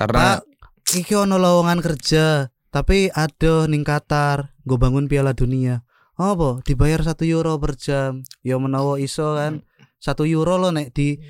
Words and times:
Karena 0.00 0.40
Pak, 0.40 0.48
iki 0.96 1.12
ono 1.12 1.36
lowongan 1.36 1.84
kerja, 1.84 2.48
tapi 2.72 3.12
ada 3.12 3.68
ning 3.68 3.84
Qatar, 3.84 4.56
gue 4.64 4.80
bangun 4.80 5.04
Piala 5.06 5.36
Dunia. 5.36 5.84
Apa? 6.16 6.64
Dibayar 6.64 7.04
satu 7.04 7.24
euro 7.24 7.60
per 7.60 7.76
jam. 7.76 8.24
Ya 8.40 8.56
menawa 8.56 8.96
iso 8.96 9.36
kan. 9.36 9.60
Satu 9.96 10.24
euro 10.24 10.56
lo 10.56 10.72
nek 10.72 10.88
di 10.90 11.20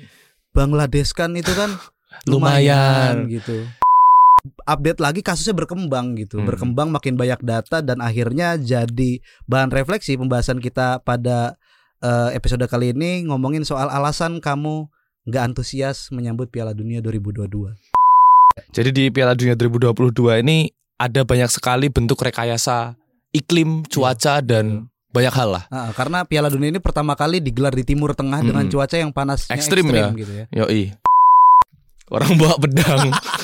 Bangladesh 0.51 1.11
kan 1.11 1.35
itu 1.35 1.51
kan 1.51 1.75
Lumayan. 2.31 3.27
gitu. 3.27 3.67
Update 4.63 4.97
lagi 4.97 5.21
kasusnya 5.21 5.53
berkembang 5.53 6.17
gitu, 6.17 6.39
Hmm. 6.39 6.47
berkembang 6.47 6.89
makin 6.89 7.13
banyak 7.13 7.39
data 7.41 7.77
dan 7.79 8.01
akhirnya 8.01 8.55
jadi 8.55 9.19
bahan 9.45 9.69
refleksi 9.69 10.15
pembahasan 10.15 10.57
kita 10.57 10.97
pada 10.99 11.59
eh, 11.99 12.33
episode 12.33 12.65
kali 12.65 12.89
ini 12.89 13.29
ngomongin 13.29 13.61
soal 13.61 13.85
alasan 13.85 14.41
kamu 14.41 14.89
nggak 15.23 15.43
antusias 15.45 16.09
menyambut 16.09 16.49
Piala 16.49 16.73
Dunia 16.73 16.97
2022. 16.99 17.90
Jadi 18.71 18.89
di 18.91 19.03
Piala 19.11 19.35
Dunia 19.35 19.55
2022 19.55 20.41
ini 20.43 20.71
ada 20.95 21.25
banyak 21.25 21.49
sekali 21.49 21.89
bentuk 21.89 22.21
rekayasa 22.21 22.93
iklim, 23.33 23.83
cuaca 23.87 24.39
dan 24.43 24.91
banyak 25.11 25.33
hal 25.35 25.49
lah. 25.59 25.63
Ah, 25.67 25.91
karena 25.91 26.23
Piala 26.23 26.47
Dunia 26.47 26.71
ini 26.71 26.79
pertama 26.79 27.15
kali 27.19 27.43
digelar 27.43 27.75
di 27.75 27.83
Timur 27.83 28.15
Tengah 28.15 28.39
dengan 28.45 28.63
Mm-mm. 28.67 28.73
cuaca 28.73 28.95
yang 28.95 29.11
panas 29.11 29.47
Ekstrim 29.51 29.91
ya. 29.91 30.11
gitu 30.15 30.31
ya. 30.31 30.45
Yoi. 30.55 30.95
Orang 32.11 32.35
bawa 32.39 32.55
pedang. 32.59 33.11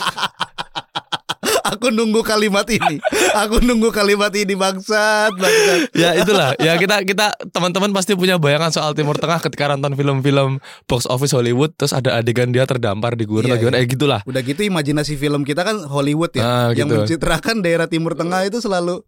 Aku 1.77 1.93
nunggu 1.93 2.25
kalimat 2.25 2.65
ini. 2.67 2.97
Aku 3.37 3.61
nunggu 3.61 3.93
kalimat 3.93 4.33
ini 4.33 4.57
bangsat, 4.57 5.29
bangsat. 5.31 5.93
ya 5.93 6.17
itulah. 6.17 6.57
Ya 6.57 6.73
kita 6.73 7.05
kita 7.05 7.37
teman-teman 7.53 7.93
pasti 7.93 8.17
punya 8.17 8.41
bayangan 8.41 8.73
soal 8.73 8.97
Timur 8.97 9.13
Tengah 9.13 9.37
ketika 9.39 9.69
nonton 9.69 9.93
film-film 9.93 10.57
box 10.85 11.05
office 11.05 11.37
Hollywood 11.37 11.77
terus 11.77 11.93
ada 11.93 12.17
adegan 12.17 12.49
dia 12.49 12.65
terdampar 12.65 13.13
di 13.13 13.29
gurun 13.29 13.45
Iya, 13.45 13.61
gimana 13.61 13.77
iya. 13.77 13.85
eh 13.85 13.87
gitulah. 13.87 14.19
Udah 14.25 14.41
gitu 14.41 14.65
imajinasi 14.65 15.13
film 15.15 15.45
kita 15.45 15.61
kan 15.61 15.85
Hollywood 15.85 16.33
ya, 16.33 16.41
Ah, 16.41 16.69
yang 16.73 16.89
gitu. 16.89 17.05
mencitrakan 17.05 17.61
daerah 17.61 17.85
Timur 17.85 18.17
Tengah 18.17 18.41
itu 18.43 18.57
selalu 18.57 19.05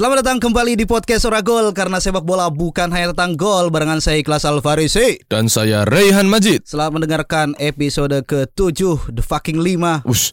Selamat 0.00 0.24
datang 0.24 0.40
kembali 0.40 0.80
di 0.80 0.88
podcast 0.88 1.28
Ora 1.28 1.44
Gol 1.44 1.76
karena 1.76 2.00
sepak 2.00 2.24
bola 2.24 2.48
bukan 2.48 2.88
hanya 2.88 3.12
tentang 3.12 3.36
gol 3.36 3.68
barengan 3.68 4.00
saya 4.00 4.24
Ikhlas 4.24 4.48
Alfarisi. 4.48 5.20
Dan 5.28 5.52
saya 5.52 5.84
Raihan 5.84 6.24
Majid. 6.24 6.64
Selamat 6.64 7.04
mendengarkan 7.04 7.52
episode 7.60 8.16
ke-7 8.24 9.12
The 9.12 9.20
Fucking 9.20 9.60
5 9.60 10.08
Ush, 10.08 10.32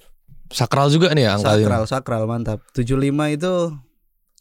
sakral 0.55 0.87
juga 0.87 1.11
nih 1.11 1.27
ya 1.27 1.35
angka 1.35 1.59
Sakral, 1.59 1.83
sakral 1.83 2.23
mantap. 2.31 2.63
75 2.71 3.11
itu 3.35 3.75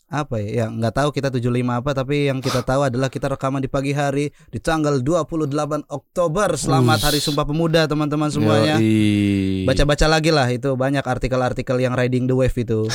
apa 0.07 0.39
ya? 0.39 0.49
Ya 0.63 0.65
nggak 0.71 0.95
tahu 0.95 1.09
kita 1.11 1.35
75 1.35 1.51
apa 1.67 1.91
tapi 1.91 2.31
yang 2.31 2.39
kita 2.39 2.63
tahu 2.63 2.87
adalah 2.87 3.11
kita 3.11 3.27
rekaman 3.27 3.59
di 3.59 3.67
pagi 3.67 3.91
hari 3.91 4.31
di 4.49 4.63
tanggal 4.63 5.03
28 5.03 5.51
Oktober. 5.91 6.55
Selamat 6.55 7.03
Hari 7.03 7.19
Sumpah 7.19 7.43
Pemuda 7.43 7.91
teman-teman 7.91 8.31
semuanya. 8.31 8.79
Baca-baca 9.67 10.07
lagi 10.07 10.31
lah 10.31 10.47
itu 10.47 10.71
banyak 10.79 11.03
artikel-artikel 11.03 11.77
yang 11.83 11.99
riding 11.99 12.31
the 12.31 12.39
wave 12.39 12.55
itu. 12.55 12.87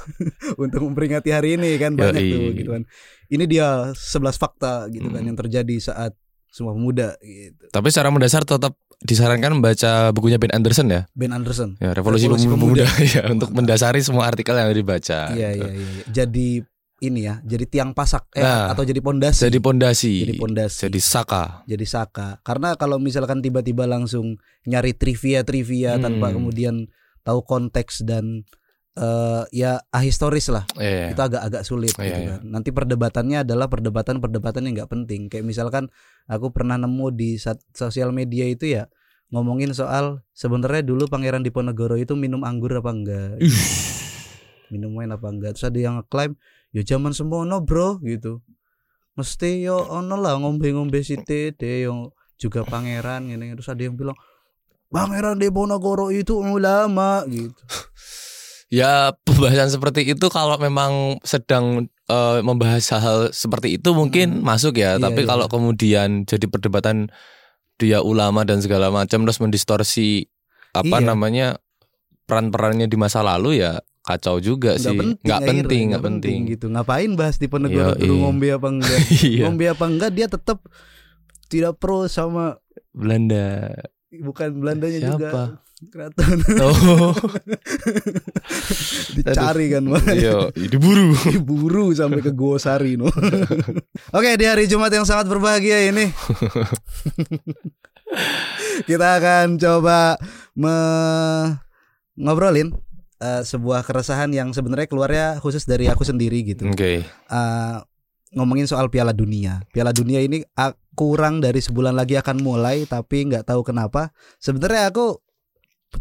Untuk 0.62 0.80
memperingati 0.80 1.32
hari 1.32 1.60
ini 1.60 1.76
kan 1.76 1.96
banyak 1.96 2.22
Yoi. 2.24 2.32
tuh 2.32 2.44
gitu 2.56 2.70
kan. 2.80 2.82
Ini 3.28 3.44
dia 3.44 3.92
11 3.92 4.36
fakta 4.36 4.88
gitu 4.88 5.08
kan 5.12 5.20
Hmm. 5.20 5.28
yang 5.32 5.36
terjadi 5.36 5.76
saat 5.80 6.12
Sumpah 6.54 6.70
Pemuda 6.70 7.18
gitu. 7.18 7.66
Tapi 7.74 7.90
secara 7.90 8.14
mendasar 8.14 8.46
tetap 8.46 8.78
disarankan 9.02 9.58
membaca 9.58 10.14
bukunya 10.14 10.38
Ben 10.38 10.54
Anderson 10.54 10.86
ya. 10.86 11.02
Ben 11.10 11.34
Anderson. 11.34 11.74
Ya, 11.82 11.90
Revolusi, 11.90 12.30
Revolusi 12.30 12.46
Pemuda, 12.46 12.86
Pemuda. 12.86 13.06
ya 13.18 13.22
untuk 13.26 13.50
mendasari 13.50 13.98
semua 14.06 14.30
artikel 14.30 14.54
yang 14.54 14.70
dibaca. 14.70 15.34
Iya 15.34 15.58
gitu. 15.58 15.66
iya 15.66 15.70
iya. 15.74 15.82
iya. 15.82 16.04
Jadi 16.14 16.62
ini 17.02 17.20
ya, 17.26 17.42
jadi 17.42 17.66
tiang 17.66 17.90
pasak 17.92 18.30
eh, 18.32 18.40
Nah, 18.40 18.70
atau 18.70 18.86
jadi 18.86 19.02
pondasi. 19.02 19.50
Jadi 19.50 19.58
pondasi. 19.58 20.14
Jadi 20.24 20.34
pondasi. 20.38 20.78
Jadi 20.86 21.00
saka. 21.02 21.66
jadi 21.66 21.84
saka. 21.84 22.38
Karena 22.46 22.78
kalau 22.78 23.02
misalkan 23.02 23.42
tiba-tiba 23.42 23.84
langsung 23.84 24.38
nyari 24.64 24.94
trivia-trivia 24.94 25.98
Hmm. 25.98 26.02
tanpa 26.06 26.30
kemudian 26.32 26.86
tahu 27.26 27.42
konteks 27.42 28.06
dan 28.06 28.46
eh, 28.94 29.42
ya 29.50 29.82
ahistoris 29.90 30.54
lah, 30.54 30.70
Iya. 30.78 31.10
itu 31.10 31.18
agak-agak 31.18 31.66
sulit 31.66 31.90
Iya, 31.98 32.04
gitu 32.06 32.20
iya. 32.22 32.30
kan. 32.38 32.40
Nanti 32.46 32.70
perdebatannya 32.70 33.42
adalah 33.42 33.66
perdebatan-perdebatan 33.66 34.70
yang 34.70 34.74
nggak 34.78 34.92
penting. 34.94 35.26
Kayak 35.26 35.50
misalkan 35.50 35.90
aku 36.28 36.52
pernah 36.52 36.80
nemu 36.80 37.06
di 37.12 37.36
sosial 37.72 38.10
media 38.10 38.48
itu 38.48 38.70
ya 38.80 38.88
ngomongin 39.34 39.74
soal 39.74 40.22
sebenarnya 40.30 40.86
dulu 40.86 41.10
Pangeran 41.10 41.42
Diponegoro 41.42 41.98
itu 41.98 42.14
minum 42.14 42.46
anggur 42.46 42.70
apa 42.78 42.90
enggak? 42.94 43.34
minum 44.72 44.94
wine 44.96 45.12
apa 45.14 45.26
enggak. 45.30 45.58
Terus 45.58 45.66
ada 45.70 45.78
yang 45.78 45.94
ngeklaim 46.00 46.32
ya 46.74 46.82
zaman 46.86 47.10
semono 47.14 47.62
bro 47.62 47.98
gitu. 48.02 48.42
Mesti 49.14 49.62
yo 49.62 49.78
ono 49.78 50.18
lah 50.18 50.38
ngombe-ngombe 50.38 50.98
sithik 51.02 51.58
deh 51.58 51.86
yang 51.86 52.10
juga 52.34 52.66
pangeran 52.66 53.30
gini 53.30 53.54
terus 53.54 53.70
ada 53.70 53.78
yang 53.78 53.94
bilang 53.94 54.18
pangeran 54.90 55.38
Diponegoro 55.38 56.10
itu 56.10 56.38
ulama 56.38 57.22
gitu. 57.30 57.58
Ya 58.72 59.14
pembahasan 59.22 59.70
seperti 59.70 60.02
itu 60.02 60.26
kalau 60.34 60.58
memang 60.58 61.22
sedang 61.22 61.86
eh, 62.06 62.38
membahas 62.40 62.84
hal 62.92 63.18
seperti 63.30 63.76
itu 63.76 63.90
mungkin 63.90 64.38
Hmm. 64.38 64.44
masuk 64.44 64.76
ya. 64.76 64.96
Iya, 64.96 65.02
Tapi 65.02 65.20
iya. 65.20 65.28
kalau 65.28 65.46
kemudian 65.46 66.24
jadi 66.24 66.44
perdebatan 66.44 67.08
dia 67.74 67.98
ulama 68.00 68.42
dan 68.42 68.58
segala 68.58 68.88
macam 68.88 69.22
terus 69.22 69.38
mendistorsi 69.38 70.28
apa 70.70 70.96
Iya. 70.96 71.06
namanya 71.06 71.46
peran-perannya 72.24 72.86
di 72.86 72.94
masa 72.94 73.20
lalu 73.20 73.58
ya 73.58 73.78
kacau 74.00 74.36
juga 74.36 74.76
sih. 74.76 74.84
nggak 74.86 75.00
penting 75.00 75.24
Nggak 75.24 75.40
penting, 75.40 75.62
nggak 75.64 75.88
nggak 75.90 76.04
penting. 76.04 76.38
gitu 76.46 76.66
ngapain 76.68 77.10
bahas 77.14 77.36
Diponegoro 77.36 77.92
Iya, 77.92 77.98
dulu 77.98 78.12
iya. 78.12 78.20
ngombe 78.20 78.48
apa 78.50 78.68
enggak 78.70 78.98
Iya. 79.24 79.42
ngombe 79.42 79.64
apa 79.66 79.84
enggak 79.86 80.10
dia 80.12 80.26
tetap 80.26 80.58
tidak 81.46 81.74
pro 81.74 82.04
sama 82.06 82.60
Belanda. 82.90 83.74
Bukan 84.20 84.48
Belandanya 84.54 85.00
Siapa? 85.00 85.10
juga 85.10 85.30
keraton 85.84 86.38
Oh, 86.60 87.12
dicari 89.14 89.64
kan 89.68 89.82
makanya 89.84 90.16
iya, 90.16 90.36
diburu. 90.54 91.12
diburu 91.28 91.84
sampai 91.92 92.20
ke 92.20 92.30
Gosari 92.30 92.94
no. 92.94 93.08
Oke 94.16 94.28
di 94.34 94.44
hari 94.44 94.64
Jumat 94.64 94.90
yang 94.90 95.04
sangat 95.04 95.26
berbahagia 95.26 95.88
ini 95.88 96.08
kita 98.84 99.18
akan 99.18 99.56
coba 99.56 100.14
me- 100.54 101.56
ngobrolin 102.14 102.70
eh, 103.18 103.42
sebuah 103.42 103.82
keresahan 103.82 104.30
yang 104.30 104.50
sebenarnya 104.50 104.86
keluarnya 104.86 105.26
khusus 105.38 105.62
dari 105.64 105.86
aku 105.86 106.02
sendiri 106.02 106.42
gitu. 106.44 106.66
Oke. 106.66 107.02
Eh, 107.04 107.76
ngomongin 108.34 108.66
soal 108.66 108.90
Piala 108.90 109.14
Dunia. 109.14 109.62
Piala 109.70 109.94
Dunia 109.94 110.20
ini 110.20 110.42
ah, 110.54 110.74
kurang 110.94 111.38
dari 111.38 111.58
sebulan 111.58 111.94
lagi 111.94 112.18
akan 112.18 112.42
mulai 112.42 112.84
tapi 112.84 113.26
nggak 113.26 113.46
tahu 113.48 113.62
kenapa. 113.62 114.10
Sebenarnya 114.38 114.90
aku 114.90 115.18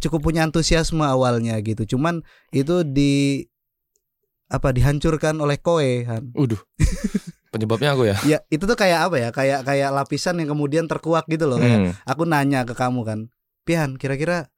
cukup 0.02 0.26
punya 0.26 0.42
antusiasme 0.44 1.02
awalnya 1.02 1.58
gitu. 1.62 1.96
Cuman 1.96 2.26
itu 2.50 2.82
di 2.82 3.46
apa 4.50 4.70
dihancurkan 4.70 5.38
oleh 5.42 5.58
Koe 5.58 6.06
Han. 6.06 6.34
Uduh. 6.34 6.62
Penyebabnya 7.50 7.94
aku 7.94 8.10
ya. 8.10 8.18
Ya 8.34 8.38
itu 8.50 8.66
tuh 8.66 8.78
kayak 8.78 9.10
apa 9.10 9.16
ya? 9.22 9.30
Kayak 9.30 9.60
kayak 9.66 9.90
lapisan 9.94 10.42
yang 10.42 10.50
kemudian 10.54 10.86
terkuak 10.90 11.26
gitu 11.30 11.46
loh. 11.46 11.62
Kayak 11.62 11.80
Hmm. 11.80 11.94
aku 12.06 12.26
nanya 12.26 12.66
ke 12.66 12.74
kamu 12.74 13.02
kan, 13.06 13.20
Pian, 13.62 13.96
kira-kira 13.98 14.50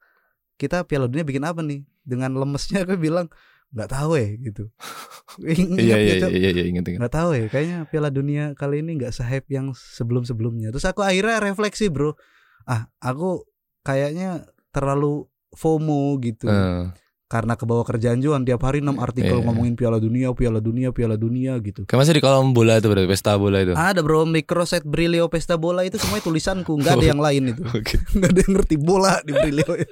kita 0.56 0.88
Piala 0.88 1.08
Dunia 1.08 1.24
bikin 1.24 1.44
apa 1.44 1.60
nih? 1.60 1.84
Dengan 2.04 2.32
lemesnya 2.32 2.88
aku 2.88 2.96
bilang 2.96 3.28
nggak 3.72 3.90
tahu 3.90 4.12
ya 4.14 4.28
gitu. 4.38 4.64
Ingat 5.42 5.78
Iya 5.78 5.94
ya, 5.94 6.00
iya 6.00 6.14
Cok? 6.22 6.30
iya 6.32 6.48
iya 6.54 6.64
ingat 6.64 6.84
ingat. 6.86 6.98
nggak 7.02 7.12
tahu 7.12 7.30
ya 7.34 7.46
kayaknya 7.46 7.78
Piala 7.86 8.08
Dunia 8.08 8.44
kali 8.54 8.80
ini 8.80 8.96
nggak 8.96 9.12
sehype 9.12 9.48
yang 9.48 9.74
sebelum 9.76 10.24
sebelumnya 10.24 10.72
terus 10.72 10.86
aku 10.86 11.04
akhirnya 11.04 11.36
refleksi 11.38 11.92
bro 11.92 12.16
ah 12.64 12.88
aku 12.98 13.44
kayaknya 13.82 14.44
terlalu 14.72 15.28
FOMO 15.52 16.16
gitu 16.20 16.48
Eh, 16.48 16.84
karena 17.26 17.58
kebawa 17.58 17.82
kerjaan 17.82 18.22
juga 18.22 18.38
tiap 18.46 18.62
hari 18.62 18.78
enam 18.78 19.02
artikel 19.02 19.42
Iya. 19.42 19.44
ngomongin 19.50 19.74
Piala 19.74 19.98
Dunia 19.98 20.30
Piala 20.30 20.62
Dunia 20.62 20.94
Piala 20.94 21.18
Dunia 21.18 21.58
gitu 21.58 21.82
Kayak 21.82 21.98
masih 22.06 22.14
di 22.14 22.22
kolam 22.22 22.54
bola 22.54 22.78
itu 22.78 22.86
berarti 22.86 23.10
pesta 23.10 23.34
bola 23.34 23.58
itu. 23.66 23.74
ada 23.74 23.98
bro 23.98 24.22
microset 24.22 24.86
Brilio 24.86 25.26
Pesta 25.26 25.58
Bola 25.58 25.82
itu 25.82 25.98
semuanya 25.98 26.22
tulisanku 26.22 26.78
nggak 26.78 26.94
ada 26.94 27.06
yang 27.06 27.18
lain 27.18 27.42
itu 27.50 27.62
Oke. 27.66 27.98
nggak 28.14 28.30
ada 28.30 28.40
yang 28.46 28.52
ngerti 28.54 28.76
bola 28.78 29.18
di 29.26 29.32
Brilio 29.34 29.72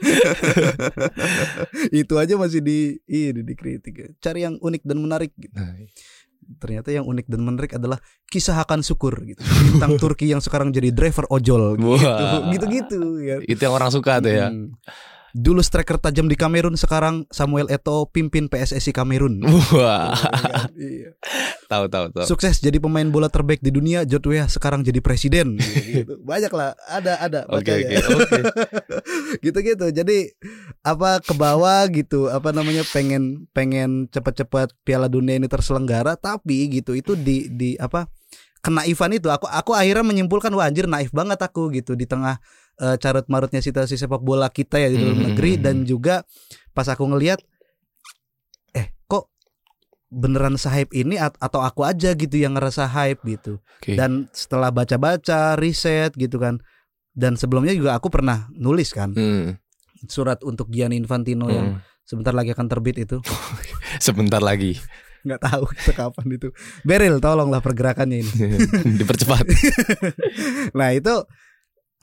itu 2.03 2.15
aja 2.15 2.35
masih 2.39 2.63
di 2.63 3.03
ini 3.11 3.43
dikritik 3.43 4.15
cari 4.23 4.47
yang 4.47 4.55
unik 4.63 4.83
dan 4.87 4.99
menarik 5.03 5.35
gitu. 5.35 5.59
Nah, 5.59 5.75
ternyata 6.61 6.93
yang 6.93 7.09
unik 7.09 7.27
dan 7.27 7.41
menarik 7.41 7.73
adalah 7.73 7.97
kisah 8.29 8.61
akan 8.61 8.85
syukur 8.85 9.17
gitu 9.25 9.41
tentang 9.75 9.97
Turki 9.97 10.29
yang 10.29 10.45
sekarang 10.45 10.71
jadi 10.71 10.93
driver 10.93 11.25
ojol 11.33 11.81
gitu 11.81 11.97
Wah. 11.99 12.53
gitu 12.53 12.65
gitu 12.69 12.99
ya 13.25 13.41
itu 13.43 13.59
yang 13.59 13.75
orang 13.75 13.89
suka 13.89 14.21
tuh 14.21 14.31
ya. 14.31 14.53
Hmm. 14.53 14.77
Dulu 15.35 15.67
striker 15.67 15.99
tajam 15.99 16.31
di 16.31 16.39
Kamerun, 16.39 16.79
sekarang 16.79 17.27
Samuel 17.27 17.67
Eto'o 17.67 18.07
pimpin 18.07 18.47
PSSI 18.47 18.95
Kamerun. 18.95 19.43
Wah, 19.75 20.15
Iya. 20.79 21.19
tahu 21.67 21.91
tahu 21.91 22.07
tahu. 22.15 22.23
Sukses 22.23 22.63
jadi 22.63 22.79
pemain 22.79 23.03
bola 23.11 23.27
terbaik 23.27 23.59
di 23.59 23.75
dunia, 23.75 24.07
Weah 24.07 24.47
sekarang 24.47 24.87
jadi 24.87 25.03
presiden. 25.03 25.59
Gitu. 25.95 26.23
Banyak 26.23 26.55
lah, 26.55 26.79
ada 26.87 27.19
ada. 27.19 27.41
Oke 27.51 27.67
oke 27.67 27.95
oke. 28.15 28.41
gitu-gitu. 29.45 29.91
Jadi 29.91 30.31
apa 30.87 31.19
ke 31.19 31.35
bawah 31.35 31.83
gitu, 31.91 32.31
apa 32.31 32.55
namanya 32.55 32.87
pengen 32.95 33.51
pengen 33.51 34.07
cepat-cepat 34.15 34.71
Piala 34.87 35.11
Dunia 35.11 35.35
ini 35.35 35.51
terselenggara, 35.51 36.15
tapi 36.15 36.71
gitu 36.71 36.95
itu 36.95 37.19
di 37.19 37.51
di 37.51 37.75
apa 37.75 38.07
kenaifan 38.65 39.13
itu 39.13 39.29
aku 39.29 39.45
aku 39.45 39.77
akhirnya 39.77 40.07
menyimpulkan 40.07 40.49
wah 40.57 40.65
anjir 40.65 40.89
naif 40.89 41.13
banget 41.13 41.37
aku 41.37 41.69
gitu 41.69 41.93
di 41.93 42.09
tengah 42.09 42.41
eh, 42.77 42.97
carut 42.97 43.27
marutnya 43.27 43.59
situasi 43.59 43.95
sepak 43.95 44.19
bola 44.19 44.49
kita 44.49 44.77
ya 44.77 44.89
di 44.89 44.97
dalam 44.97 45.17
Hmm. 45.17 45.27
negeri 45.31 45.57
dan 45.57 45.83
juga 45.83 46.23
pas 46.71 46.85
aku 46.85 47.07
ngelihat 47.07 47.39
eh 48.73 48.91
kok 49.05 49.31
beneran 50.09 50.55
hype 50.57 50.91
ini 50.93 51.15
at- 51.17 51.39
atau 51.39 51.61
aku 51.61 51.83
aja 51.83 52.13
gitu 52.13 52.35
yang 52.35 52.55
ngerasa 52.55 52.87
hype 52.87 53.23
gitu 53.25 53.59
Oke. 53.79 53.95
dan 53.95 54.27
setelah 54.31 54.71
baca-baca 54.71 55.55
riset 55.55 56.15
gitu 56.15 56.37
kan 56.37 56.59
dan 57.11 57.35
sebelumnya 57.35 57.71
juga 57.71 57.95
aku 57.95 58.11
pernah 58.11 58.51
nulis 58.51 58.91
kan 58.91 59.15
Hmm, 59.15 59.55
surat 60.07 60.43
untuk 60.43 60.67
Gianni 60.69 60.99
Infantino 60.99 61.47
yang 61.47 61.79
hmm. 61.79 62.03
sebentar 62.03 62.31
lagi 62.31 62.51
akan 62.51 62.67
terbit 62.67 62.99
itu 63.01 63.19
Sebentar 64.03 64.43
lagi 64.43 64.79
nggak 65.25 65.41
tahu 65.41 65.65
kapan 65.95 66.27
itu 66.33 66.53
Beril 66.83 67.17
tolonglah 67.17 67.59
pergerakannya 67.59 68.21
ini 68.21 68.33
dipercepat. 69.01 69.41
nah 70.79 70.93
itu 70.93 71.25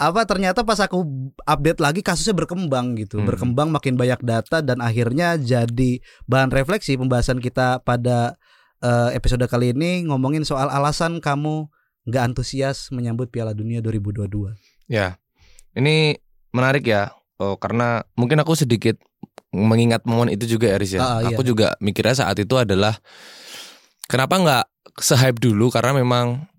apa 0.02 0.26
ternyata 0.26 0.66
pas 0.66 0.82
aku 0.82 1.06
update 1.40 1.78
lagi 1.78 2.02
kasusnya 2.02 2.34
berkembang 2.34 2.98
gitu 2.98 3.22
Hmm. 3.22 3.30
berkembang 3.30 3.70
makin 3.70 3.94
banyak 3.94 4.18
data 4.20 4.60
dan 4.60 4.82
akhirnya 4.82 5.38
jadi 5.38 6.02
bahan 6.26 6.50
refleksi 6.50 6.98
pembahasan 6.98 7.38
kita 7.38 7.80
pada 7.80 8.34
eh, 8.80 9.14
episode 9.14 9.46
kali 9.46 9.72
ini 9.72 10.10
ngomongin 10.10 10.42
soal 10.42 10.66
alasan 10.68 11.22
kamu 11.22 11.70
nggak 12.02 12.24
antusias 12.26 12.90
menyambut 12.90 13.30
Piala 13.30 13.54
Dunia 13.54 13.78
2022 13.78 14.58
Ya, 14.90 15.22
ini 15.72 16.18
menarik 16.50 16.84
ya. 16.84 17.14
Oh, 17.38 17.56
karena 17.56 18.02
mungkin 18.14 18.42
aku 18.42 18.58
sedikit 18.58 18.98
mengingat 19.50 20.04
momen 20.04 20.28
itu 20.28 20.50
juga 20.50 20.74
Aris 20.74 20.98
ya. 20.98 21.22
Iya. 21.22 21.32
Aku 21.32 21.46
juga 21.46 21.78
mikirnya 21.78 22.18
saat 22.18 22.36
itu 22.36 22.58
adalah 22.58 22.98
kenapa 24.06 24.36
nggak 24.36 24.66
se-hype 25.00 25.40
dulu 25.40 25.72
karena 25.72 25.96
memang 25.96 26.51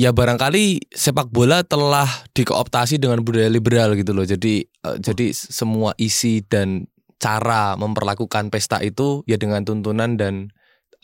ya 0.00 0.16
barangkali 0.16 0.88
sepak 0.88 1.28
bola 1.28 1.60
telah 1.60 2.08
dikooptasi 2.32 2.96
dengan 2.96 3.20
budaya 3.20 3.52
liberal 3.52 3.92
gitu 3.92 4.16
loh. 4.16 4.24
Jadi 4.24 4.64
eh, 4.64 4.96
jadi 4.96 5.36
semua 5.36 5.92
isi 6.00 6.40
dan 6.40 6.88
cara 7.20 7.76
memperlakukan 7.76 8.48
pesta 8.48 8.80
itu 8.80 9.20
ya 9.28 9.36
dengan 9.36 9.60
tuntunan 9.68 10.16
dan 10.16 10.48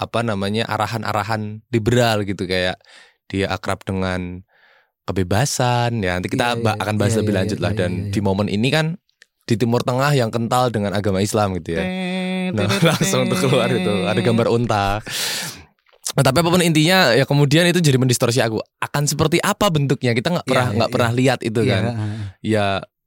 apa 0.00 0.25
namanya 0.25 0.64
arahan-arahan 0.64 1.60
liberal 1.69 2.25
gitu. 2.25 2.48
Kayak 2.48 2.81
dia 3.28 3.52
akrab 3.52 3.84
dengan 3.84 4.40
kebebasan. 5.04 6.00
Ya 6.00 6.16
nanti 6.16 6.32
kita 6.32 6.56
Iya, 6.56 6.64
iya, 6.64 6.72
akan 6.81 6.94
bahas 6.96 7.12
iya, 7.12 7.20
lebih 7.20 7.32
iya, 7.37 7.38
lanjut 7.44 7.58
lah. 7.60 7.72
iya, 7.76 7.78
dan 7.84 7.90
di 8.08 8.20
momen 8.25 8.48
ini 8.48 8.72
kan 8.72 8.96
di 9.46 9.54
Timur 9.60 9.84
Tengah 9.84 10.16
yang 10.16 10.32
kental 10.32 10.72
dengan 10.72 10.96
agama 10.96 11.20
Islam 11.20 11.52
gitu 11.60 11.76
ya. 11.76 11.84
Nah, 12.56 12.64
langsung 12.96 13.28
tuh 13.28 13.44
keluar 13.44 13.69
itu. 13.69 14.08
Ada 14.08 14.25
gambar 14.25 14.48
unta 14.48 15.04
tapi 16.08 16.37
apa 16.37 16.49
pun 16.49 16.61
intinya 16.61 17.11
ya 17.11 17.25
kemudian 17.25 17.67
itu 17.67 17.79
jadi 17.79 17.97
mendistorsi 17.97 18.38
aku 18.38 18.62
akan 18.79 19.03
seperti 19.05 19.38
apa 19.38 19.67
bentuknya 19.69 20.12
kita 20.12 20.31
nggak 20.31 20.44
Iya, 20.44 20.50
pernah 20.53 20.67
iya, 20.67 20.76
nggak 20.76 20.88
iya. 20.88 20.94
pernah 20.94 21.11
lihat 21.12 21.38
itu 21.41 21.61
Iya, 21.61 21.73
kan 21.73 21.82
ya 22.41 22.67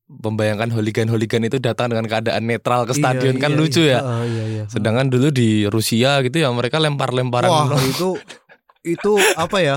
membayangkan 0.09 0.69
holigan-holigan 0.69 1.41
itu 1.43 1.57
datang 1.57 1.87
dengan 1.87 2.05
keadaan 2.05 2.43
netral 2.43 2.83
ke 2.83 2.93
stadion 2.93 3.35
Iya, 3.35 3.41
kan 3.41 3.51
iya, 3.51 3.57
lucu 3.57 3.81
iya. 3.81 3.93
ya 3.93 3.99
Oh, 4.01 4.23
iya, 4.23 4.43
iya. 4.45 4.63
sedangkan 4.65 5.07
dulu 5.07 5.29
di 5.29 5.49
Rusia 5.65 6.19
gitu 6.21 6.37
ya 6.37 6.49
mereka 6.49 6.77
lempar-lemparan 6.77 7.47
Wah 7.47 7.77
itu 7.87 8.17
itu 8.81 9.11
apa 9.35 9.59
ya 9.59 9.75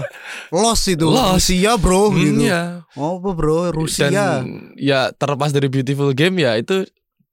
loss 0.49 0.87
itu 0.87 1.05
Loss. 1.05 1.43
Rusia 1.43 1.75
bro 1.75 2.09
Hmm, 2.09 2.19
gitu 2.19 2.43
ya. 2.45 2.87
oh 2.95 3.19
apa 3.19 3.31
bro 3.31 3.69
Rusia 3.71 4.09
Dan 4.09 4.73
ya 4.75 5.11
terlepas 5.11 5.51
dari 5.51 5.67
beautiful 5.67 6.11
game 6.11 6.39
ya 6.39 6.55
itu 6.55 6.87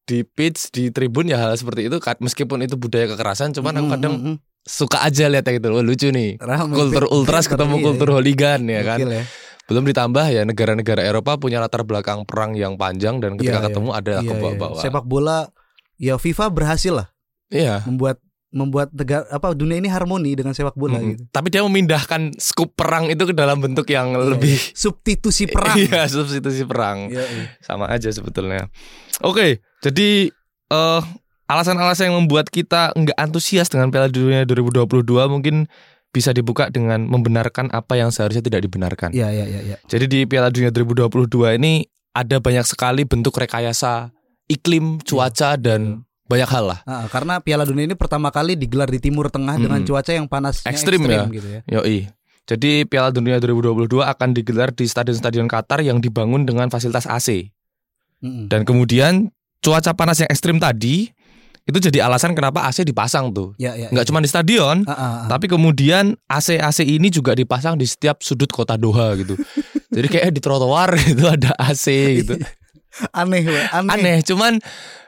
di 0.03 0.21
pitch 0.21 0.69
di 0.69 0.89
tribun 0.89 1.25
ya 1.25 1.37
hal 1.39 1.53
seperti 1.53 1.85
itu 1.85 1.97
meskipun 2.01 2.61
itu 2.61 2.73
budaya 2.73 3.05
kekerasan 3.07 3.53
cuman 3.53 3.73
aku 3.75 3.85
Mm, 3.85 3.93
kadang 3.93 4.13
mm, 4.15 4.25
mm. 4.27 4.37
Suka 4.69 5.01
aja 5.01 5.25
lihat 5.25 5.49
gitu 5.49 5.73
oh, 5.73 5.81
lucu 5.81 6.13
nih 6.13 6.37
kultur 6.69 7.09
ultras 7.09 7.49
ketemu 7.49 7.81
iya, 7.81 7.85
kultur 7.89 8.07
iya. 8.07 8.13
hooligan 8.13 8.61
ya 8.69 8.81
kan 8.85 8.99
ya. 9.01 9.23
belum 9.65 9.83
ditambah 9.89 10.25
ya 10.29 10.41
negara-negara 10.45 11.01
Eropa 11.01 11.41
punya 11.41 11.57
latar 11.57 11.81
belakang 11.81 12.21
perang 12.29 12.53
yang 12.53 12.77
panjang 12.77 13.17
dan 13.17 13.33
ketika 13.33 13.57
Iya, 13.57 13.61
iya. 13.61 13.67
ketemu 13.73 13.89
ada 13.89 14.11
Iya, 14.13 14.21
iya. 14.21 14.29
kebawa-bawa 14.29 14.77
sepak 14.77 15.05
bola 15.09 15.39
ya 15.97 16.15
FIFA 16.15 16.45
berhasil 16.53 16.93
lah 16.93 17.07
iya 17.49 17.81
membuat 17.83 18.21
membuat 18.49 18.89
negara 18.89 19.29
apa 19.29 19.53
dunia 19.53 19.77
ini 19.77 19.85
harmoni 19.85 20.33
dengan 20.33 20.57
sepak 20.57 20.73
bola 20.73 20.97
Mm-mm. 20.97 21.09
gitu 21.13 21.23
tapi 21.29 21.53
dia 21.53 21.61
memindahkan 21.61 22.33
skup 22.37 22.73
perang 22.73 23.05
itu 23.09 23.25
ke 23.25 23.33
dalam 23.33 23.61
bentuk 23.61 23.85
yang 23.89 24.09
Iya, 24.09 24.25
lebih 24.37 24.57
substitusi 24.73 25.45
perang 25.53 25.77
iya 25.77 26.09
substitusi 26.09 26.65
perang 26.65 27.13
Iya, 27.13 27.25
iya. 27.25 27.45
sama 27.61 27.89
aja 27.89 28.09
sebetulnya. 28.09 28.65
Oke, 29.21 29.61
jadi 29.85 30.33
eh 30.69 31.01
alasan-alasan 31.49 32.13
yang 32.13 32.17
membuat 32.23 32.53
kita 32.53 32.93
nggak 32.93 33.17
antusias 33.17 33.67
dengan 33.67 33.89
Piala 33.89 34.07
Dunia 34.07 34.45
2022 34.45 34.85
mungkin 35.27 35.65
bisa 36.09 36.33
dibuka 36.33 36.69
dengan 36.69 37.05
membenarkan 37.05 37.69
apa 37.69 37.97
yang 37.97 38.13
seharusnya 38.13 38.41
tidak 38.41 38.65
dibenarkan. 38.65 39.13
Iya, 39.13 39.29
iya, 39.29 39.45
iya, 39.45 39.61
iya. 39.73 39.77
Jadi 39.89 40.05
di 40.05 40.19
Piala 40.29 40.53
Dunia 40.53 40.69
2022 40.69 41.57
ini 41.57 41.85
ada 42.13 42.37
banyak 42.37 42.65
sekali 42.65 43.05
bentuk 43.05 43.37
rekayasa 43.37 44.09
iklim, 44.49 45.01
cuaca 45.05 45.53
dan 45.57 46.01
banyak 46.25 46.49
hal 46.49 46.65
lah. 46.73 46.79
Ah, 46.85 47.05
karena 47.09 47.41
Piala 47.41 47.65
Dunia 47.65 47.89
ini 47.89 47.97
pertama 47.97 48.29
kali 48.29 48.53
digelar 48.53 48.89
di 48.89 49.01
Timur 49.01 49.29
Tengah 49.29 49.57
dengan 49.57 49.81
Mm. 49.81 49.87
cuaca 49.89 50.11
yang 50.13 50.25
panas 50.29 50.61
Ekstrim 50.65 51.01
ya. 51.05 51.25
gitu 51.29 51.49
ya. 51.49 51.61
Yoi. 51.65 52.09
Jadi 52.49 52.85
Piala 52.89 53.13
Dunia 53.13 53.37
2022 53.37 54.05
akan 54.05 54.29
digelar 54.33 54.73
di 54.73 54.89
stadion-stadion 54.89 55.45
Qatar 55.45 55.85
yang 55.85 56.01
dibangun 56.01 56.49
dengan 56.49 56.69
fasilitas 56.73 57.05
AC. 57.05 57.53
Mm-mm. 58.25 58.49
Dan 58.49 58.65
kemudian 58.65 59.29
cuaca 59.61 59.93
panas 59.93 60.17
yang 60.21 60.29
ekstrim 60.33 60.57
tadi 60.57 61.13
itu 61.69 61.77
jadi 61.79 62.03
alasan 62.03 62.33
kenapa 62.33 62.65
AC 62.65 62.81
dipasang 62.81 63.29
tuh. 63.29 63.53
Ya, 63.55 63.73
ya. 63.73 63.87
Nggak 63.87 64.05
cuma 64.05 64.19
di 64.19 64.27
stadion, 64.27 64.81
Ah, 64.83 64.91
ah, 64.91 64.97
ah. 64.97 65.13
tapi 65.29 65.45
kemudian 65.45 66.17
AC 66.25 66.57
AC 66.57 66.81
ini 66.81 67.07
juga 67.07 67.31
dipasang 67.31 67.73
di 67.73 67.85
setiap 67.85 68.19
sudut 68.19 68.49
kota 68.49 68.73
Doha 68.73 69.13
gitu. 69.15 69.37
jadi 69.95 70.07
kayak 70.07 70.29
di 70.31 70.39
trotoar 70.39 70.97
itu 70.97 71.23
ada 71.23 71.53
AC 71.55 71.85
gitu. 72.19 72.33
aneh, 73.15 73.45
aneh. 73.69 73.87
Aneh, 73.87 74.17
cuman 74.21 74.57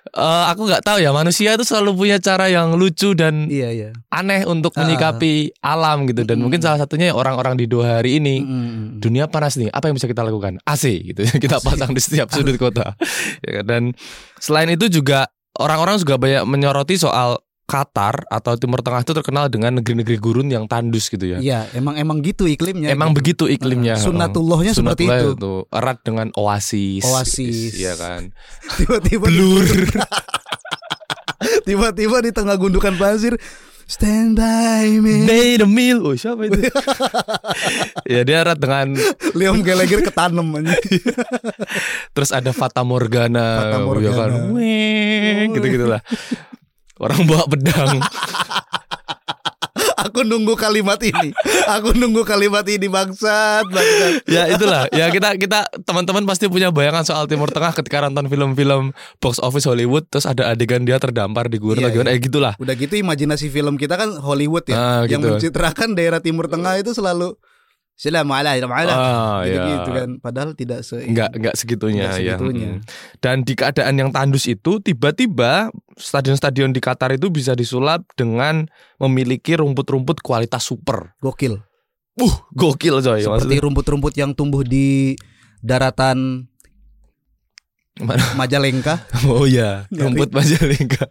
eh, 0.08 0.44
aku 0.48 0.64
nggak 0.64 0.82
tahu 0.82 0.98
ya 0.98 1.10
manusia 1.10 1.52
itu 1.52 1.62
selalu 1.62 1.98
punya 1.98 2.18
cara 2.18 2.46
yang 2.46 2.74
lucu 2.74 3.12
dan 3.12 3.50
Iya, 3.50 3.70
iya. 3.70 3.90
aneh 4.08 4.46
untuk 4.46 4.72
menyikapi 4.74 5.58
alam 5.60 6.06
gitu 6.06 6.22
dan 6.22 6.40
Mm. 6.40 6.42
mungkin 6.42 6.62
salah 6.62 6.78
satunya 6.78 7.12
orang-orang 7.12 7.54
di 7.54 7.66
Doha 7.66 8.00
hari 8.00 8.18
ini 8.18 8.40
Mm-mm. 8.40 8.86
dunia 8.98 9.26
panas 9.26 9.58
nih 9.58 9.70
apa 9.70 9.90
yang 9.90 9.98
bisa 9.98 10.06
kita 10.06 10.22
lakukan 10.22 10.62
AC 10.64 10.84
gitu 11.06 11.26
kita 11.44 11.58
pasang 11.60 11.92
di 11.92 12.00
setiap 12.00 12.30
sudut 12.30 12.56
kota 12.56 12.94
Ya 13.42 13.60
kan? 13.60 13.64
dan 13.66 13.84
selain 14.38 14.70
itu 14.70 14.88
juga 14.88 15.28
orang-orang 15.54 15.98
juga 15.98 16.16
banyak 16.16 16.44
menyoroti 16.44 16.96
soal 16.96 17.40
Qatar 17.64 18.28
atau 18.28 18.56
Timur 18.56 18.80
Tengah 18.80 19.00
itu 19.00 19.14
terkenal 19.14 19.48
dengan 19.48 19.80
negeri-negeri 19.80 20.18
gurun 20.18 20.48
yang 20.48 20.68
tandus 20.68 21.08
gitu 21.08 21.24
ya 21.26 21.40
Iya, 21.40 21.72
emang 21.72 21.96
emang 21.96 22.20
gitu 22.20 22.44
iklimnya. 22.44 22.92
emang 22.92 23.12
gitu. 23.12 23.18
begitu 23.18 23.44
iklimnya 23.50 23.96
Ah, 23.96 24.04
Sunnatullahnya 24.04 24.72
seperti 24.72 25.08
Sunnatullah 25.08 25.40
itu. 25.40 25.54
erat 25.72 25.98
dengan 26.02 26.28
oasis 26.34 27.00
Oasis. 27.02 27.72
Iya 27.74 27.96
kan 27.96 28.36
Tiba-tiba 28.78 29.24
blur 29.26 29.68
tiba-tiba 31.62 32.18
di 32.20 32.32
tengah 32.32 32.54
gundukan 32.56 32.94
pasir 32.96 33.34
stand 33.92 34.40
by 34.40 34.88
me. 35.04 35.28
made 35.28 35.60
a 35.60 35.68
meal 35.68 36.00
oh 36.08 36.16
siapa 36.16 36.48
itu 36.48 36.64
ya 38.16 38.24
dia 38.24 38.48
erat 38.48 38.56
dengan 38.56 38.96
Liam 39.36 39.60
Gallagher 39.60 40.00
ketanem 40.00 40.48
aja. 40.64 40.72
terus 42.16 42.32
ada 42.32 42.56
Fata 42.56 42.88
Morgana, 42.88 43.68
Fata 43.68 43.78
Morgana. 43.84 44.08
ya 44.08 44.16
kan 44.16 44.32
Weng, 44.56 45.48
gitu-gitulah 45.60 46.02
orang 47.04 47.22
bawa 47.28 47.44
pedang 47.52 48.00
Aku 50.12 50.28
nunggu 50.28 50.54
kalimat 50.54 51.00
ini. 51.00 51.32
Aku 51.72 51.96
nunggu 51.96 52.28
kalimat 52.28 52.68
ini 52.68 52.86
bangsat, 52.86 53.64
bangsat. 53.64 54.28
ya 54.28 54.52
itulah 54.52 54.84
ya 54.92 55.08
kita 55.08 55.40
kita 55.40 55.72
teman-teman 55.82 56.28
pasti 56.28 56.46
punya 56.46 56.68
bayangan 56.68 57.08
soal 57.08 57.24
Timur 57.26 57.48
Tengah 57.48 57.72
ketika 57.72 58.04
nonton 58.04 58.28
film-film 58.28 58.92
box 59.18 59.40
office 59.40 59.64
Hollywood 59.64 60.04
terus 60.06 60.28
ada 60.28 60.52
adegan 60.52 60.84
dia 60.84 61.00
terdampar 61.00 61.48
di 61.48 61.56
gurun 61.56 61.80
Iya, 61.80 61.88
atau 61.88 61.96
gimana 61.96 62.12
iya. 62.12 62.20
eh 62.20 62.22
gitulah 62.22 62.54
Udah 62.60 62.76
gitu 62.76 62.94
imajinasi 62.94 63.48
film 63.48 63.80
kita 63.80 63.96
kan 63.96 64.20
Hollywood 64.20 64.68
ya, 64.68 64.76
Ah, 64.76 65.02
yang 65.08 65.24
gitu. 65.24 65.32
mencitrakan 65.32 65.96
daerah 65.96 66.20
Timur 66.20 66.52
Tengah 66.52 66.76
itu 66.76 66.92
selalu 66.92 67.40
Assalamualaikum 68.02 68.66
ah 68.74 69.46
gitu, 69.46 69.54
ya 69.54 69.64
gitu 69.78 69.90
kan. 69.94 70.10
Padahal 70.18 70.58
tidak 70.58 70.82
se 70.82 71.06
nggak 71.06 71.38
nggak 71.38 71.54
segitunya, 71.54 72.10
Nggak 72.10 72.18
ya 72.18 72.34
segitunya. 72.34 72.70
Mm. 72.74 72.80
dan 73.22 73.38
di 73.46 73.54
keadaan 73.54 73.94
yang 73.94 74.10
tandus 74.10 74.50
itu 74.50 74.82
tiba-tiba 74.82 75.70
stadion-stadion 76.02 76.74
di 76.74 76.82
Qatar 76.82 77.14
itu 77.14 77.30
bisa 77.30 77.54
disulap 77.54 78.02
dengan 78.18 78.66
memiliki 78.98 79.54
rumput-rumput 79.54 80.26
kualitas 80.26 80.66
super 80.66 81.14
gokil. 81.22 81.62
uh 82.18 82.36
gokil 82.58 83.06
coy 83.06 83.22
Seperti 83.22 83.62
rumput-rumput 83.62 84.18
yang 84.18 84.34
tumbuh 84.34 84.66
di 84.66 85.14
daratan 85.62 86.50
Mana? 88.02 88.34
Majalengka 88.34 88.98
Oh 89.30 89.46
iya, 89.46 89.86
rumput 89.94 90.34
Majalengka. 90.34 91.06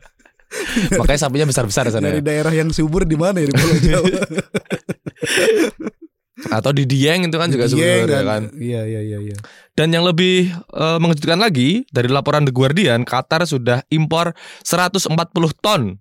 Makanya 0.99 1.20
sapinya 1.23 1.47
besar-besar 1.47 1.87
sana 1.94 2.11
dari 2.11 2.18
ya. 2.18 2.26
daerah 2.26 2.50
yang 2.50 2.75
subur 2.75 3.06
di 3.06 3.14
mana 3.14 3.38
ya 3.38 3.47
di 3.47 3.54
Pulau 3.54 3.78
Jawa 3.78 4.11
Atau 6.49 6.73
di 6.73 6.88
Dieng 6.88 7.28
itu 7.28 7.37
kan 7.37 7.52
juga 7.52 7.68
Dieng 7.68 8.09
subur 8.09 8.09
ya 8.09 8.23
kan. 8.25 8.42
iya 8.56 8.82
iya 8.88 9.00
iya 9.04 9.18
iya 9.20 9.37
Dan 9.76 9.92
yang 9.92 10.09
lebih 10.09 10.49
eh, 10.54 10.99
mengejutkan 10.99 11.37
lagi 11.37 11.85
dari 11.92 12.09
laporan 12.09 12.49
The 12.49 12.52
Guardian, 12.54 13.04
Qatar 13.04 13.44
sudah 13.44 13.85
impor 13.92 14.32
140 14.64 15.12
ton 15.61 16.00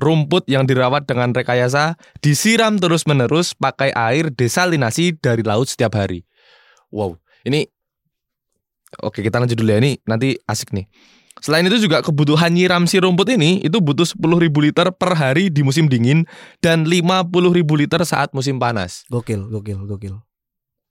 rumput 0.00 0.48
yang 0.48 0.64
dirawat 0.64 1.04
dengan 1.04 1.32
rekayasa 1.32 1.96
disiram 2.24 2.80
terus-menerus 2.80 3.52
pakai 3.52 3.92
air 3.92 4.32
desalinasi 4.32 5.16
dari 5.20 5.44
laut 5.44 5.68
setiap 5.68 5.96
hari. 5.96 6.24
Wow, 6.88 7.20
ini 7.44 7.68
Oke, 8.98 9.22
kita 9.22 9.38
lanjut 9.38 9.54
dulu 9.54 9.70
ya. 9.70 9.78
Ini 9.78 10.02
nanti 10.02 10.34
asik 10.50 10.74
nih. 10.74 10.90
Selain 11.40 11.62
itu 11.62 11.80
juga 11.80 12.00
kebutuhan 12.00 12.48
nyiram 12.48 12.84
si 12.84 12.96
rumput 12.96 13.28
ini 13.30 13.60
itu 13.60 13.76
butuh 13.76 14.04
10.000 14.04 14.20
liter 14.60 14.86
per 14.90 15.12
hari 15.14 15.48
di 15.48 15.60
musim 15.60 15.84
dingin 15.84 16.28
dan 16.58 16.84
50.000 16.84 17.24
liter 17.74 18.00
saat 18.02 18.30
musim 18.30 18.56
panas. 18.56 19.04
gokil 19.06 19.48
gokil 19.48 19.80
gokil 19.84 20.14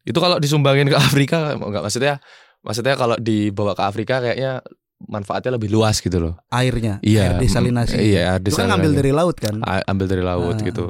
Itu 0.02 0.18
kalau 0.18 0.38
disumbangin 0.38 0.88
ke 0.88 0.98
Afrika 1.00 1.54
enggak 1.54 1.82
maksudnya 1.82 2.18
maksudnya 2.60 2.94
kalau 2.94 3.14
dibawa 3.16 3.72
ke 3.72 3.84
Afrika 3.84 4.20
kayaknya 4.20 4.66
manfaatnya 5.02 5.56
lebih 5.56 5.70
luas 5.70 5.98
gitu 5.98 6.20
loh. 6.20 6.34
airnya 6.50 6.98
Iya. 7.00 7.22
air 7.30 7.34
desalinasi 7.40 7.96
Iya, 7.96 8.22
air 8.34 8.42
itu 8.42 8.52
kan 8.52 8.68
ngambil 8.68 8.92
desalinasi. 8.92 9.00
dari 9.00 9.12
laut 9.14 9.38
kan 9.38 9.56
A- 9.62 9.86
ambil 9.86 10.06
dari 10.08 10.20
laut 10.22 10.56
Ah. 10.56 10.66
gitu. 10.66 10.86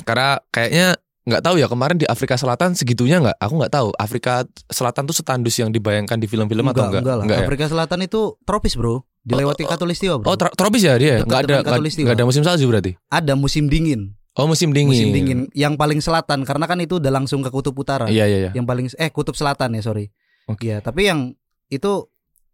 Karena 0.00 0.28
kayaknya 0.48 0.96
nggak 1.28 1.44
tahu 1.44 1.60
ya 1.60 1.68
kemarin 1.68 2.00
di 2.00 2.08
Afrika 2.08 2.34
Selatan 2.34 2.72
segitunya 2.72 3.20
nggak? 3.20 3.36
Aku 3.36 3.60
nggak 3.60 3.70
tahu. 3.70 3.88
Afrika 3.94 4.48
Selatan 4.66 5.04
tuh 5.04 5.12
setandus 5.12 5.54
yang 5.54 5.68
dibayangkan 5.68 6.16
di 6.16 6.24
film-film 6.24 6.64
atau 6.66 6.88
enggak? 6.88 7.04
enggak 7.04 7.16
lah 7.20 7.24
ya? 7.28 7.38
Afrika 7.44 7.64
Selatan 7.68 8.00
itu 8.02 8.40
tropis 8.42 8.74
bro 8.74 9.04
dilewati 9.20 9.62
Oh, 9.62 9.68
oh, 9.68 9.70
katulistiwa 9.70 10.14
bro 10.16 10.26
Oh, 10.26 10.36
tropis 10.36 10.82
ya 10.82 10.96
dia? 10.96 11.20
Nggak 11.20 11.40
ada 11.44 11.54
nggak 11.60 12.16
ada 12.16 12.24
musim 12.24 12.40
salju 12.40 12.64
berarti? 12.64 12.96
ada 13.06 13.36
musim 13.36 13.68
dingin 13.68 14.16
Oh, 14.38 14.46
musim 14.46 14.70
dingin. 14.70 14.88
musim 14.88 15.10
dingin 15.10 15.38
yang 15.50 15.74
paling 15.74 15.98
selatan 15.98 16.46
karena 16.46 16.64
kan 16.64 16.78
itu 16.78 17.02
udah 17.02 17.10
langsung 17.10 17.42
ke 17.42 17.50
kutub 17.50 17.74
utara 17.74 18.06
Iya, 18.06 18.24
iya, 18.24 18.38
iya. 18.38 18.50
yang 18.54 18.64
paling 18.64 18.86
eh 18.88 19.10
kutub 19.10 19.34
selatan 19.34 19.74
ya 19.74 19.82
sorry 19.82 20.08
Oke. 20.46 20.64
Iya 20.64 20.78
tapi 20.78 21.10
yang 21.10 21.34
itu 21.68 22.06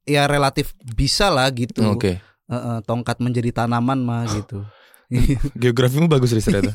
ya 0.03 0.25
relatif 0.25 0.73
bisa 0.83 1.29
lah 1.29 1.47
gitu 1.53 1.85
Oke. 1.87 2.19
Eh, 2.19 2.57
eh, 2.57 2.79
tongkat 2.83 3.21
menjadi 3.21 3.53
tanaman 3.55 4.01
mah 4.01 4.25
gitu 4.33 4.65
Geografimu 5.63 6.07
bagus 6.07 6.35
Riz 6.35 6.45
ternyata. 6.47 6.75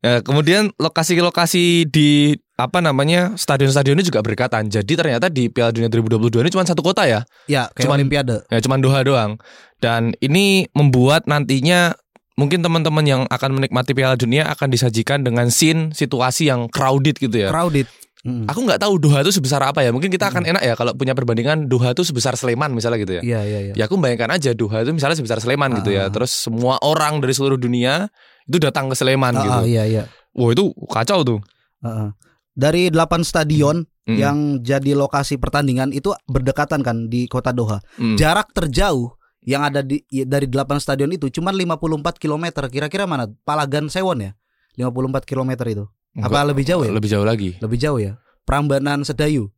ya, 0.00 0.20
kemudian 0.24 0.72
lokasi-lokasi 0.76 1.86
di 1.88 2.34
apa 2.56 2.80
namanya 2.80 3.36
stadion-stadion 3.36 4.00
ini 4.00 4.06
juga 4.06 4.24
berdekatan. 4.24 4.68
Jadi 4.68 4.92
ternyata 4.96 5.28
di 5.28 5.52
Piala 5.52 5.72
Dunia 5.72 5.92
2022 5.92 6.40
ini 6.46 6.50
cuma 6.52 6.64
satu 6.64 6.80
kota 6.80 7.04
ya. 7.04 7.20
ya 7.46 7.68
kayak 7.76 7.86
Cuman- 7.88 8.00
olimpiade 8.00 8.36
Ya 8.48 8.58
cuma 8.64 8.80
Doha 8.80 9.04
doang. 9.04 9.36
Dan 9.76 10.16
ini 10.24 10.64
membuat 10.72 11.28
nantinya 11.28 11.92
mungkin 12.36 12.64
teman-teman 12.64 13.04
yang 13.04 13.22
akan 13.28 13.60
menikmati 13.60 13.92
Piala 13.92 14.16
Dunia 14.16 14.48
akan 14.48 14.72
disajikan 14.72 15.20
dengan 15.24 15.52
scene 15.52 15.92
situasi 15.92 16.48
yang 16.48 16.68
crowded 16.72 17.16
gitu 17.16 17.36
ya. 17.36 17.52
crowded 17.52 17.84
Mm. 18.26 18.50
Aku 18.50 18.60
nggak 18.60 18.82
tahu 18.82 18.98
Doha 18.98 19.22
itu 19.22 19.30
sebesar 19.30 19.62
apa 19.62 19.80
ya. 19.80 19.94
Mungkin 19.94 20.10
kita 20.10 20.26
akan 20.26 20.42
enak 20.44 20.58
ya 20.60 20.74
kalau 20.74 20.90
punya 20.92 21.14
perbandingan 21.14 21.64
Doha 21.64 21.94
itu 21.94 22.02
sebesar 22.02 22.34
Sleman 22.34 22.74
misalnya 22.74 22.98
gitu 22.98 23.12
ya. 23.16 23.22
iya 23.22 23.40
iya 23.40 23.58
iya 23.62 23.74
Ya 23.74 23.86
aku 23.86 23.94
bayangkan 23.96 24.34
aja 24.34 24.50
Doha 24.50 24.82
itu 24.82 24.90
misalnya 24.90 25.14
sebesar 25.14 25.38
Sleman 25.38 25.78
gitu 25.78 25.94
Ah. 25.94 25.96
ya. 25.96 26.04
Terus 26.10 26.34
semua 26.34 26.74
orang 26.80 27.18
dari 27.18 27.30
seluruh 27.30 27.54
dunia 27.54 28.10
itu 28.44 28.58
datang 28.58 28.90
ke 28.90 28.94
Sleman 28.94 29.30
Ah, 29.32 29.40
gitu. 29.40 29.54
ah, 29.54 29.64
iya 29.64 29.84
iya 29.84 30.02
Wah 30.32 30.50
itu 30.50 30.68
kacau 30.86 31.22
tuh. 31.22 31.38
Ah, 31.78 31.88
ah. 31.88 32.10
dari 32.52 32.90
8 32.90 33.22
stadion 33.22 33.86
Mm. 34.04 34.16
yang 34.16 34.36
jadi 34.60 34.94
lokasi 34.94 35.34
pertandingan 35.34 35.90
itu 35.90 36.10
berdekatan 36.24 36.78
kan 36.80 37.06
di 37.06 37.26
kota 37.26 37.50
Doha 37.50 37.82
Mm. 37.96 38.14
jarak 38.14 38.50
terjauh 38.50 39.14
yang 39.42 39.62
ada 39.62 39.82
di 39.82 40.02
ya, 40.08 40.22
dari 40.22 40.46
8 40.46 40.78
stadion 40.78 41.10
itu 41.10 41.26
cuma 41.28 41.50
54 41.50 42.14
km 42.16 42.42
kira-kira 42.66 43.02
mana 43.02 43.26
Palagan 43.42 43.86
Sewon 43.86 44.18
ya 44.20 44.32
54 44.74 45.22
km 45.22 45.50
itu 45.64 45.84
apa 46.16 46.26
Enggak, 46.26 46.44
lebih 46.50 46.64
jauh 46.64 46.82
ya 46.82 46.92
Lebih 46.92 47.10
jauh 47.10 47.26
lagi. 47.26 47.50
lebih 47.58 47.78
jauh 47.78 47.98
ya 47.98 48.12
Prambanan 48.42 49.02
Sedayu 49.02 49.50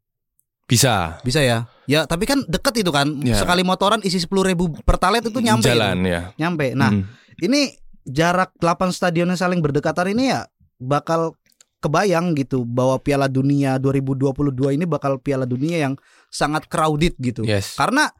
Bisa. 0.65 1.17
bisa 1.23 1.41
ya 1.41 1.65
ya 1.85 2.05
tapi 2.05 2.29
kan 2.29 2.45
deket 2.45 2.85
itu 2.85 2.93
kan 2.93 3.09
Ya. 3.25 3.37
sekali 3.37 3.65
motoran 3.65 4.05
isi 4.05 4.21
10.000 4.21 4.29
ribu 4.45 4.69
pertalet 4.83 5.25
itu 5.25 5.41
nyampe 5.41 5.65
Jalan 5.65 6.03
itu. 6.03 6.13
ya. 6.13 6.23
nyampe 6.37 6.77
nah 6.77 6.93
Mm. 6.93 7.05
ini 7.41 7.61
jarak 8.05 8.53
8 8.57 8.91
stadion 8.91 9.29
yang 9.29 9.37
saling 9.37 9.61
berdekatan 9.61 10.13
ini 10.13 10.29
ya 10.29 10.45
bakal 10.77 11.33
kebayang 11.79 12.35
gitu 12.35 12.67
bahwa 12.67 12.99
Piala 12.99 13.27
Dunia 13.27 13.79
2022 13.79 14.35
ini 14.73 14.85
bakal 14.85 15.17
Piala 15.17 15.47
Dunia 15.47 15.79
yang 15.81 15.95
sangat 16.27 16.67
crowded 16.67 17.15
gitu. 17.17 17.47
Yes. 17.47 17.79
Karena 17.79 18.11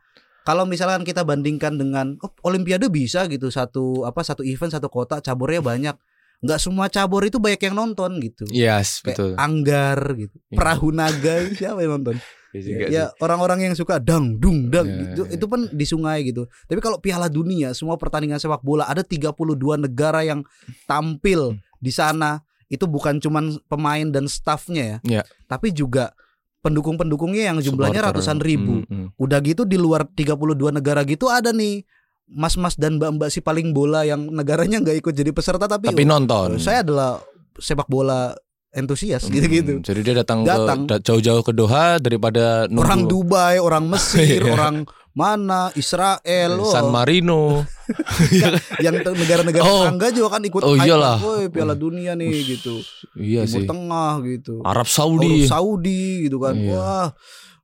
kalau 0.43 0.63
misalkan 0.63 1.03
kita 1.03 1.27
bandingkan 1.27 1.75
dengan 1.75 2.15
oh, 2.21 2.31
Olimpiade 2.43 2.87
bisa 2.87 3.27
gitu 3.27 3.51
satu 3.51 4.07
apa 4.07 4.23
satu 4.23 4.41
event 4.41 4.71
satu 4.71 4.87
kota 4.87 5.19
caburnya 5.19 5.59
banyak. 5.61 5.97
Nggak 6.39 6.61
semua 6.61 6.87
cabur 6.87 7.23
itu 7.23 7.37
banyak 7.37 7.59
yang 7.61 7.75
nonton 7.75 8.19
gitu. 8.19 8.45
Yes, 8.49 9.01
Kayak 9.01 9.07
betul. 9.13 9.31
Anggar 9.35 9.99
gitu. 10.15 10.37
Iya. 10.45 10.55
Perahu 10.55 10.89
naga 10.91 11.35
siapa 11.51 11.81
yang 11.81 11.95
nonton? 11.99 12.17
Iya 12.49 12.89
ya 12.89 13.05
orang-orang 13.21 13.61
yang 13.61 13.75
suka 13.77 14.01
dang 14.01 14.41
dung 14.41 14.73
dang 14.73 14.89
Ya, 14.89 15.13
itu 15.13 15.23
ya. 15.23 15.37
itu 15.37 15.45
pun 15.45 15.69
di 15.69 15.85
sungai 15.85 16.25
gitu. 16.25 16.49
Tapi 16.65 16.81
kalau 16.81 16.97
Piala 16.97 17.29
Dunia 17.29 17.77
semua 17.77 18.01
pertandingan 18.01 18.41
sepak 18.41 18.65
bola 18.65 18.89
ada 18.89 19.05
32 19.05 19.37
negara 19.77 20.25
yang 20.25 20.41
tampil 20.85 21.53
Hmm. 21.53 21.61
di 21.77 21.93
sana. 21.93 22.41
Itu 22.67 22.85
bukan 22.85 23.17
cuman 23.17 23.61
pemain 23.65 24.09
dan 24.09 24.25
staffnya 24.25 24.97
ya. 25.05 25.21
Ya. 25.21 25.23
Tapi 25.45 25.73
juga 25.73 26.17
pendukung-pendukungnya 26.59 27.49
yang 27.49 27.59
jumlahnya 27.59 28.01
Supporter. 28.01 28.17
ratusan 28.17 28.39
ribu. 28.41 28.83
Mm, 28.83 28.89
mm. 28.89 29.07
Udah 29.17 29.39
gitu 29.41 29.63
di 29.63 29.77
luar 29.77 30.05
32 30.07 30.35
negara 30.71 31.01
gitu 31.03 31.29
ada 31.29 31.49
nih 31.51 31.85
mas-mas 32.29 32.77
dan 32.77 32.97
mbak-mbak 32.97 33.29
si 33.29 33.41
paling 33.41 33.73
bola 33.73 34.05
yang 34.05 34.29
negaranya 34.29 34.79
nggak 34.79 34.97
ikut 34.99 35.13
jadi 35.13 35.33
peserta 35.33 35.65
tapi, 35.65 35.89
Tapi 35.89 36.05
nonton. 36.05 36.57
saya 36.57 36.81
adalah 36.81 37.19
sepak 37.55 37.87
bola 37.87 38.37
entusias 38.69 39.25
Hmm, 39.25 39.33
gitu-gitu. 39.33 39.81
Jadi 39.81 40.01
dia 40.03 40.15
datang, 40.15 40.45
Datang. 40.45 40.85
ke 40.85 41.01
jauh-jauh 41.01 41.41
ke 41.41 41.51
Doha 41.51 41.97
daripada 41.97 42.69
nunggu 42.69 42.85
Orang 42.85 43.03
Dubai, 43.05 43.57
orang 43.57 43.89
Mesir, 43.89 44.39
Iya. 44.45 44.53
orang 44.53 44.77
mana 45.11 45.73
Israel, 45.75 46.61
oh, 46.61 46.69
San 46.69 46.93
Marino. 46.93 47.65
yang 48.85 48.95
negara-negara 48.95 49.65
Oh. 49.65 49.83
tetangga 49.83 50.09
juga 50.13 50.29
kan 50.37 50.43
ikut 50.45 50.63
Oh, 50.63 50.77
iyalah. 50.77 51.17
"Woi, 51.19 51.49
Piala 51.49 51.73
Dunia 51.73 52.13
nih 52.13 52.31
gitu. 52.47 52.79
iya 53.17 53.43
Timur 53.43 53.57
sih. 53.57 53.67
Tengah 53.67 54.13
gitu. 54.23 54.55
Arab 54.63 54.85
Arab 54.85 54.87
Saudi. 54.87 55.49
Saudi 55.49 56.29
gitu 56.29 56.39
kan. 56.39 56.55
Iya. 56.55 56.77
Wah, 56.77 57.07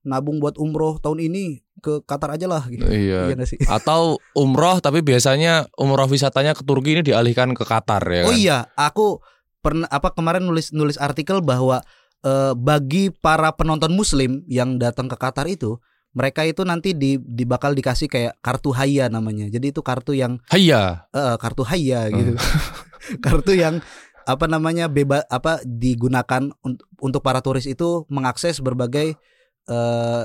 nabung 0.05 0.39
buat 0.39 0.61
umroh 0.61 1.01
tahun 1.01 1.25
ini 1.27 1.65
ke 1.81 2.01
Qatar 2.05 2.37
aja 2.37 2.47
lah 2.49 2.65
gitu. 2.69 2.85
Iya. 2.85 3.33
Iya 3.33 3.45
sih? 3.45 3.59
Atau 3.77 4.21
umroh 4.37 4.79
tapi 4.81 5.01
biasanya 5.05 5.69
umroh 5.77 6.09
wisatanya 6.09 6.57
ke 6.57 6.63
Turki 6.65 6.97
ini 6.97 7.03
dialihkan 7.05 7.53
ke 7.53 7.65
Qatar 7.65 8.05
ya 8.05 8.23
kan. 8.25 8.29
Oh 8.31 8.37
iya, 8.37 8.59
aku 8.77 9.21
pernah 9.65 9.89
apa 9.89 10.13
kemarin 10.13 10.45
nulis 10.45 10.71
nulis 10.77 11.01
artikel 11.01 11.41
bahwa 11.41 11.81
eh, 12.25 12.53
bagi 12.57 13.09
para 13.13 13.53
penonton 13.57 13.93
muslim 13.93 14.45
yang 14.49 14.77
datang 14.81 15.09
ke 15.09 15.17
Qatar 15.17 15.49
itu 15.49 15.81
mereka 16.15 16.47
itu 16.47 16.63
nanti 16.63 16.95
di, 16.95 17.19
di 17.19 17.43
bakal 17.43 17.75
dikasih 17.75 18.07
kayak 18.07 18.39
kartu 18.39 18.71
haya 18.71 19.11
namanya. 19.11 19.51
Jadi 19.51 19.75
itu 19.75 19.83
kartu 19.83 20.15
yang 20.15 20.39
Hayya. 20.49 21.11
eh, 21.11 21.37
kartu 21.43 21.67
haya 21.67 22.07
gitu. 22.09 22.39
kartu 23.25 23.53
yang 23.59 23.83
apa 24.25 24.49
namanya 24.49 24.89
bebas 24.89 25.29
apa 25.29 25.61
digunakan 25.69 26.49
untuk, 26.65 26.87
untuk 26.97 27.21
para 27.21 27.45
turis 27.45 27.69
itu 27.69 28.09
mengakses 28.09 28.57
berbagai 28.65 29.21
eh, 29.67 30.23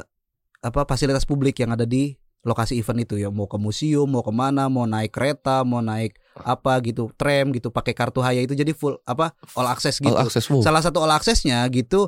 apa 0.60 0.81
fasilitas 0.86 1.24
publik 1.24 1.55
yang 1.58 1.72
ada 1.72 1.84
di 1.84 2.13
lokasi 2.41 2.75
event 2.75 3.00
itu 3.01 3.15
ya 3.17 3.27
mau 3.27 3.46
ke 3.46 3.55
museum 3.55 4.08
mau 4.08 4.19
ke 4.19 4.31
mana 4.31 4.67
mau 4.67 4.84
naik 4.84 5.12
kereta 5.12 5.60
mau 5.62 5.79
naik 5.79 6.15
apa 6.38 6.79
gitu 6.81 7.12
tram 7.13 7.51
gitu 7.51 7.67
pakai 7.67 7.91
kartu 7.91 8.19
haya 8.19 8.39
itu 8.39 8.53
jadi 8.53 8.72
full 8.72 8.96
apa 9.03 9.36
all 9.53 9.67
access 9.67 10.00
gitu 10.00 10.08
All 10.10 10.24
access. 10.24 10.48
Wow. 10.48 10.60
salah 10.60 10.79
satu 10.79 11.00
all 11.00 11.12
accessnya 11.12 11.60
gitu 11.67 12.08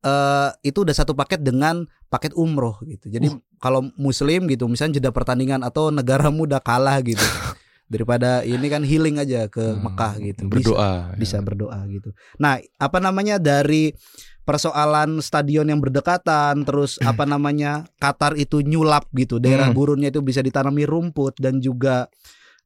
eh 0.00 0.50
itu 0.62 0.82
udah 0.82 0.94
satu 0.96 1.10
paket 1.12 1.42
dengan 1.42 1.82
paket 2.06 2.30
umroh 2.32 2.78
gitu 2.82 3.06
jadi 3.08 3.30
kalau 3.58 3.86
muslim 3.94 4.46
gitu 4.46 4.66
misalnya 4.66 4.98
jeda 4.98 5.10
pertandingan 5.10 5.60
atau 5.60 5.90
negaramu 5.90 6.42
udah 6.44 6.58
kalah 6.58 6.98
gitu 7.00 7.22
daripada 7.88 8.42
ini 8.42 8.66
kan 8.66 8.82
healing 8.82 9.16
aja 9.16 9.46
ke 9.46 9.58
Hmm, 9.58 9.82
Mekah 9.84 10.12
gitu 10.20 10.42
Bisa- 10.46 10.74
Berdoa. 10.74 10.90
bisa, 11.14 11.36
ya. 11.38 11.42
berdoa 11.42 11.78
gitu 11.88 12.10
nah 12.34 12.58
apa 12.76 12.98
namanya 12.98 13.38
dari 13.38 13.94
persoalan 14.48 15.20
stadion 15.20 15.68
yang 15.68 15.84
berdekatan 15.84 16.64
terus 16.64 16.96
apa 17.04 17.28
namanya 17.28 17.84
Qatar 18.00 18.40
itu 18.40 18.64
nyulap 18.64 19.04
gitu 19.12 19.36
daerah 19.36 19.68
Hmm. 19.68 19.76
gurunnya 19.76 20.08
itu 20.08 20.24
bisa 20.24 20.40
ditanami 20.40 20.88
rumput 20.88 21.36
dan 21.36 21.60
juga 21.60 22.08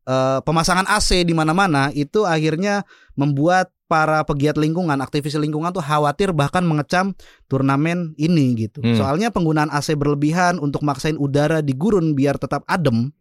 eh, 0.07 0.39
pemasangan 0.47 0.87
AC 0.87 1.27
di 1.27 1.35
mana-mana 1.35 1.91
itu 1.91 2.23
akhirnya 2.23 2.87
membuat 3.19 3.75
para 3.93 4.25
pegiat 4.25 4.57
lingkungan, 4.57 4.97
aktivis 5.05 5.37
lingkungan 5.37 5.69
tuh 5.69 5.85
khawatir 5.85 6.33
bahkan 6.33 6.65
mengecam 6.65 7.12
turnamen 7.45 8.17
ini 8.17 8.57
gitu. 8.57 8.81
Hmm. 8.81 8.97
Soalnya 8.97 9.29
penggunaan 9.29 9.69
AC 9.69 9.93
berlebihan 10.01 10.57
untuk 10.57 10.81
maksain 10.81 11.21
udara 11.21 11.61
di 11.61 11.77
gurun 11.77 12.17
biar 12.17 12.41
tetap 12.41 12.65
adem 12.73 13.12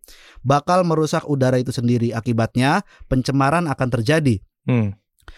bakal 0.47 0.87
merusak 0.87 1.27
udara 1.27 1.59
itu 1.59 1.75
sendiri. 1.75 2.15
Akibatnya 2.15 2.87
pencemaran 3.11 3.67
akan 3.67 3.87
terjadi. 3.99 4.39
Hmm. 4.63 4.95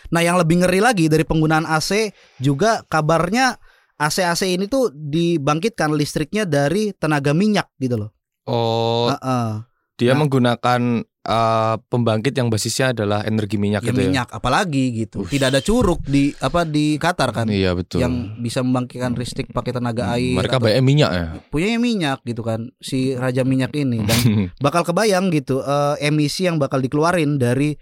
Nah, 0.09 0.19
yang 0.19 0.35
lebih 0.35 0.59
ngeri 0.59 0.79
lagi 0.79 1.05
dari 1.05 1.23
penggunaan 1.23 1.63
AC 1.63 2.11
juga 2.37 2.83
kabarnya 2.83 3.57
AC-AC 3.95 4.49
ini 4.49 4.65
tuh 4.65 4.89
dibangkitkan 4.91 5.91
listriknya 5.91 6.43
dari 6.43 6.91
tenaga 6.91 7.31
minyak 7.31 7.69
gitu 7.77 7.95
loh. 7.97 8.09
Oh, 8.43 9.07
Heeh. 9.07 9.63
dia 9.95 10.11
nah. 10.11 10.19
menggunakan 10.19 10.81
eh, 11.23 11.75
pembangkit 11.79 12.33
yang 12.33 12.51
basisnya 12.51 12.91
adalah 12.91 13.23
energi 13.23 13.55
minyak 13.55 13.79
Ya 13.79 13.87
gitu 13.87 14.03
minyak 14.03 14.27
apalagi 14.27 14.91
gitu. 14.97 15.23
Ush. 15.23 15.31
Tidak 15.31 15.47
ada 15.47 15.61
curug 15.61 16.03
di 16.03 16.35
apa 16.35 16.67
di 16.67 16.99
Qatar 16.99 17.31
ya. 17.31 17.33
kan 17.33 17.47
Iya 17.47 17.71
betul. 17.71 18.01
yang 18.01 18.13
bisa 18.35 18.59
membangkitkan 18.59 19.15
listrik 19.15 19.47
pakai 19.47 19.71
tenaga 19.71 20.03
Hmm, 20.03 20.15
air. 20.17 20.35
Mereka 20.35 20.57
banyak 20.59 20.83
minyak 20.83 21.11
ya. 21.13 21.25
punya 21.47 21.79
minyak 21.79 22.19
gitu 22.23 22.43
kan 22.43 22.67
si 22.77 23.15
raja 23.15 23.47
minyak 23.47 23.71
ini 23.71 24.03
dan 24.03 24.19
bakal 24.65 24.83
kebayang 24.83 25.31
gitu 25.31 25.61
eh, 25.61 25.95
emisi 26.01 26.43
yang 26.43 26.59
bakal 26.59 26.77
dikeluarin 26.77 27.37
dari 27.37 27.79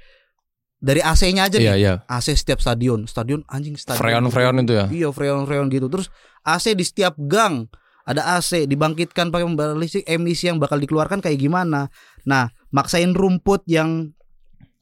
dari 0.82 0.98
AC-nya 1.00 1.46
aja 1.46 1.62
Iya 1.62 1.74
nih. 1.78 1.80
iya. 1.80 1.94
AC 2.10 2.34
setiap 2.34 2.58
stadion, 2.58 3.06
stadion 3.06 3.46
anjing 3.46 3.78
stadion. 3.78 4.02
Freon-freon 4.02 4.66
itu 4.66 4.74
ya. 4.74 4.86
Iya, 4.90 5.08
freon-freon 5.14 5.70
gitu. 5.70 5.88
Terus 5.88 6.10
AC 6.42 6.74
di 6.74 6.82
setiap 6.82 7.14
gang 7.22 7.70
ada 8.02 8.36
AC 8.36 8.66
dibangkitkan 8.66 9.30
pakai 9.30 9.46
pembangkit 9.46 9.78
listrik 9.78 10.06
emisi 10.10 10.50
yang 10.50 10.58
bakal 10.58 10.82
dikeluarkan 10.82 11.22
kayak 11.22 11.38
gimana. 11.38 11.94
Nah, 12.26 12.50
maksain 12.74 13.14
rumput 13.14 13.62
yang 13.70 14.10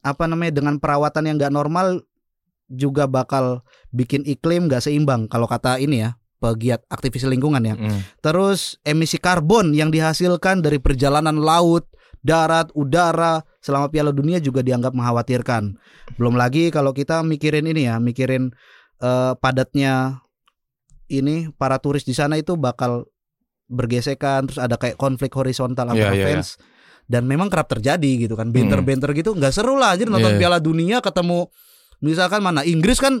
apa 0.00 0.24
namanya 0.24 0.56
dengan 0.56 0.80
perawatan 0.80 1.28
yang 1.28 1.36
nggak 1.36 1.52
normal 1.52 2.00
juga 2.72 3.04
bakal 3.04 3.60
bikin 3.92 4.24
iklim 4.24 4.72
nggak 4.72 4.80
seimbang 4.80 5.28
kalau 5.28 5.44
kata 5.44 5.76
ini 5.76 6.00
ya 6.08 6.16
pegiat 6.40 6.80
aktivis 6.88 7.28
lingkungan 7.28 7.60
ya. 7.60 7.76
Mm. 7.76 8.00
Terus 8.24 8.80
emisi 8.88 9.20
karbon 9.20 9.76
yang 9.76 9.92
dihasilkan 9.92 10.64
dari 10.64 10.80
perjalanan 10.80 11.36
laut, 11.36 11.84
darat, 12.24 12.72
udara 12.72 13.44
selama 13.60 13.88
Piala 13.88 14.10
Dunia 14.10 14.36
juga 14.38 14.60
dianggap 14.60 14.92
mengkhawatirkan. 14.92 15.76
Belum 16.16 16.34
lagi 16.34 16.68
kalau 16.68 16.90
kita 16.90 17.20
mikirin 17.20 17.64
ini 17.64 17.84
ya, 17.84 17.96
mikirin 17.96 18.50
eh, 18.98 19.32
padatnya 19.36 20.20
ini 21.06 21.50
para 21.52 21.76
turis 21.76 22.02
di 22.02 22.12
sana 22.12 22.36
itu 22.36 22.54
bakal 22.54 23.06
bergesekan, 23.66 24.50
terus 24.50 24.58
ada 24.58 24.74
kayak 24.74 24.96
konflik 24.96 25.30
horizontal 25.30 25.88
antara 25.88 26.10
iya, 26.12 26.26
fans. 26.26 26.58
Dan 27.06 27.26
memang 27.26 27.50
kerap 27.50 27.66
terjadi 27.68 28.22
gitu 28.22 28.34
kan, 28.34 28.50
benter-benter 28.50 29.10
gitu 29.12 29.34
nggak 29.34 29.50
seru 29.50 29.74
lah. 29.74 29.98
Jadi 29.98 30.08
nonton 30.08 30.34
Iya. 30.34 30.40
Piala 30.40 30.58
Dunia 30.58 30.98
ketemu 31.00 31.50
misalkan 32.00 32.38
mana 32.40 32.62
Inggris 32.62 33.02
kan 33.02 33.18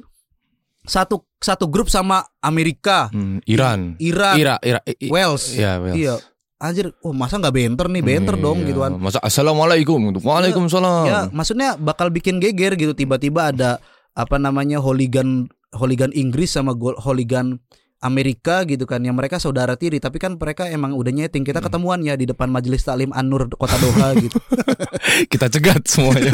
satu 0.80 1.26
satu 1.36 1.68
grup 1.68 1.90
sama 1.90 2.22
Amerika, 2.38 3.10
Hmm, 3.10 3.42
Iran. 3.44 3.98
Iran, 3.98 4.34
Ira, 4.38 4.56
Ira, 4.62 4.80
i- 4.86 4.98
i- 5.06 5.10
Wales. 5.10 5.52
Iya, 5.52 5.72
Wales. 5.76 5.96
Iya. 5.98 6.14
Anjir, 6.60 6.92
oh 7.00 7.10
masa 7.10 7.40
nggak 7.40 7.56
benter 7.56 7.86
nih, 7.88 8.04
benter 8.04 8.36
dong 8.36 8.60
Iya. 8.60 8.68
gitu 8.68 8.80
kan. 8.80 8.92
Masa 8.94 9.16
assalamualaikum 9.18 9.96
gitu. 10.12 10.20
Waalaikumsalam. 10.20 11.04
Ya, 11.08 11.20
maksudnya 11.28 11.74
bakal 11.74 12.12
bikin 12.12 12.36
geger 12.36 12.76
gitu 12.76 12.92
tiba-tiba 12.92 13.48
ada 13.48 13.80
apa 14.12 14.36
namanya 14.36 14.76
hooligan 14.76 15.48
hooligan 15.72 16.12
Inggris 16.12 16.52
sama 16.52 16.74
gol 16.74 16.92
hooligan 16.94 17.56
Amerika 18.00 18.64
gitu 18.64 18.84
kan 18.84 19.00
yang 19.00 19.12
mereka 19.12 19.36
saudara 19.36 19.76
tiri 19.76 20.00
tapi 20.00 20.16
kan 20.16 20.34
mereka 20.34 20.64
emang 20.64 20.92
udah 20.92 21.08
nyeting 21.10 21.44
Hmm. 21.44 21.48
kita 21.48 21.60
ketemuan 21.60 22.00
ya 22.00 22.12
di 22.12 22.24
depan 22.24 22.48
Majelis 22.48 22.80
Taklim 22.80 23.12
An-Nur 23.12 23.48
Kota 23.50 23.76
Doha 23.76 24.16
gitu. 24.16 24.36
Kita 25.32 25.48
cegat 25.48 25.84
semuanya. 25.84 26.32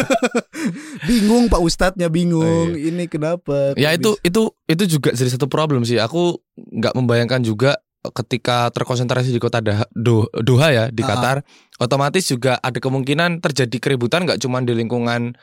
bingung 1.09 1.47
Pak 1.47 1.59
Ustadznya 1.59 2.07
bingung. 2.07 2.71
Oh, 2.71 2.71
Ini 2.71 3.07
kenapa? 3.07 3.75
ya 3.75 3.91
itu 3.91 4.15
bisa- 4.15 4.23
itu 4.23 4.43
itu 4.67 4.83
juga 4.89 5.11
jadi 5.11 5.27
satu 5.29 5.47
problem 5.47 5.83
sih. 5.83 5.99
Aku 5.99 6.39
nggak 6.57 6.95
membayangkan 6.95 7.43
juga 7.43 7.79
ketika 8.11 8.69
terkonsentrasi 8.71 9.31
di 9.31 9.39
kota 9.39 9.59
Doha 10.37 10.69
ya 10.69 10.85
di 10.89 11.01
Ah, 11.01 11.07
ah. 11.07 11.09
Qatar, 11.09 11.37
otomatis 11.79 12.25
juga 12.25 12.59
ada 12.59 12.77
kemungkinan 12.77 13.41
terjadi 13.41 13.77
keributan 13.79 14.25
nggak 14.25 14.39
cuma 14.39 14.61
di 14.61 14.73
lingkungan 14.73 15.35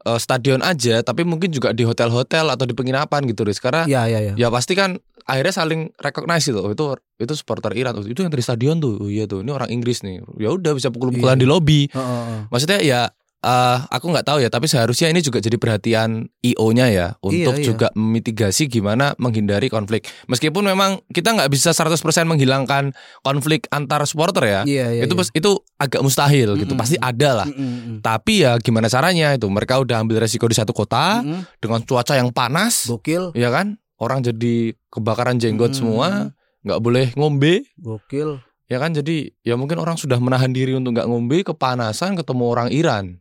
eh, 0.00 0.16
stadion 0.16 0.60
aja, 0.60 1.00
tapi 1.00 1.22
mungkin 1.22 1.52
juga 1.52 1.70
di 1.70 1.84
hotel-hotel 1.84 2.48
atau 2.48 2.64
di 2.64 2.72
penginapan 2.72 3.20
gitu, 3.28 3.44
Riz. 3.44 3.60
Karena 3.60 3.84
Ya 3.84 4.08
ya 4.08 4.20
ya. 4.20 4.32
ya 4.32 4.48
pasti 4.48 4.72
kan 4.72 4.96
akhirnya 5.28 5.52
saling 5.52 5.92
recognize. 5.96 6.48
Oh, 6.50 6.72
itu 6.72 6.84
itu 7.20 7.32
supporter 7.36 7.76
Iran, 7.76 7.92
Oh, 7.94 8.02
itu 8.02 8.24
yang 8.24 8.32
dari 8.32 8.40
stadion 8.40 8.80
tuh. 8.80 8.96
Oh, 8.96 9.12
iya 9.12 9.28
tuh, 9.28 9.44
ini 9.44 9.52
orang 9.52 9.68
Inggris 9.68 10.00
nih. 10.00 10.24
Ya 10.40 10.48
udah 10.50 10.72
bisa 10.72 10.88
pukul-pukulan 10.88 11.36
Iya. 11.36 11.42
di 11.44 11.46
lobi. 11.46 11.80
Heeh, 11.92 12.00
heeh. 12.00 12.40
Maksudnya 12.48 12.78
ya 12.80 13.00
eh, 13.40 13.78
aku 13.88 14.12
nggak 14.12 14.26
tahu 14.28 14.38
ya, 14.40 14.52
tapi 14.52 14.68
seharusnya 14.68 15.08
ini 15.08 15.20
juga 15.20 15.40
jadi 15.40 15.56
perhatian 15.56 16.28
IO-nya 16.40 16.86
ya 16.92 17.06
untuk 17.20 17.56
iya. 17.56 17.64
juga 17.64 17.88
memitigasi 17.92 18.68
gimana 18.68 19.16
menghindari 19.16 19.66
konflik. 19.66 20.04
Meskipun 20.28 20.64
memang 20.64 21.00
kita 21.08 21.32
nggak 21.32 21.48
bisa 21.48 21.72
100% 21.72 21.96
menghilangkan 22.28 22.92
konflik 23.20 23.64
antar 23.72 24.04
supporter 24.04 24.44
ya. 24.44 24.60
Iya 24.68 24.86
iya. 25.00 25.02
itu 25.08 25.14
iya. 25.16 25.32
itu 25.32 25.50
agak 25.80 26.00
mustahil 26.04 26.56
gitu, 26.60 26.72
Mm-mm. 26.76 26.80
pasti 26.80 26.96
ada 27.00 27.44
lah. 27.44 27.48
Mm, 27.48 27.56
mm, 27.56 27.80
mm. 27.80 27.98
Tapi 28.04 28.44
ya 28.44 28.60
gimana 28.60 28.86
caranya 28.86 29.32
itu? 29.32 29.48
Mereka 29.48 29.80
udah 29.80 30.04
ambil 30.04 30.20
resiko 30.20 30.44
di 30.44 30.56
satu 30.56 30.76
kota 30.76 31.24
Mm, 31.24 31.32
mm. 31.32 31.42
dengan 31.64 31.80
cuaca 31.84 32.14
yang 32.14 32.30
panas, 32.30 32.84
Gokil. 32.86 33.32
ya 33.32 33.48
kan? 33.48 33.80
Orang 33.96 34.20
jadi 34.20 34.72
kebakaran 34.88 35.40
jenggot 35.40 35.72
Mm, 35.72 35.78
semua, 35.80 36.08
mm, 36.28 36.68
nggak 36.68 36.80
boleh 36.80 37.06
ngombe, 37.16 37.64
Gokil. 37.80 38.40
ya 38.68 38.76
kan? 38.76 38.92
Jadi 38.92 39.32
ya 39.40 39.56
mungkin 39.56 39.80
orang 39.80 39.96
sudah 39.96 40.20
menahan 40.20 40.52
diri 40.52 40.76
untuk 40.76 40.92
nggak 40.92 41.08
ngombe, 41.08 41.40
kepanasan 41.40 42.16
ketemu 42.16 42.44
orang 42.44 42.68
Iran. 42.68 43.16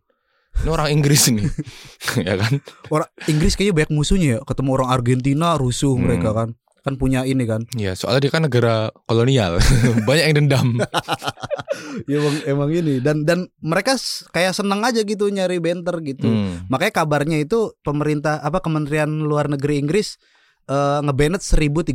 Ini 0.59 0.69
orang 0.69 0.89
Inggris 0.91 1.31
nih, 1.31 1.47
ya 2.27 2.35
kan? 2.35 2.59
Orang 2.91 3.09
Inggris 3.25 3.55
kayaknya 3.55 3.75
banyak 3.83 3.91
musuhnya 3.93 4.27
ya. 4.35 4.39
Ketemu 4.43 4.69
orang 4.75 4.89
Argentina 4.91 5.55
rusuh 5.55 5.95
Hmm. 5.95 6.03
mereka 6.03 6.35
kan. 6.35 6.49
Kan 6.79 6.95
punya 6.95 7.23
ini 7.23 7.43
kan. 7.43 7.67
Ya 7.75 7.91
soalnya 7.91 8.27
dia 8.27 8.31
kan 8.31 8.43
negara 8.43 8.88
kolonial, 9.03 9.59
banyak 10.07 10.25
yang 10.31 10.35
dendam. 10.43 10.67
ya 12.09 12.19
emang, 12.19 12.35
emang 12.47 12.69
ini 12.71 12.99
dan 12.99 13.23
dan 13.23 13.47
mereka 13.59 13.95
kayak 14.31 14.55
seneng 14.55 14.83
aja 14.83 15.03
gitu 15.03 15.27
nyari 15.27 15.59
benter 15.59 15.95
gitu. 16.03 16.27
Hmm. 16.27 16.67
Makanya 16.67 17.03
kabarnya 17.03 17.38
itu 17.39 17.75
pemerintah 17.83 18.39
apa 18.39 18.59
Kementerian 18.59 19.12
Luar 19.23 19.47
Negeri 19.47 19.79
Inggris 19.79 20.19
eh 20.69 20.99
ngebanet 21.01 21.41
1300 21.41 21.91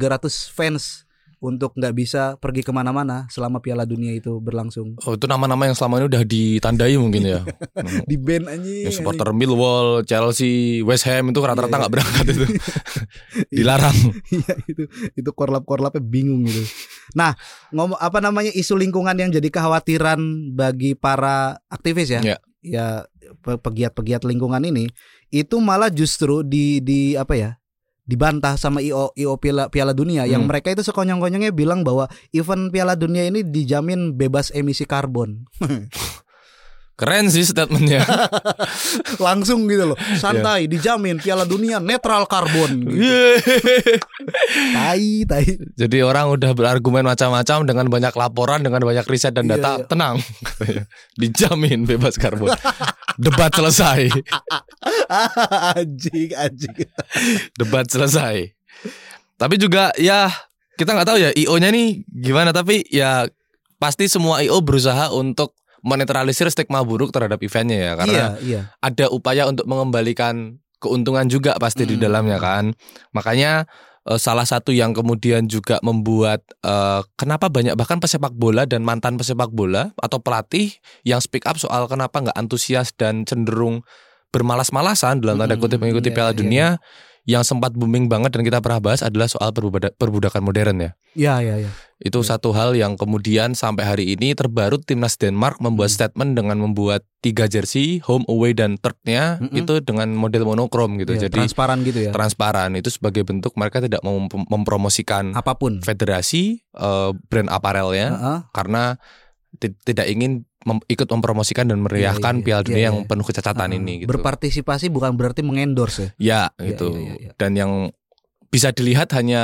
fans 0.50 1.03
untuk 1.44 1.76
nggak 1.76 1.92
bisa 1.92 2.22
pergi 2.40 2.64
ke 2.64 2.72
mana-mana 2.72 3.28
selama 3.28 3.61
Piala 3.61 3.85
Dunia 3.85 4.16
itu 4.16 4.40
berlangsung. 4.40 4.96
Oh 5.04 5.12
itu 5.12 5.28
nama-nama 5.28 5.68
yang 5.68 5.76
selama 5.76 6.00
ini 6.00 6.07
udah 6.09 6.22
ditandai 6.24 6.96
mungkin 6.96 7.22
ya. 7.22 7.40
Hmm. 7.74 8.07
Di 8.07 8.16
ban 8.16 8.48
anjing. 8.48 8.87
Ya, 8.87 8.90
supporter 8.94 9.28
Millwall, 9.35 10.07
Chelsea, 10.09 10.80
West 10.80 11.04
Ham 11.04 11.28
itu 11.28 11.42
rata-rata 11.42 11.68
Iya, 11.68 11.80
nggak 11.85 11.90
iya. 11.90 11.96
berangkat 12.00 12.24
itu, 12.24 12.44
anjing. 12.46 12.61
dilarang. 13.59 13.96
Iya 14.30 14.54
itu 14.64 14.83
itu 15.12 15.30
korlap-korlapnya 15.35 16.00
bingung 16.00 16.46
gitu. 16.48 16.64
Nah, 17.12 17.37
ngomong 17.74 17.98
apa 18.00 18.22
namanya 18.24 18.54
isu 18.54 18.78
lingkungan 18.78 19.12
yang 19.18 19.28
jadi 19.28 19.48
kekhawatiran 19.50 20.16
bagi 20.54 20.96
para 20.96 21.61
aktivis 21.68 22.09
ya. 22.09 22.20
Iya. 22.24 22.37
Ya 22.64 22.87
pe- 23.44 23.61
pegiat-pegiat 23.61 24.24
lingkungan 24.24 24.64
ini 24.64 24.88
itu 25.28 25.61
malah 25.61 25.92
justru 25.92 26.40
di 26.40 26.80
di 26.80 27.18
apa 27.18 27.35
ya? 27.37 27.50
Dibantah 28.04 28.56
sama 28.60 28.84
IO 28.84 29.12
IO 29.16 29.36
Piala, 29.40 29.68
Piala 29.72 29.96
Dunia 29.96 30.28
yang 30.28 30.44
Hmm. 30.44 30.50
mereka 30.52 30.72
itu 30.72 30.84
sekonyong-konyongnya 30.84 31.52
bilang 31.52 31.84
bahwa 31.84 32.08
event 32.32 32.68
Piala 32.72 32.96
Dunia 32.96 33.24
ini 33.28 33.40
dijamin 33.44 34.16
bebas 34.16 34.52
emisi 34.52 34.84
karbon. 34.84 35.48
Keren 36.94 37.26
sih 37.26 37.42
statementnya. 37.42 38.07
Langsung 39.26 39.66
gitu 39.66 39.90
loh. 39.94 39.98
Iya. 39.98 40.14
Santai 40.22 40.70
dijamin 40.70 41.18
Piala 41.18 41.42
Dunia 41.42 41.83
netral 41.83 42.22
karbon. 42.30 42.87
Gitu. 42.87 43.02
Yeay. 43.02 43.98
Tai 44.70 45.07
tai. 45.26 45.46
Jadi 45.74 45.98
orang 46.07 46.30
udah 46.30 46.54
berargumen 46.54 47.02
macam-macam 47.02 47.66
dengan 47.66 47.87
banyak 47.90 48.14
laporan, 48.14 48.62
dengan 48.62 48.87
banyak 48.87 49.02
riset 49.11 49.35
dan 49.35 49.50
data. 49.50 49.83
iya. 49.83 49.87
Tenang, 49.90 50.22
dijamin 51.20 51.83
bebas 51.83 52.14
karbon. 52.14 52.54
Debat 53.18 53.50
selesai, 53.50 54.11
anjing 55.78 56.30
anjing. 56.35 56.78
debat 57.59 57.87
selesai. 57.90 58.54
Tapi 59.35 59.54
juga 59.59 59.90
ya 59.98 60.30
kita 60.78 60.94
nggak 60.94 61.09
tahu 61.11 61.18
ya 61.18 61.30
IO-nya 61.35 61.74
nih 61.74 62.07
gimana. 62.07 62.54
Tapi 62.54 62.87
ya 62.87 63.26
pasti 63.83 64.07
semua 64.07 64.46
IO 64.46 64.62
berusaha 64.62 65.11
untuk 65.11 65.59
menetralisir 65.85 66.49
stigma 66.49 66.81
buruk 66.81 67.12
terhadap 67.12 67.38
eventnya 67.38 67.77
ya 67.77 67.92
karena 67.94 68.12
Iya, 68.16 68.27
iya. 68.40 68.61
ada 68.81 69.12
upaya 69.12 69.44
untuk 69.44 69.68
mengembalikan 69.68 70.57
keuntungan 70.81 71.29
juga 71.29 71.57
pasti 71.57 71.85
di 71.85 71.97
Hmm. 71.97 72.05
dalamnya 72.09 72.40
kan. 72.40 72.73
Makanya 73.12 73.68
eh, 74.05 74.20
salah 74.20 74.44
satu 74.44 74.68
yang 74.68 74.92
kemudian 74.92 75.44
juga 75.44 75.81
membuat 75.81 76.44
eh, 76.61 77.01
kenapa 77.16 77.49
banyak 77.49 77.73
bahkan 77.73 78.01
pesepak 78.01 78.33
bola 78.33 78.64
dan 78.64 78.81
mantan 78.81 79.16
pesepak 79.16 79.49
bola 79.49 79.92
atau 79.97 80.20
pelatih 80.20 80.73
yang 81.05 81.20
speak 81.20 81.44
up 81.44 81.57
soal 81.57 81.85
kenapa 81.85 82.20
nggak 82.20 82.37
antusias 82.37 82.92
dan 82.92 83.25
cenderung 83.25 83.81
bermalas-malasan 84.29 85.23
dalam 85.23 85.38
tanda 85.38 85.55
Hmm, 85.55 85.62
kutip 85.62 85.79
mengikuti 85.79 86.11
iya, 86.11 86.16
Piala 86.16 86.33
iya. 86.35 86.70
Yang 87.24 87.48
sempat 87.48 87.72
booming 87.72 88.04
banget 88.04 88.30
dan 88.30 88.44
kita 88.44 88.60
pernah 88.60 88.78
bahas 88.78 89.00
adalah 89.00 89.24
soal 89.24 89.48
perbuda- 89.48 89.92
perbudakan 89.92 90.44
modern 90.44 90.76
ya. 90.78 90.90
Iya, 91.14 91.34
iya, 91.40 91.54
iya. 91.58 91.70
Itu 91.96 92.20
Iya. 92.20 92.37
satu 92.37 92.52
hal 92.52 92.76
yang 92.76 92.94
kemudian 92.94 93.56
sampai 93.56 93.80
hari 93.82 94.04
ini 94.12 94.32
terbaru 94.32 94.76
timnas 94.76 95.16
Denmark 95.16 95.56
membuat 95.56 95.88
Hmm. 95.88 95.96
statement 95.96 96.30
dengan 96.34 96.60
membuat 96.60 97.00
tiga 97.18 97.46
jersey 97.46 97.96
home 97.98 98.28
away 98.28 98.52
dan 98.52 98.76
third-nya 98.76 99.40
Mm-mm. 99.40 99.56
itu 99.56 99.80
dengan 99.80 100.12
model 100.12 100.44
monokrom 100.44 101.00
gitu. 101.00 101.16
Iya, 101.16 101.26
Jadi 101.26 101.40
transparan 101.40 101.80
gitu 101.80 101.98
ya. 102.02 102.10
transparan 102.10 102.76
itu 102.76 102.92
sebagai 102.92 103.24
bentuk 103.24 103.56
mereka 103.56 103.80
tidak 103.80 104.04
mau 104.04 104.20
mem- 104.20 104.48
mempromosikan 104.50 105.32
Apa 105.32 105.56
pun. 105.56 105.80
federasi 105.80 106.60
eh, 106.60 107.10
brand 107.24 107.48
aparelnya 107.48 108.08
Heeh. 108.12 108.38
karena 108.50 109.00
ti- 109.54 109.72
tidak 109.82 110.04
ingin 110.06 110.44
mem- 110.64 110.85
ikut 110.87 111.07
mempromosikan 111.07 111.64
dan 111.64 111.81
meriahkan 111.81 112.35
iya, 112.35 112.40
iya. 112.40 112.44
Piala 112.44 112.61
Iya, 112.61 112.66
Dunia 112.66 112.79
iya. 112.79 112.88
yang 112.88 112.96
penuh 113.05 113.22
kecacatan 113.22 113.68
Heeh. 113.68 113.79
ini 113.79 113.92
gitu. 114.00 114.09
Berpartisipasi 114.11 114.88
bukan 114.88 115.14
berarti 115.14 115.40
mengendorse 115.40 116.12
ya. 116.16 116.50
Ya 116.50 116.57
Iya, 116.57 116.68
gitu. 116.72 116.87
iya, 116.90 117.00
iya, 117.00 117.14
iya. 117.18 117.31
Dan 117.37 117.50
yang 117.55 117.72
bisa 118.48 118.70
dilihat 118.70 119.11
hanya 119.12 119.42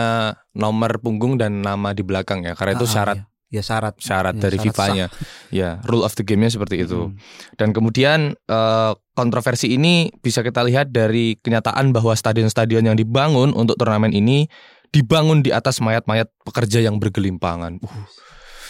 nomor 0.52 0.98
punggung 0.98 1.34
dan 1.34 1.60
nama 1.60 1.90
di 1.90 2.00
belakang 2.00 2.42
ya 2.42 2.54
karena 2.54 2.74
itu 2.74 2.86
Ah, 2.86 2.92
syarat 2.92 3.18
iya. 3.18 3.26
Ya 3.50 3.60
syarat. 3.60 3.98
syarat 3.98 4.34
Ya, 4.34 4.40
dari 4.40 4.56
FIFA-nya. 4.56 5.06
Ya, 5.50 5.82
rule 5.82 6.06
of 6.06 6.14
the 6.14 6.22
game-nya 6.22 6.46
seperti 6.48 6.86
itu. 6.86 7.10
Hmm. 7.10 7.18
Dan 7.56 7.74
kemudian 7.74 8.38
eh, 8.38 8.92
kontroversi 9.12 9.74
ini 9.74 10.06
bisa 10.14 10.38
kita 10.40 10.62
lihat 10.62 10.88
dari 10.88 11.34
kenyataan 11.36 11.90
bahwa 11.90 12.14
stadion-stadion 12.14 12.86
yang 12.86 12.94
dibangun 12.94 13.50
untuk 13.50 13.74
turnamen 13.74 14.10
ini 14.10 14.46
dibangun 14.88 15.42
di 15.42 15.50
atas 15.50 15.78
mayat-mayat 15.78 16.30
pekerja 16.40 16.78
yang 16.80 16.96
bergelimpangan. 16.96 17.82
Uh, 17.82 18.06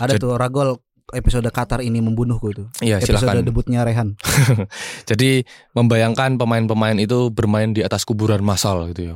Ada 0.00 0.16
Jadi- 0.16 0.22
tuh 0.22 0.32
Ragol 0.34 0.80
episode 1.12 1.46
Qatar 1.50 1.84
ini 1.84 2.00
membunuhku 2.02 2.46
itu. 2.50 2.64
ya 2.80 2.98
Episode 2.98 3.22
silakan. 3.22 3.46
debutnya 3.46 3.80
Rehan. 3.84 4.16
Jadi 5.10 5.44
membayangkan 5.76 6.40
pemain-pemain 6.40 6.96
itu 6.98 7.28
bermain 7.30 7.70
di 7.70 7.84
atas 7.84 8.02
kuburan 8.08 8.40
massal 8.42 8.88
gitu 8.90 9.00
ya. 9.10 9.14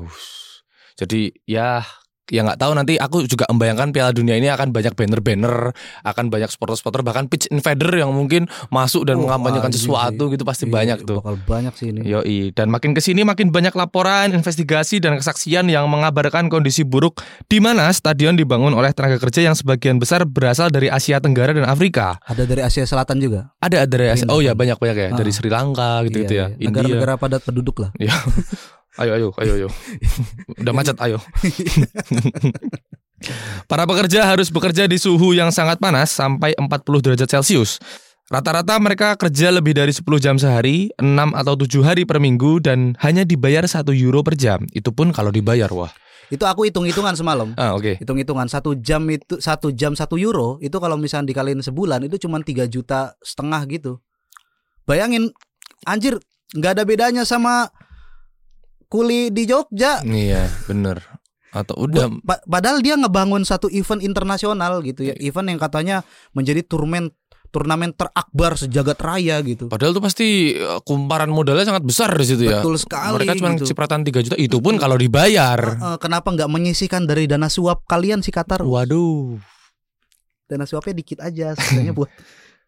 Jadi 0.95 1.35
ya 1.49 1.83
ya 2.27 2.41
nggak 2.41 2.57
tahu 2.57 2.73
nanti 2.73 2.97
aku 2.97 3.25
juga 3.25 3.45
membayangkan 3.47 3.91
Piala 3.91 4.11
Dunia 4.11 4.35
ini 4.35 4.47
akan 4.47 4.71
banyak 4.71 4.93
banner-banner, 4.93 5.73
akan 6.03 6.25
banyak 6.27 6.49
supporter-supporter 6.49 7.01
bahkan 7.01 7.25
pitch 7.25 7.49
invader 7.49 7.91
yang 7.95 8.11
mungkin 8.11 8.45
masuk 8.69 9.05
dan 9.05 9.17
Oh, 9.17 9.25
mengampanyekan 9.25 9.69
anjing 9.69 9.83
sesuatu 9.83 10.25
sih. 10.25 10.33
gitu 10.33 10.43
pasti 10.43 10.65
Iya, 10.65 10.73
banyak 10.73 10.99
tuh. 11.03 11.19
Bakal 11.19 11.37
banyak 11.41 11.75
sih 11.75 11.87
ini. 11.91 12.01
Yoi, 12.03 12.51
dan 12.51 12.69
makin 12.69 12.93
ke 12.93 13.01
sini 13.01 13.23
makin 13.23 13.49
banyak 13.49 13.73
laporan, 13.73 14.31
investigasi 14.31 14.99
dan 14.99 15.17
kesaksian 15.17 15.67
yang 15.67 15.85
mengabarkan 15.87 16.49
kondisi 16.49 16.81
buruk 16.83 17.21
di 17.45 17.59
mana 17.59 17.89
stadion 17.91 18.35
dibangun 18.35 18.73
oleh 18.73 18.91
tenaga 18.91 19.19
kerja 19.19 19.41
yang 19.43 19.53
sebagian 19.53 19.97
besar 19.97 20.25
berasal 20.25 20.69
dari 20.69 20.89
Asia 20.89 21.19
Tenggara 21.19 21.53
dan 21.53 21.65
Afrika. 21.65 22.17
Ada 22.23 22.45
dari 22.45 22.61
Asia 22.61 22.83
Selatan 22.83 23.19
juga. 23.19 23.53
Ada 23.59 23.85
dari 23.85 24.09
Asia, 24.11 24.25
oh 24.27 24.39
ya 24.39 24.53
kan? 24.53 24.65
banyak 24.65 24.79
banyak 24.79 24.97
ya, 24.97 25.09
dari 25.13 25.29
Ah. 25.29 25.35
Sri 25.35 25.49
Lanka 25.49 26.01
gitu 26.05 26.17
gitu 26.21 26.35
ya, 26.35 26.47
Iya, 26.47 26.57
iya. 26.57 26.63
India. 26.63 26.69
Negara-negara 26.71 27.13
padat 27.17 27.43
penduduk 27.43 27.77
lah. 27.79 27.91
Ayo 28.95 29.19
ayo 29.19 29.29
ayo 29.43 29.53
ayo. 29.59 29.69
Udah 30.63 30.71
macet 30.71 30.95
ayo. 31.03 31.19
Para 33.71 33.89
pekerja 33.89 34.29
harus 34.29 34.53
bekerja 34.55 34.87
di 34.87 35.01
suhu 35.01 35.35
yang 35.35 35.51
sangat 35.51 35.83
panas 35.83 36.15
sampai 36.15 36.55
40 36.55 37.03
derajat 37.03 37.27
Celcius. 37.27 37.83
Rata-rata 38.31 38.79
mereka 38.81 39.13
kerja 39.21 39.53
lebih 39.53 39.77
dari 39.77 39.93
10 39.93 40.01
jam 40.17 40.41
sehari, 40.41 40.89
6 40.97 41.37
atau 41.37 41.61
7 41.61 41.85
hari 41.85 42.09
per 42.09 42.17
minggu 42.23 42.57
dan 42.63 42.97
hanya 43.05 43.21
dibayar 43.27 43.69
1 43.69 43.93
euro 43.93 44.25
per 44.25 44.33
jam. 44.39 44.65
Itu 44.73 44.97
pun 44.97 45.13
kalau 45.13 45.29
dibayar, 45.29 45.69
wah. 45.69 45.93
Itu 46.33 46.49
aku 46.49 46.65
hitung-hitungan 46.65 47.13
semalam. 47.19 47.53
Ah, 47.61 47.77
oke. 47.77 48.01
Hitung-hitungan 48.01 48.49
satu 48.49 48.81
jam 48.81 49.05
itu 49.13 49.37
satu 49.45 49.77
jam 49.77 49.93
satu 49.93 50.17
euro 50.17 50.57
itu 50.65 50.73
kalau 50.81 50.97
misalnya 50.97 51.37
dikaliin 51.37 51.61
sebulan 51.61 52.09
itu 52.09 52.17
cuma 52.17 52.41
3 52.41 52.65
juta 52.65 53.13
setengah 53.21 53.61
gitu. 53.69 54.01
Bayangin, 54.89 55.29
anjir 55.85 56.17
nggak 56.57 56.81
ada 56.81 56.83
bedanya 56.89 57.29
sama 57.29 57.69
kuli 58.95 59.35
di 59.35 59.43
Jogja. 59.43 60.07
Iya, 60.07 60.47
bener. 60.71 61.03
Atau 61.51 61.87
udah 61.87 62.07
Pa- 62.23 62.43
padahal 62.47 62.79
dia 62.79 62.95
ngebangun 62.95 63.43
satu 63.43 63.67
event 63.71 63.99
internasional 63.99 64.79
gitu 64.87 65.03
ya, 65.03 65.15
event 65.19 65.51
yang 65.51 65.59
katanya 65.59 65.97
menjadi 66.31 66.63
turnamen 66.63 67.11
turnamen 67.51 67.95
terakbar 67.95 68.59
sejagat 68.59 68.99
raya 68.99 69.39
gitu. 69.47 69.71
Padahal 69.71 69.95
tuh 69.95 70.03
pasti 70.03 70.27
eh, 70.55 70.81
kumparan 70.83 71.31
modalnya 71.31 71.63
sangat 71.63 71.87
besar 71.87 72.11
di 72.11 72.27
situ 72.27 72.51
ya. 72.51 72.59
Betul 72.59 72.83
sekali 72.83 73.23
Mereka 73.23 73.39
cuma 73.39 73.55
gitu. 73.55 73.71
cipratan 73.71 74.03
3 74.03 74.27
juta 74.27 74.35
itu 74.35 74.59
pun 74.59 74.75
kalau 74.75 74.99
dibayar. 74.99 75.59
Eh, 75.59 75.99
kenapa 76.03 76.35
nggak 76.35 76.51
menyisihkan 76.51 77.07
dari 77.07 77.31
dana 77.31 77.47
suap 77.47 77.87
kalian 77.87 78.27
si 78.27 78.35
Qatar? 78.35 78.67
Waduh. 78.67 79.39
Dana 80.51 80.67
suapnya 80.67 80.99
dikit 80.99 81.23
aja, 81.23 81.55
sisanya 81.55 81.95
buat 81.99 82.11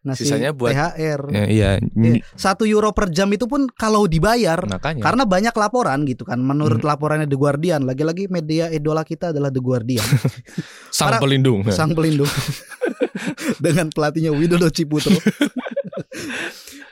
ngasih 0.07 0.23
Sisanya 0.23 0.51
buat- 0.51 0.71
THR. 0.71 1.21
Ya, 1.29 1.45
iya, 1.45 1.69
Eh, 1.77 2.23
Satu 2.33 2.63
euro 2.63 2.89
per 2.89 3.07
jam 3.09 3.27
itu 3.29 3.43
pun 3.43 3.67
kalau 3.69 4.05
dibayar 4.05 4.57
makanya. 4.63 5.03
karena 5.03 5.23
banyak 5.23 5.51
laporan 5.51 6.01
gitu 6.03 6.23
kan. 6.23 6.39
Menurut 6.39 6.79
Hmm. 6.79 6.89
laporannya 6.89 7.25
The 7.25 7.35
Guardian, 7.35 7.83
lagi-lagi 7.83 8.25
media 8.27 8.67
idola 8.67 9.01
kita 9.01 9.29
adalah 9.29 9.47
The 9.47 9.59
Guardian, 9.59 10.01
sang 10.95 11.13
para- 11.13 11.21
pelindung. 11.21 11.67
sang 11.69 11.91
pelindung 11.91 12.27
dengan 13.59 13.87
pelatihnya 13.89 14.31
Widodo 14.31 14.67
Ciputro. 14.67 15.13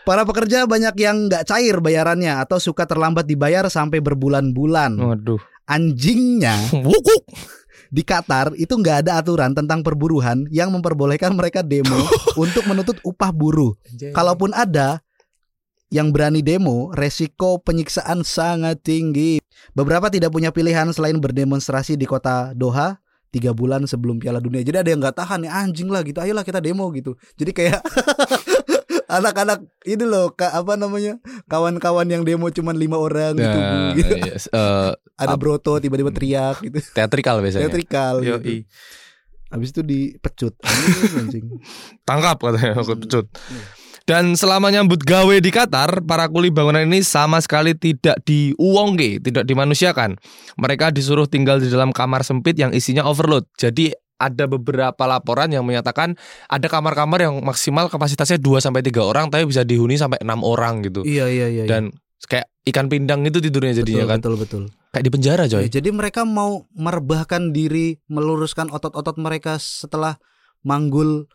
Para 0.03 0.21
pekerja 0.21 0.69
banyak 0.69 0.93
yang 0.95 1.25
nggak 1.25 1.45
cair 1.45 1.81
bayarannya 1.81 2.37
atau 2.37 2.61
suka 2.61 2.85
terlambat 2.85 3.25
dibayar 3.25 3.65
sampai 3.67 3.97
berbulan-bulan. 3.99 4.93
Waduh. 4.95 5.41
Anjingnya 5.65 6.53
Wukuk. 6.77 7.25
Di 7.89 8.01
Qatar 8.05 8.53
itu 8.55 8.73
nggak 8.75 9.05
ada 9.05 9.21
aturan 9.21 9.51
tentang 9.53 9.81
perburuhan 9.81 10.45
yang 10.53 10.69
memperbolehkan 10.73 11.33
mereka 11.33 11.65
demo 11.65 11.97
untuk 12.43 12.65
menuntut 12.69 12.97
upah 13.01 13.31
buruh. 13.33 13.73
Kalaupun 14.13 14.53
ada 14.53 15.01
yang 15.93 16.09
berani 16.09 16.41
demo, 16.41 16.91
resiko 16.91 17.61
penyiksaan 17.61 18.25
sangat 18.25 18.81
tinggi. 18.81 19.39
Beberapa 19.71 20.09
tidak 20.11 20.33
punya 20.33 20.49
pilihan 20.51 20.89
selain 20.91 21.17
berdemonstrasi 21.21 21.95
di 21.95 22.03
kota 22.03 22.51
Doha 22.57 22.99
tiga 23.35 23.51
bulan 23.51 23.83
sebelum 23.83 24.15
Piala 24.19 24.39
Dunia. 24.39 24.63
Jadi 24.63 24.77
ada 24.79 24.89
yang 24.89 24.99
nggak 25.03 25.19
tahan 25.19 25.43
ya 25.43 25.51
anjing 25.59 25.91
lah 25.91 26.03
gitu. 26.07 26.23
Ayolah 26.23 26.47
kita 26.47 26.63
demo 26.63 26.87
gitu. 26.95 27.19
Jadi 27.35 27.51
kayak 27.51 27.83
anak-anak 29.15 29.59
ini 29.83 30.03
loh 30.03 30.31
ka- 30.31 30.51
apa 30.51 30.75
namanya 30.75 31.17
kawan-kawan 31.45 32.05
yang 32.05 32.21
demo 32.21 32.47
cuman 32.47 32.73
lima 32.73 32.95
orang 32.95 33.33
gitu. 33.33 33.57
Nah, 33.57 33.91
gitu. 33.93 34.13
yes, 34.21 34.45
eh, 34.47 34.91
Ada 35.15 35.35
Broto 35.35 35.77
tiba-tiba 35.77 36.11
teriak 36.11 36.59
gitu. 36.59 36.77
teatrikal 36.91 37.39
biasanya. 37.39 37.65
Teatrikal 37.65 38.19
gitu. 38.19 38.35
Yoi. 38.37 38.57
Habis 39.47 39.71
itu 39.71 39.81
dipecut. 39.81 40.53
Tangkap 42.07 42.37
katanya 42.39 42.75
aku 42.75 42.93
Hmm. 42.93 43.01
pecut. 43.01 43.25
Dan 44.05 44.37
selama 44.37 44.69
nyambut 44.69 45.01
gawe 45.01 45.33
di 45.33 45.49
Qatar, 45.49 46.05
para 46.05 46.29
kuli 46.29 46.53
bangunan 46.53 46.85
ini 46.85 47.01
sama 47.01 47.41
sekali 47.41 47.73
tidak 47.73 48.21
diuongke, 48.21 49.17
tidak 49.17 49.49
dimanusiakan. 49.49 50.21
Mereka 50.61 50.93
disuruh 50.93 51.25
tinggal 51.25 51.57
di 51.57 51.73
dalam 51.73 51.89
kamar 51.89 52.21
sempit 52.21 52.53
yang 52.53 52.69
isinya 52.69 53.01
overload. 53.01 53.49
Jadi 53.55 53.89
ada 54.15 54.47
beberapa 54.47 55.03
laporan 55.03 55.51
yang 55.51 55.67
menyatakan 55.67 56.15
ada 56.47 56.67
kamar-kamar 56.71 57.19
yang 57.19 57.35
maksimal 57.43 57.91
kapasitasnya 57.91 58.39
2 58.39 58.63
sampai 58.63 58.81
3 58.83 58.95
orang 59.03 59.25
tapi 59.27 59.43
bisa 59.47 59.67
dihuni 59.67 59.99
sampai 59.99 60.23
6 60.23 60.31
orang 60.43 60.83
gitu. 60.87 61.03
Iya 61.03 61.27
iya 61.27 61.47
iya. 61.51 61.63
iya. 61.63 61.69
Dan 61.69 61.91
kayak 62.25 62.47
ikan 62.73 62.87
pindang 62.89 63.21
itu 63.27 63.37
tidurnya 63.43 63.83
jadinya 63.83 64.07
betul, 64.07 64.11
kan. 64.11 64.17
betul 64.19 64.35
betul. 64.39 64.63
Kayak 64.95 65.05
di 65.05 65.11
penjara, 65.11 65.43
coy. 65.51 65.61
Ya, 65.67 65.69
jadi 65.79 65.89
mereka 65.91 66.23
mau 66.23 66.65
merebahkan 66.71 67.51
diri, 67.51 67.99
meluruskan 68.07 68.71
otot-otot 68.71 69.19
mereka 69.19 69.59
setelah 69.59 70.17
manggul 70.63 71.27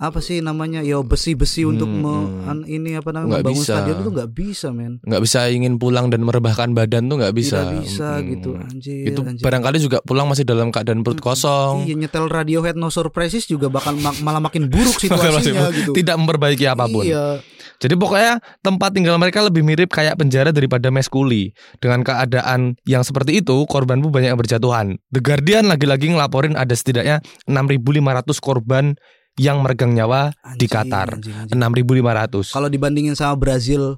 apa 0.00 0.18
sih 0.18 0.40
namanya 0.40 0.80
ya 0.80 0.96
besi-besi 0.98 1.60
Hmm, 1.60 1.70
untuk 1.70 1.84
me- 1.86 2.08
hmm. 2.24 2.48
an- 2.48 2.64
ini 2.64 2.96
apa 2.96 3.12
namanya 3.12 3.38
membangun 3.38 3.60
bisa. 3.60 3.76
stadion 3.76 3.96
itu 4.00 4.10
nggak 4.10 4.30
bisa 4.32 4.68
men 4.70 4.96
nggak 4.98 5.20
bisa 5.20 5.38
ingin 5.46 5.76
pulang 5.76 6.08
dan 6.08 6.24
merebahkan 6.24 6.72
badan 6.72 7.04
tuh 7.04 7.20
nggak 7.20 7.36
bisa. 7.36 7.60
tidak 7.60 7.84
bisa 7.84 8.08
Mm. 8.10 8.24
gitu 8.30 8.50
anjir 8.56 9.04
Itu 9.06 9.20
anjir. 9.22 9.44
barangkali 9.44 9.76
juga 9.78 10.00
pulang 10.00 10.24
masih 10.24 10.42
dalam 10.42 10.68
keadaan 10.68 11.00
perut 11.00 11.20
Mm, 11.20 11.26
kosong. 11.26 11.74
iya 11.84 11.94
nyetel 11.94 12.26
Radiohead 12.26 12.74
No 12.74 12.88
Surprises 12.88 13.44
juga 13.44 13.68
bakal 13.68 13.92
ma- 13.94 14.16
malah 14.18 14.40
makin 14.40 14.66
buruk 14.66 14.96
situasinya 15.04 15.68
gitu 15.70 15.92
Tidak 15.92 16.16
memperbaiki 16.16 16.64
apa 16.64 16.84
pun. 16.86 17.04
iya 17.04 17.44
Jadi 17.76 17.92
pokoknya 17.94 18.32
tempat 18.60 18.92
tinggal 18.92 19.16
mereka 19.16 19.40
lebih 19.40 19.60
mirip 19.60 19.88
kayak 19.88 20.12
penjara 20.14 20.48
daripada 20.50 20.88
mes 20.88 21.08
kuli. 21.08 21.56
Dengan 21.76 22.00
keadaan 22.00 22.76
yang 22.84 23.00
seperti 23.00 23.40
itu, 23.40 23.56
korban 23.64 24.00
pun 24.00 24.08
banyak 24.10 24.28
yang 24.28 24.36
berjatuhan. 24.36 25.00
The 25.08 25.16
Guardian 25.18 25.64
lagi-lagi 25.64 26.12
ngelaporin 26.12 26.54
ada 26.54 26.72
setidaknya 26.72 27.24
6.500 27.46 28.04
korban 28.38 29.00
yang 29.40 29.64
meregang 29.64 29.96
nyawa 29.96 30.36
di 30.60 30.68
Anjing, 30.68 30.68
Qatar. 30.68 31.08
anjing, 31.16 31.36
anjing. 31.48 31.56
6.500. 31.56 32.52
kalau 32.52 32.68
dibandingin 32.68 33.16
sama 33.16 33.40
Brazil 33.40 33.96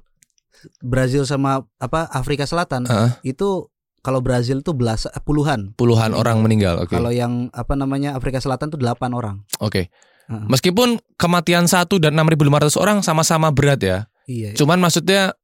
Brazil 0.79 1.27
sama 1.27 1.67
apa 1.83 2.07
Afrika 2.15 2.47
Selatan 2.47 2.87
Heeh. 2.87 3.35
itu 3.35 3.67
kalau 4.03 4.23
Brazil 4.23 4.63
tuh 4.63 4.75
belas 4.75 5.07
puluhan 5.27 5.75
Puluhan 5.79 6.11
orang 6.15 6.43
meninggal. 6.43 6.83
Oke. 6.83 6.99
Kalau 6.99 7.15
yang 7.15 7.51
apa 7.55 7.75
namanya 7.79 8.19
Afrika 8.19 8.43
Selatan 8.43 8.67
tuh 8.71 8.79
8 8.79 8.99
orang. 9.15 9.47
Oke. 9.63 9.91
Heeh. 10.27 10.47
Meskipun 10.51 10.99
kematian 11.19 11.71
satu 11.71 12.03
dan 12.03 12.19
6.500 12.19 12.83
orang 12.83 12.99
sama-sama 13.07 13.55
berat 13.55 13.79
ya. 13.83 13.99
Iya. 14.27 14.59
Cuman 14.59 14.83
maksudnya 14.83 15.35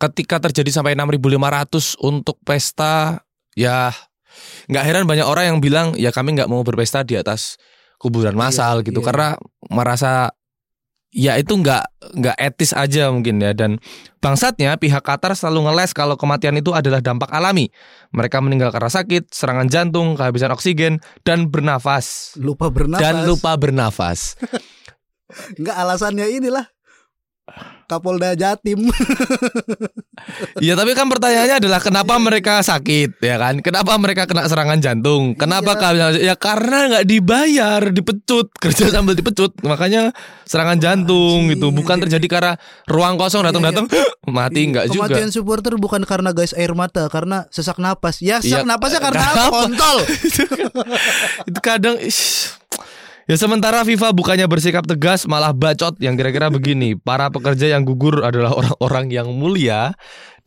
ketika 0.00 0.40
terjadi 0.40 0.72
sampai 0.72 0.96
6.500 0.96 2.00
untuk 2.00 2.40
pesta 2.44 3.24
ya 3.52 3.92
nggak 4.70 4.84
heran 4.84 5.04
banyak 5.04 5.26
orang 5.26 5.44
yang 5.52 5.58
bilang 5.58 5.86
ya 5.98 6.08
kami 6.14 6.32
nggak 6.38 6.48
mau 6.48 6.62
berpesta 6.64 7.02
di 7.02 7.18
atas 7.18 7.58
kuburan 7.98 8.34
Iya, 8.34 8.40
massal 8.40 8.80
gitu. 8.86 9.02
iya. 9.02 9.06
karena 9.06 9.28
merasa 9.68 10.30
ya 11.08 11.40
itu 11.40 11.56
nggak 11.56 12.14
nggak 12.20 12.36
etis 12.38 12.72
aja 12.72 13.10
mungkin 13.10 13.42
ya. 13.42 13.52
Dan 13.52 13.82
bangsatnya 14.22 14.76
pihak 14.78 15.02
Qatar 15.02 15.34
selalu 15.34 15.68
ngeles 15.68 15.92
kalau 15.92 16.14
kematian 16.14 16.56
itu 16.56 16.72
adalah 16.72 17.02
dampak 17.02 17.28
alami. 17.32 17.68
Mereka 18.14 18.38
meninggal 18.40 18.70
karena 18.70 18.88
sakit 18.92 19.32
serangan 19.32 19.66
jantung 19.68 20.14
kehabisan 20.14 20.54
oksigen 20.54 21.00
dan 21.26 21.50
bernafas. 21.50 22.36
Lupa 22.38 22.70
bernafas. 22.70 23.02
dan 23.02 23.14
lupa 23.26 23.52
bernafas. 23.58 24.38
Enggak 25.60 25.76
alasannya 25.76 26.26
inilah 26.32 26.64
Kapolda 27.88 28.36
Jatim. 28.36 28.84
Ya 30.58 30.74
tapi 30.74 30.98
kan 30.98 31.06
pertanyaannya 31.06 31.62
adalah 31.62 31.78
kenapa 31.78 32.18
mereka 32.18 32.58
sakit 32.60 33.22
ya 33.22 33.38
kan? 33.38 33.62
Kenapa 33.62 33.94
mereka 34.02 34.26
kena 34.26 34.50
serangan 34.50 34.82
jantung? 34.82 35.38
Kenapa 35.38 35.78
kalian 35.78 36.18
ya 36.18 36.34
karena 36.34 36.90
nggak 36.90 37.06
dibayar, 37.06 37.80
dipecut, 37.94 38.50
kerja 38.62 38.90
sambil 38.90 39.14
dipecut. 39.14 39.54
Makanya 39.62 40.10
serangan 40.42 40.82
jantung 40.82 41.46
gitu. 41.54 41.70
Bukan 41.70 42.02
terjadi 42.02 42.26
karena 42.26 42.52
ruang 42.90 43.14
kosong 43.14 43.46
datang-datang 43.46 43.86
mati 44.26 44.66
nggak 44.74 44.90
juga. 44.90 45.06
Kematian 45.14 45.30
supporter 45.30 45.78
bukan 45.78 46.02
karena 46.02 46.34
guys 46.34 46.50
air 46.58 46.74
mata, 46.74 47.06
karena 47.06 47.46
sesak 47.54 47.78
napas. 47.78 48.18
Ya 48.18 48.42
sesak 48.42 48.66
Iya, 48.66 48.68
napasnya 48.68 48.98
karena 48.98 49.22
apa? 49.22 49.54
Kontol. 49.54 49.96
Itu 51.46 51.60
kadang 51.62 51.96
ish. 52.02 52.57
Ya 53.28 53.36
sementara 53.36 53.84
FIFA 53.84 54.16
bukannya 54.16 54.48
bersikap 54.48 54.88
tegas 54.88 55.28
malah 55.28 55.52
bacot 55.52 56.00
yang 56.00 56.16
kira-kira 56.16 56.48
begini. 56.48 56.96
Para 56.96 57.28
pekerja 57.28 57.76
yang 57.76 57.84
gugur 57.84 58.24
adalah 58.24 58.56
orang-orang 58.56 59.12
yang 59.12 59.28
mulia 59.36 59.92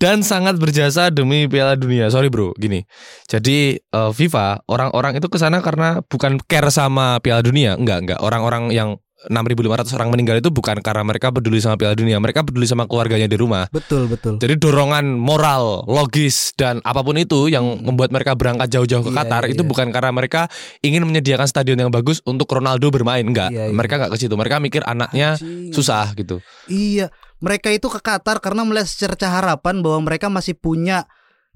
dan 0.01 0.25
sangat 0.25 0.57
berjasa 0.57 1.13
demi 1.13 1.45
Piala 1.45 1.77
Dunia. 1.77 2.09
Sorry 2.09 2.33
bro, 2.33 2.57
gini. 2.57 2.81
Jadi 3.29 3.77
eh, 3.77 4.11
FIFA 4.17 4.65
orang-orang 4.65 5.21
itu 5.21 5.29
ke 5.29 5.37
sana 5.37 5.61
karena 5.61 6.01
bukan 6.01 6.41
care 6.49 6.73
sama 6.73 7.21
Piala 7.21 7.45
Dunia, 7.45 7.77
enggak 7.77 8.01
enggak. 8.01 8.19
Orang-orang 8.25 8.73
yang 8.73 8.97
6.500 9.29 9.97
orang 10.01 10.09
meninggal 10.09 10.41
itu 10.41 10.49
bukan 10.49 10.81
karena 10.81 11.05
mereka 11.05 11.29
peduli 11.29 11.61
sama 11.61 11.77
Piala 11.77 11.93
Dunia, 11.93 12.17
mereka 12.17 12.41
peduli 12.41 12.65
sama 12.65 12.89
keluarganya 12.89 13.29
di 13.29 13.37
rumah. 13.37 13.69
Betul, 13.69 14.09
betul. 14.09 14.41
Jadi 14.41 14.57
dorongan 14.57 15.13
moral, 15.13 15.85
logis 15.85 16.57
dan 16.57 16.81
apa 16.81 17.05
pun 17.05 17.13
itu 17.21 17.45
yang 17.45 17.85
membuat 17.85 18.09
mereka 18.09 18.33
berangkat 18.33 18.73
jauh-jauh 18.73 19.05
ke 19.05 19.11
Iya, 19.13 19.17
Qatar 19.21 19.43
iya, 19.45 19.53
itu 19.53 19.61
iya. 19.61 19.69
bukan 19.69 19.87
karena 19.93 20.09
mereka 20.09 20.49
ingin 20.81 21.05
menyediakan 21.05 21.45
stadion 21.45 21.77
yang 21.77 21.93
bagus 21.93 22.25
untuk 22.25 22.49
Ronaldo 22.49 22.89
bermain, 22.89 23.21
enggak. 23.21 23.53
Iya, 23.53 23.69
iya. 23.69 23.75
Mereka 23.75 23.93
enggak 24.01 24.11
ke 24.15 24.17
situ. 24.17 24.33
Mereka 24.33 24.57
mikir 24.57 24.81
anaknya 24.89 25.37
Anjing. 25.37 25.69
susah 25.69 26.17
gitu. 26.17 26.41
Iya, 26.65 27.13
mereka 27.37 27.69
itu 27.69 27.85
ke 27.93 28.01
Qatar 28.01 28.41
karena 28.41 28.65
melihat 28.65 28.89
secerca 28.89 29.29
harapan 29.29 29.85
bahwa 29.85 30.09
mereka 30.09 30.33
masih 30.33 30.57
punya 30.57 31.05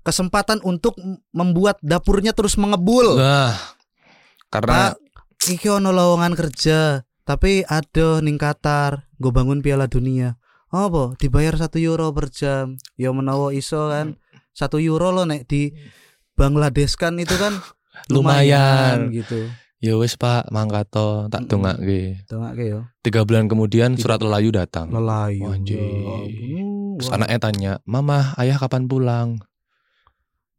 kesempatan 0.05 0.61
untuk 0.61 0.93
membuat 1.33 1.81
dapurnya 1.81 2.29
terus 2.37 2.61
mengebul. 2.61 3.17
Nah, 3.17 3.57
karena 4.53 4.93
Pak, 4.93 5.01
iki 5.49 5.65
ono 5.65 5.89
lowongan 5.89 6.37
kerja, 6.37 7.01
tapi 7.25 7.65
ada 7.65 8.21
ning 8.21 8.37
Qatar, 8.37 9.09
gue 9.17 9.31
bangun 9.33 9.59
Piala 9.59 9.89
Dunia. 9.89 10.37
Apa? 10.69 11.17
Dibayar 11.17 11.57
satu 11.57 11.77
euro 11.77 12.13
per 12.13 12.29
jam. 12.29 12.77
Ya 12.95 13.09
menawa 13.09 13.49
iso 13.51 13.89
kan. 13.89 14.15
Satu 14.51 14.77
euro 14.77 15.09
lo 15.09 15.25
nek 15.25 15.43
di 15.45 15.73
Bangladesh 16.33 16.95
kan 16.95 17.17
itu 17.17 17.33
kan 17.35 17.57
Lumayan. 18.13 19.09
gitu. 19.09 19.49
ya 19.79 19.93
wis 19.95 20.17
Pak, 20.17 20.49
mangkato 20.49 21.25
tak 21.27 21.45
Mm-mm. 21.45 21.51
dongake. 21.51 22.01
Tengok 22.25 22.53
yo. 22.57 22.79
Tiga 23.01 23.21
bulan 23.21 23.45
kemudian 23.45 23.93
surat 23.95 24.17
lelayu 24.17 24.49
datang. 24.49 24.89
Lelayu. 24.89 25.45
Ya 25.45 25.49
ampun. 25.53 26.25
Terus 26.95 27.09
Wah, 27.11 27.15
anaknya 27.19 27.39
tanya, 27.39 27.71
"Mama, 27.83 28.33
ayah 28.35 28.57
kapan 28.57 28.85
pulang?" 28.85 29.29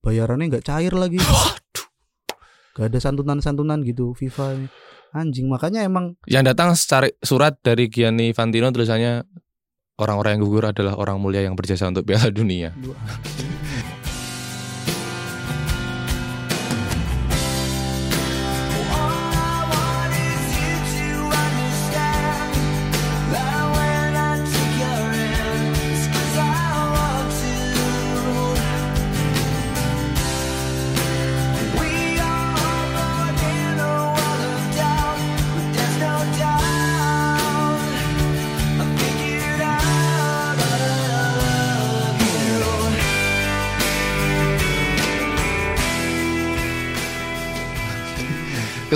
bayarannya 0.00 0.46
nggak 0.48 0.62
cair 0.64 0.94
lagi. 0.94 1.18
Gak 2.76 2.92
ada 2.92 3.00
santunan-santunan 3.00 3.80
gitu 3.82 4.12
FIFA 4.12 4.46
ini. 4.54 4.68
Anjing 5.14 5.46
makanya 5.46 5.84
emang 5.86 6.18
Yang 6.26 6.54
datang 6.54 6.68
secara 6.74 7.06
surat 7.22 7.58
dari 7.62 7.86
Gianni 7.86 8.32
Infantino 8.32 8.70
tulisannya 8.72 9.22
orang-orang 10.00 10.36
yang 10.36 10.42
gugur 10.44 10.64
adalah 10.68 10.94
orang 10.96 11.20
mulia 11.20 11.44
yang 11.44 11.56
berjasa 11.56 11.88
untuk 11.88 12.04
Piala 12.04 12.28
Dunia. 12.28 12.72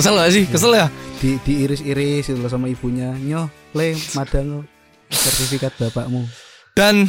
Kesel 0.01 0.17
gak 0.17 0.33
sih? 0.33 0.45
Kesel 0.49 0.73
ya? 0.73 0.89
di 1.21 1.37
diiris-iris 1.45 2.33
loh 2.33 2.49
sama 2.49 2.73
ibunya. 2.73 3.13
Nyoh, 3.13 3.53
le 3.77 3.93
madang 4.17 4.65
sertifikat 5.13 5.77
bapakmu. 5.77 6.25
Dan 6.73 7.05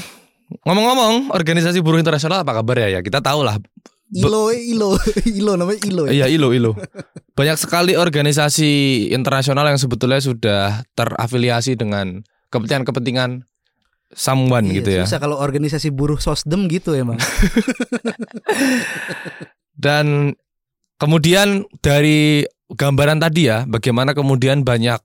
ngomong-ngomong, 0.68 1.32
organisasi 1.32 1.80
buruh 1.80 2.04
internasional 2.04 2.44
apa 2.44 2.60
kabar 2.60 2.84
ya? 2.84 2.88
Ya 2.92 3.00
kita 3.00 3.24
tahu 3.24 3.48
lah. 3.48 3.56
Ilo, 4.12 4.52
ilo, 4.52 5.00
ilo 5.40 5.56
namanya 5.56 5.80
ilo. 5.88 6.04
Iya, 6.12 6.28
ILO, 6.28 6.52
ILO. 6.52 6.76
Banyak 7.32 7.56
sekali 7.56 7.96
organisasi 7.96 9.08
internasional 9.16 9.72
yang 9.72 9.80
sebetulnya 9.80 10.20
sudah 10.20 10.84
terafiliasi 10.92 11.80
dengan 11.80 12.20
kepentingan-kepentingan 12.52 13.48
someone 14.12 14.68
Iya, 14.68 14.76
gitu 14.84 14.90
ya. 14.92 15.04
Susah 15.08 15.24
kalau 15.24 15.40
organisasi 15.40 15.96
buruh 15.96 16.20
sosdem 16.20 16.68
gitu 16.68 16.92
emang. 16.92 17.16
Dan 19.80 20.36
kemudian 21.00 21.64
dari 21.80 22.44
gambaran 22.76 23.20
tadi 23.20 23.52
ya, 23.52 23.68
bagaimana 23.68 24.16
kemudian 24.16 24.64
banyak 24.64 25.00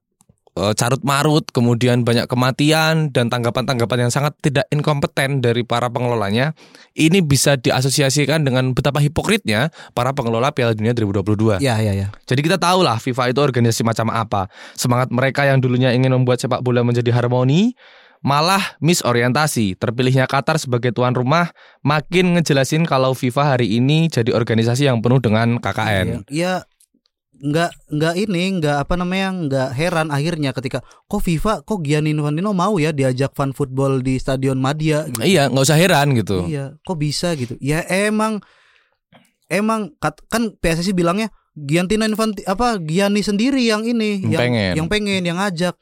eh, 0.57 0.75
carut 0.79 1.03
marut, 1.03 1.45
kemudian 1.51 2.07
banyak 2.07 2.31
kematian 2.31 3.11
dan 3.11 3.27
tanggapan-tanggapan 3.27 4.09
yang 4.09 4.13
sangat 4.13 4.39
tidak 4.41 4.67
inkompeten 4.71 5.43
dari 5.43 5.67
para 5.67 5.91
pengelolanya, 5.91 6.55
ini 6.95 7.21
bisa 7.21 7.59
diasosiasikan 7.59 8.47
dengan 8.47 8.73
betapa 8.73 9.03
hipokritnya 9.03 9.75
para 9.93 10.15
pengelola 10.15 10.55
Piala 10.55 10.73
Dunia 10.73 10.95
2022. 10.95 11.61
Iya, 11.61 11.77
iya, 11.83 11.93
iya. 11.93 12.09
Jadi 12.25 12.41
kita 12.41 12.57
tahu 12.57 12.87
lah 12.87 13.03
FIFA 13.03 13.35
itu 13.35 13.41
organisasi 13.43 13.83
macam 13.83 14.09
apa. 14.15 14.49
Semangat 14.79 15.11
mereka 15.11 15.45
yang 15.45 15.59
dulunya 15.59 15.93
ingin 15.93 16.15
membuat 16.15 16.41
sepak 16.41 16.63
bola 16.63 16.87
menjadi 16.87 17.11
harmoni, 17.13 17.75
malah 18.25 18.63
misorientasi. 18.83 19.77
Terpilihnya 19.77 20.27
Qatar 20.27 20.57
sebagai 20.59 20.91
tuan 20.91 21.13
rumah 21.13 21.53
makin 21.87 22.39
ngejelasin 22.39 22.89
kalau 22.89 23.13
FIFA 23.13 23.57
hari 23.57 23.77
ini 23.77 24.09
jadi 24.09 24.33
organisasi 24.33 24.89
yang 24.89 24.99
penuh 25.05 25.21
dengan 25.21 25.61
KKN. 25.61 26.27
Iya, 26.27 26.35
Iya, 26.37 26.55
nggak 27.37 27.93
nggak 27.93 28.15
ini 28.17 28.43
nggak 28.59 28.77
apa 28.89 28.95
namanya 28.97 29.29
nggak 29.37 29.69
heran 29.77 30.09
akhirnya 30.09 30.57
ketika 30.57 30.81
kok 31.05 31.21
FIFA 31.21 31.61
kok 31.69 31.85
Gianni 31.85 32.17
Infantino 32.17 32.57
mau 32.57 32.81
ya 32.81 32.97
diajak 32.97 33.37
fan 33.37 33.53
football 33.53 34.01
di 34.01 34.17
Stadion 34.17 34.57
Madia 34.57 35.05
gitu. 35.09 35.21
Iya, 35.21 35.53
nggak 35.53 35.65
usah 35.69 35.77
heran 35.77 36.17
gitu. 36.17 36.49
Iya, 36.49 36.81
kok 36.81 36.97
bisa 36.97 37.37
gitu? 37.37 37.61
Ya 37.61 37.85
emang 37.85 38.41
emang 39.47 39.93
kan 40.01 40.57
PSSI 40.59 40.97
bilangnya 40.97 41.29
Gianti 41.57 41.97
Infanti 41.97 42.45
apa 42.45 42.77
Gianni 42.81 43.25
sendiri 43.25 43.65
yang 43.65 43.85
ini 43.85 44.21
Yang 44.29 44.41
pengen. 44.41 44.73
yang 44.77 44.87
pengen 44.89 45.23
yang 45.25 45.39
ngajak. 45.41 45.75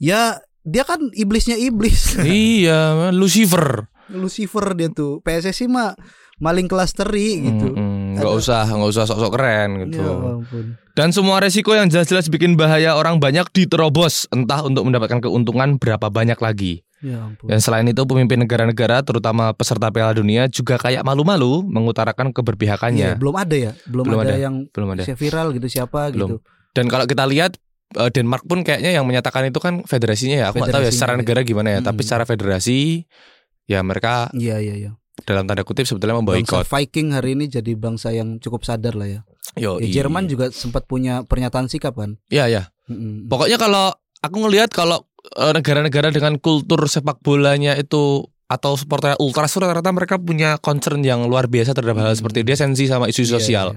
Ya 0.00 0.40
dia 0.64 0.84
kan 0.84 1.00
iblisnya 1.12 1.56
iblis. 1.56 2.16
iya, 2.24 3.12
Lucifer. 3.12 3.88
Lucifer 4.08 4.72
dia 4.72 4.88
tuh. 4.88 5.20
PSSI 5.20 5.68
mah 5.68 5.92
maling 6.40 6.64
kelas 6.70 6.94
teri 6.94 7.44
gitu. 7.44 7.74
Mm-mm, 7.74 7.97
nggak 8.14 8.24
Ada- 8.24 8.38
usah, 8.38 8.62
nggak 8.64 8.90
usah 8.90 9.04
sok-sok 9.04 9.32
keren 9.32 9.68
gitu. 9.84 9.98
Ya 9.98 10.12
ampun. 10.14 10.64
Dan 10.92 11.08
semua 11.10 11.38
resiko 11.38 11.72
yang 11.72 11.86
jelas-jelas 11.86 12.26
bikin 12.26 12.54
bahaya 12.54 12.94
orang 12.94 13.18
banyak 13.18 13.46
diterobos, 13.52 14.26
entah 14.28 14.62
untuk 14.62 14.82
mendapatkan 14.82 15.20
keuntungan 15.20 15.76
berapa 15.76 16.08
banyak 16.08 16.38
lagi. 16.38 16.82
Ya 16.98 17.22
ampun. 17.22 17.46
Dan 17.46 17.58
selain 17.58 17.86
itu 17.86 18.02
pemimpin 18.02 18.38
negara-negara 18.38 19.02
terutama 19.02 19.52
peserta 19.52 19.86
Piala 19.88 20.10
Dunia 20.10 20.46
juga 20.46 20.74
kayak 20.74 21.02
malu-malu 21.02 21.62
mengutarakan 21.62 22.32
keberpihakannya. 22.32 23.14
belum 23.14 23.34
ada 23.34 23.54
ya, 23.54 23.72
belum, 23.86 24.04
Belum 24.06 24.20
ada, 24.20 24.32
ada. 24.32 24.38
yang 24.38 24.54
Belum 24.70 24.88
ada. 24.90 25.02
viral 25.06 25.52
gitu 25.52 25.68
siapa 25.68 26.10
Belum. 26.10 26.34
gitu. 26.34 26.36
Dan 26.74 26.86
kalau 26.86 27.06
kita 27.06 27.22
lihat 27.24 27.54
eh, 27.94 28.10
Denmark 28.10 28.44
pun 28.44 28.60
kayaknya 28.60 28.92
yang 28.92 29.06
menyatakan 29.06 29.46
itu 29.46 29.62
kan 29.62 29.80
federasinya 29.82 30.36
ya. 30.36 30.46
Aku 30.50 30.58
nggak 30.58 30.74
tahu 30.74 30.82
ya 30.82 30.92
secara 30.92 31.14
negara 31.14 31.40
gimana 31.40 31.72
ya, 31.72 31.80
tapi 31.80 32.02
Mm-mm. 32.02 32.06
secara 32.10 32.24
federasi 32.26 33.06
ya 33.64 33.80
mereka 33.80 34.34
Iya 34.34 34.58
iya 34.58 34.74
iya. 34.74 34.90
Dalam 35.28 35.44
tanda 35.44 35.60
kutip 35.60 35.84
sebetulnya 35.84 36.16
Bangsa 36.16 36.24
memboikot. 36.24 36.64
Viking 36.64 37.12
hari 37.12 37.36
ini 37.36 37.44
jadi 37.46 37.72
bangsa 37.74 38.08
yang 38.10 38.40
cukup 38.40 38.64
sadar 38.64 38.96
lah 38.96 39.04
ya. 39.06 39.20
Yo, 39.54 39.76
Ya, 39.76 40.00
Jerman 40.00 40.24
juga 40.24 40.48
sempat 40.48 40.84
punya 40.84 41.20
pernyataan 41.22 41.68
sikap 41.68 41.92
kan. 41.92 42.16
Iya, 42.28 42.48
ya. 42.48 42.62
Mm-mm. 42.88 43.28
Pokoknya 43.28 43.56
kalau 43.56 43.92
aku 44.18 44.36
ngelihat 44.40 44.72
kalau 44.72 45.04
eh, 45.34 45.52
negara-negara 45.52 46.08
dengan 46.08 46.36
kultur 46.36 46.80
sepak 46.84 47.20
bolanya 47.20 47.74
itu 47.74 48.24
atau 48.48 48.72
supporter 48.74 49.12
ultras 49.18 49.52
rata-rata 49.52 49.92
mereka 49.92 50.16
punya 50.16 50.56
concern 50.56 51.04
yang 51.04 51.28
luar 51.28 51.46
biasa 51.46 51.76
terhadap 51.76 52.00
hal 52.00 52.08
Hmm. 52.08 52.18
seperti 52.18 52.40
dia 52.42 52.56
sensi 52.56 52.88
sama 52.88 53.04
isu 53.04 53.22
Iya, 53.22 53.32
sosial. 53.36 53.68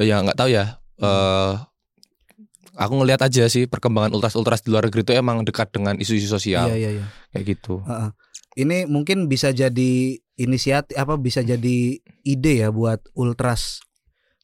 iya, 0.00 0.16
ya 0.16 0.24
nggak 0.24 0.38
tahu 0.38 0.48
ya. 0.48 0.80
eh 0.96 1.52
aku 2.82 2.98
ngelihat 2.98 3.22
aja 3.22 3.46
sih 3.46 3.64
perkembangan 3.64 4.12
ultras 4.12 4.34
ultras 4.34 4.60
di 4.60 4.70
luar 4.70 4.86
negeri 4.86 5.02
itu 5.02 5.12
emang 5.12 5.42
dekat 5.42 5.70
dengan 5.70 5.94
isu-isu 5.96 6.26
sosial 6.26 6.68
Iya 6.68 6.76
iya 6.76 6.90
iya. 6.98 7.04
kayak 7.30 7.44
gitu. 7.56 7.80
Heeh. 7.82 8.10
Ini 8.52 8.84
mungkin 8.84 9.26
bisa 9.26 9.48
jadi 9.48 9.92
inisiatif 10.36 10.92
apa 10.92 11.16
bisa 11.16 11.40
jadi 11.40 11.96
ide 12.22 12.54
ya 12.60 12.68
buat 12.68 13.00
ultras 13.14 13.80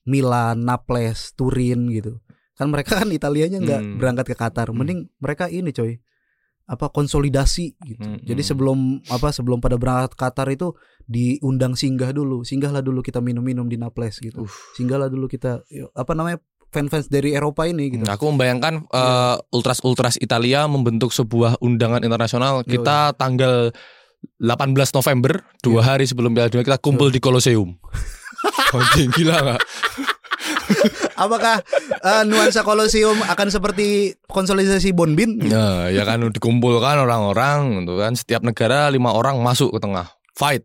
Milan, 0.04 0.64
Naples, 0.64 1.36
Turin 1.36 1.92
gitu. 1.92 2.16
Kan 2.56 2.72
mereka 2.72 2.96
kan 2.96 3.12
Italianya 3.12 3.60
nggak 3.60 3.80
Hmm. 3.84 3.96
berangkat 4.00 4.32
ke 4.32 4.36
Qatar. 4.36 4.72
Mending 4.72 5.12
mereka 5.18 5.46
ini 5.46 5.70
coy. 5.70 6.00
apa 6.68 6.92
konsolidasi 6.92 7.80
gitu. 7.80 8.04
Mm-mm. 8.04 8.28
Jadi 8.28 8.44
sebelum 8.44 9.00
apa 9.08 9.32
sebelum 9.32 9.56
pada 9.56 9.80
berangkat 9.80 10.12
Qatar 10.12 10.52
itu 10.52 10.76
diundang 11.08 11.72
singgah 11.72 12.12
dulu, 12.12 12.44
singgahlah 12.44 12.84
dulu 12.84 13.00
kita 13.00 13.24
minum-minum 13.24 13.64
di 13.64 13.80
Naples 13.80 14.20
gitu. 14.20 14.44
Singgahlah 14.76 15.08
dulu 15.08 15.32
kita 15.32 15.64
apa 15.96 16.12
namanya 16.12 16.44
fans-fans 16.68 17.08
dari 17.08 17.32
Eropa 17.32 17.64
ini 17.64 17.88
gitu. 17.88 18.04
Nah, 18.04 18.16
aku 18.16 18.28
membayangkan 18.28 18.84
Iya. 18.88 19.40
ultras 19.50 19.80
ultras 19.80 20.14
Italia 20.20 20.68
membentuk 20.68 21.10
sebuah 21.10 21.56
undangan 21.58 22.04
internasional. 22.04 22.62
Yo, 22.64 22.78
Kita 22.78 23.16
tanggal 23.16 23.72
18 24.40 24.92
November, 24.92 25.40
dua 25.64 25.80
Iya. 25.80 25.86
hari 25.94 26.04
sebelum 26.04 26.34
Piala 26.36 26.52
Dunia 26.52 26.66
kita 26.66 26.78
kumpul 26.78 27.08
di 27.08 27.20
Colosseum. 27.22 27.72
Anjing 28.76 29.10
gila 29.16 29.36
nggak? 29.40 29.62
Apakah 31.18 31.64
eh, 31.98 32.22
nuansa 32.22 32.62
Colosseum 32.62 33.18
akan 33.26 33.48
seperti 33.50 34.14
konsolidasi 34.28 34.94
Bonbin? 34.94 35.40
Nah, 35.42 35.90
ya 35.90 36.06
kan 36.06 36.22
dikumpulkan 36.30 37.00
orang-orang, 37.02 37.82
gitu 37.82 37.98
kan. 37.98 38.12
Setiap 38.14 38.46
negara 38.46 38.86
lima 38.92 39.10
orang 39.10 39.40
masuk 39.42 39.74
ke 39.74 39.78
tengah, 39.82 40.06
fight. 40.36 40.62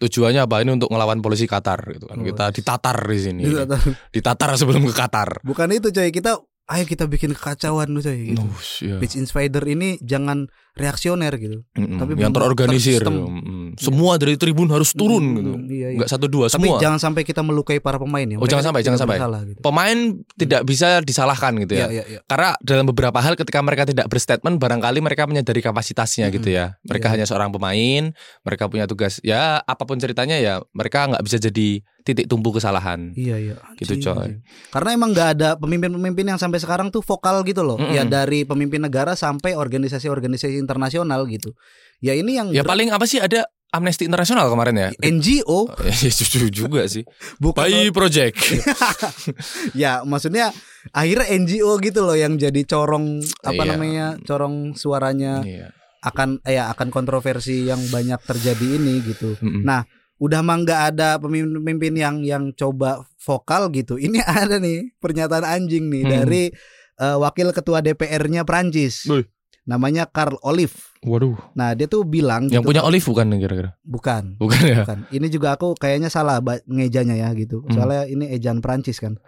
Tujuannya 0.00 0.48
apa? 0.48 0.64
Ini 0.64 0.80
untuk 0.80 0.88
ngelawan 0.88 1.20
polisi 1.20 1.44
Qatar, 1.44 1.84
gitu 1.92 2.08
kan. 2.08 2.18
Oh, 2.18 2.24
Kita 2.24 2.48
ditatar 2.48 2.96
di 3.04 3.20
sini, 3.20 3.42
atau- 3.44 3.76
ditatar 4.08 4.56
sebelum 4.56 4.88
ke 4.88 4.96
Qatar. 4.96 5.44
Bukan 5.44 5.68
itu 5.76 5.92
coy, 5.92 6.08
kita 6.08 6.40
ayo 6.70 6.84
kita 6.88 7.04
bikin 7.04 7.36
kekacauan 7.36 7.92
coy. 7.92 8.32
Gitu. 8.32 8.40
Nuh, 8.40 8.56
iya. 8.80 8.96
Beach 8.96 9.18
Insider 9.18 9.60
ini 9.68 10.00
jangan 10.00 10.48
reaksioner 10.74 11.32
gitu. 11.34 11.62
Mm-mm, 11.74 11.98
tapi 11.98 12.12
yang 12.16 12.30
terorganisir. 12.30 13.02
Mm-mm. 13.02 13.74
Semua 13.74 14.16
dari 14.16 14.34
tribun 14.34 14.68
harus 14.68 14.90
turun 14.90 15.22
Mm, 15.22 15.36
gitu. 15.36 15.50
Iya, 15.50 15.66
iya. 15.66 15.88
Enggak 15.96 16.10
satu 16.10 16.26
dua 16.26 16.46
Tapi 16.46 16.66
semua. 16.66 16.78
jangan 16.78 16.98
sampai 16.98 17.22
kita 17.22 17.40
melukai 17.40 17.78
para 17.78 17.96
pemain 17.96 18.22
ya. 18.22 18.36
Oh, 18.36 18.42
Mereka 18.42 18.50
jangan 18.50 18.64
sampai, 18.66 18.80
jangan 18.82 18.98
sampai. 18.98 19.16
bersalah 19.18 19.40
gitu. 19.44 19.58
Pemain 19.60 19.98
tidak 20.34 20.60
bisa 20.64 20.88
disalahkan 21.00 21.52
gitu 21.58 21.72
ya. 21.74 21.86
Iya, 21.86 21.88
iya, 21.90 22.04
iya. 22.08 22.20
Karena 22.24 22.54
dalam 22.60 22.84
beberapa 22.84 23.18
hal 23.18 23.34
ketika 23.34 23.58
mereka 23.60 23.84
tidak 23.84 24.06
berstatement 24.06 24.56
barangkali 24.56 24.98
mereka 24.98 25.24
menyadari 25.24 25.60
kapasitasnya 25.60 26.26
Mm-mm. 26.26 26.36
gitu 26.36 26.48
ya. 26.50 26.78
Mereka 26.82 27.06
Iya. 27.06 27.12
hanya 27.14 27.26
seorang 27.26 27.50
pemain, 27.50 28.10
mereka 28.40 28.66
punya 28.66 28.86
tugas 28.86 29.18
ya 29.20 29.60
apa 29.60 29.82
pun 29.82 29.96
ceritanya 29.96 30.36
ya 30.36 30.58
mereka 30.70 31.06
nggak 31.06 31.22
bisa 31.22 31.36
jadi 31.38 31.68
titik 32.00 32.26
tumpu 32.26 32.48
kesalahan. 32.50 33.12
Iya 33.12 33.36
iya. 33.36 33.54
Gitu, 33.76 34.00
coy. 34.00 34.16
anjing. 34.16 34.40
Karena 34.68 34.90
emang 34.92 35.10
nggak 35.12 35.28
ada 35.36 35.48
pemimpin-pemimpin 35.54 36.26
yang 36.26 36.40
sampai 36.40 36.56
sekarang 36.56 36.88
tuh 36.88 37.00
vokal 37.00 37.44
gitu 37.44 37.60
loh. 37.60 37.76
Mm-mm. 37.76 37.92
Ya 37.92 38.02
dari 38.02 38.42
pemimpin 38.42 38.80
negara 38.80 39.12
sampai 39.12 39.52
organisasi-organisasi 39.52 40.59
internasional 40.60 41.24
gitu. 41.24 41.56
Ya 41.98 42.12
ini 42.12 42.36
yang 42.36 42.52
Ya 42.52 42.60
paling 42.62 42.92
apa 42.92 43.04
sih 43.04 43.16
ada 43.16 43.44
Amnesty 43.70 44.02
Internasional 44.02 44.46
kemarin 44.46 44.74
ya? 44.74 44.88
NGO 44.98 45.70
Ya 45.80 46.10
jujur 46.10 46.50
juga 46.50 46.84
sih. 46.84 47.06
bukan 47.42 47.64
Bayi 47.64 47.88
Project. 47.88 48.36
ya 49.74 50.02
maksudnya 50.02 50.50
akhirnya 50.90 51.26
NGO 51.30 51.78
gitu 51.78 52.02
loh 52.02 52.16
yang 52.16 52.34
jadi 52.34 52.60
corong 52.64 53.20
apa 53.42 53.62
Iya. 53.62 53.68
namanya 53.68 54.06
corong 54.20 54.74
suaranya 54.74 55.42
Iya. 55.42 55.68
akan 56.00 56.40
eh, 56.42 56.56
ya 56.56 56.72
akan 56.72 56.88
kontroversi 56.88 57.62
yang 57.62 57.80
banyak 57.86 58.18
terjadi 58.20 58.66
ini 58.74 59.04
gitu. 59.04 59.36
Mm-mm. 59.38 59.62
Nah, 59.62 59.84
udah 60.16 60.40
mah 60.40 60.56
nggak 60.58 60.80
ada 60.90 61.08
pemimpin-pemimpin 61.16 61.94
yang 61.94 62.16
yang 62.20 62.44
coba 62.52 63.04
vokal 63.18 63.68
gitu. 63.70 63.94
Ini 63.94 64.18
ada 64.40 64.56
nih 64.56 64.96
pernyataan 64.96 65.44
anjing 65.44 65.86
nih 65.86 66.02
Hmm. 66.02 66.12
dari 66.16 66.42
eh, 66.96 67.16
wakil 67.16 67.52
ketua 67.52 67.80
DPR-nya 67.80 68.42
Prancis. 68.42 69.04
Namanya 69.64 70.08
Karl 70.08 70.40
Olive. 70.40 70.72
Waduh. 71.00 71.36
Nah, 71.52 71.72
dia 71.72 71.86
tuh 71.86 72.04
bilang 72.04 72.48
Yang 72.48 72.64
gitu, 72.64 72.70
punya 72.72 72.82
Olive 72.84 73.06
bukan 73.06 73.26
kira-kira? 73.36 73.70
bukan. 73.80 74.36
Bukan 74.36 74.60
ya? 74.62 74.78
Bukan. 74.84 74.98
Ini 75.08 75.26
juga 75.28 75.54
aku 75.54 75.72
kayaknya 75.74 76.08
salah 76.08 76.40
ngejanya 76.66 77.16
ya 77.16 77.28
gitu. 77.32 77.64
Hmm. 77.64 77.72
Soalnya 77.72 78.02
ini 78.04 78.24
ejaan 78.28 78.60
Prancis 78.60 79.00
kan. 79.00 79.20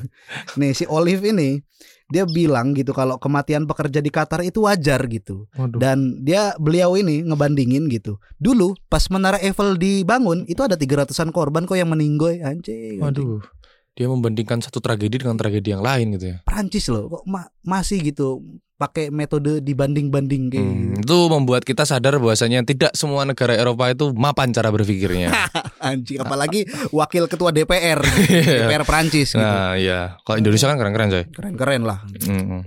nih 0.60 0.72
si 0.72 0.84
Olive 0.86 1.24
ini 1.24 1.60
dia 2.08 2.24
bilang 2.24 2.72
gitu 2.72 2.96
kalau 2.96 3.20
kematian 3.20 3.68
pekerja 3.68 4.00
di 4.00 4.08
Qatar 4.08 4.40
itu 4.40 4.64
wajar 4.64 5.04
gitu. 5.08 5.44
Waduh. 5.52 5.76
Dan 5.76 6.24
dia 6.24 6.56
beliau 6.56 6.96
ini 6.96 7.20
ngebandingin 7.20 7.88
gitu. 7.88 8.16
Dulu 8.36 8.72
pas 8.88 9.04
menara 9.08 9.36
Eiffel 9.38 9.76
dibangun 9.76 10.48
itu 10.48 10.64
ada 10.64 10.76
300-an 10.76 11.28
korban 11.30 11.68
kok 11.68 11.76
yang 11.76 11.92
meninggoy 11.92 12.40
anjing. 12.40 13.00
Waduh. 13.00 13.44
Dia 13.92 14.06
membandingkan 14.06 14.62
satu 14.62 14.78
tragedi 14.78 15.20
dengan 15.20 15.34
tragedi 15.34 15.74
yang 15.74 15.82
lain 15.82 16.14
gitu 16.16 16.32
ya. 16.32 16.36
Prancis 16.46 16.86
loh 16.88 17.10
kok 17.10 17.24
ma- 17.26 17.50
masih 17.60 18.00
gitu 18.00 18.40
pakai 18.78 19.10
metode 19.10 19.58
dibanding-banding 19.58 20.42
kayak 20.48 20.62
Hmm, 20.62 20.78
gitu. 20.94 21.02
itu 21.02 21.18
membuat 21.28 21.66
kita 21.66 21.82
sadar 21.82 22.14
bahwasanya 22.16 22.62
tidak 22.62 22.94
semua 22.94 23.26
negara 23.26 23.50
Eropa 23.52 23.90
itu 23.90 24.14
mapan 24.14 24.54
cara 24.54 24.70
berpikirnya. 24.70 25.34
Anjing 25.82 26.22
apalagi 26.22 26.62
wakil 26.88 27.26
ketua 27.26 27.50
DPR 27.50 27.98
gitu. 27.98 28.38
DPR 28.62 28.86
Prancis 28.86 29.34
gitu. 29.34 29.42
nah, 29.42 29.74
iya. 29.74 30.14
Kalau 30.22 30.38
Indonesia 30.38 30.70
kan 30.70 30.78
keren-keren, 30.78 31.10
coy. 31.10 31.24
Keren-keren 31.26 31.82
lah. 31.82 32.06
Mm-mm. 32.22 32.62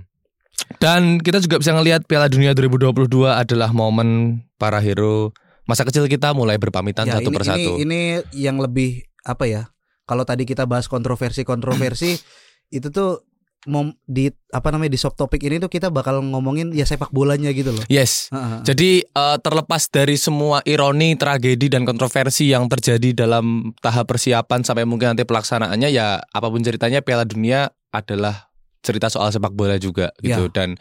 Dan 0.76 1.16
kita 1.16 1.40
juga 1.40 1.56
bisa 1.56 1.72
ngelihat 1.72 2.04
Piala 2.04 2.28
Dunia 2.28 2.52
2022 2.52 3.08
adalah 3.26 3.72
momen 3.72 4.40
para 4.56 4.78
hero 4.78 5.32
masa 5.62 5.82
kecil 5.82 6.04
kita 6.06 6.32
mulai 6.32 6.60
berpamitan 6.60 7.08
Ya, 7.08 7.16
satu 7.16 7.30
ini, 7.30 7.36
persatu. 7.36 7.70
Ini, 7.78 7.82
ini 7.82 8.00
yang 8.36 8.60
lebih 8.60 9.00
apa 9.22 9.48
ya? 9.48 9.62
Kalau 10.04 10.28
tadi 10.28 10.44
kita 10.44 10.68
bahas 10.68 10.86
kontroversi-kontroversi 10.86 12.20
itu 12.76 12.88
tuh 12.88 13.24
mom, 13.70 13.94
di 14.04 14.30
apa 14.50 14.68
namanya 14.74 14.92
di 14.92 15.00
subtopik 15.00 15.42
ini 15.46 15.62
tuh 15.62 15.70
kita 15.70 15.88
bakal 15.88 16.18
ngomongin 16.20 16.74
ya 16.74 16.82
sepak 16.82 17.14
bolanya 17.14 17.54
gitu 17.54 17.70
loh. 17.70 17.84
Yes. 17.86 18.30
Heeh. 18.34 18.66
Jadi 18.66 18.90
eh, 19.06 19.36
terlepas 19.38 19.86
dari 19.88 20.18
semua 20.18 20.60
ironi, 20.66 21.14
tragedi 21.14 21.70
dan 21.70 21.86
kontroversi 21.86 22.50
yang 22.50 22.66
terjadi 22.66 23.26
dalam 23.26 23.74
tahap 23.78 24.10
persiapan 24.10 24.66
sampai 24.66 24.82
mungkin 24.82 25.14
nanti 25.14 25.22
pelaksanaannya 25.22 25.88
ya 25.90 26.18
apa 26.20 26.46
pun 26.50 26.62
ceritanya 26.62 27.00
Piala 27.04 27.22
Dunia 27.22 27.70
adalah 27.94 28.50
cerita 28.82 29.06
soal 29.06 29.30
sepak 29.30 29.54
bola 29.54 29.78
juga 29.78 30.10
gitu 30.18 30.50
dan 30.50 30.74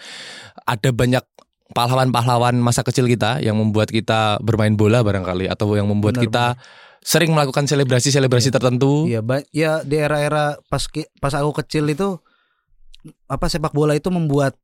ada 0.66 0.90
banyak 0.90 1.22
pahlawan-pahlawan 1.72 2.58
masa 2.60 2.82
kecil 2.82 3.08
kita 3.08 3.40
yang 3.40 3.56
membuat 3.56 3.94
kita 3.94 4.42
bermain 4.44 4.76
bola 4.76 5.06
barangkali 5.06 5.48
atau 5.48 5.78
yang 5.78 5.88
membuat 5.88 6.20
Benar, 6.20 6.26
kita 6.26 6.46
sering 7.02 7.34
melakukan 7.34 7.66
selebrasi-selebrasi 7.66 8.54
tertentu. 8.54 9.10
Iya, 9.10 9.22
ya 9.50 9.82
di 9.82 9.98
era-era 9.98 10.60
pas 10.70 10.86
pas 11.18 11.34
aku 11.34 11.52
kecil 11.64 11.90
itu 11.90 12.22
apa 13.26 13.46
sepak 13.46 13.72
bola 13.72 13.94
itu 13.94 14.10
membuat 14.10 14.56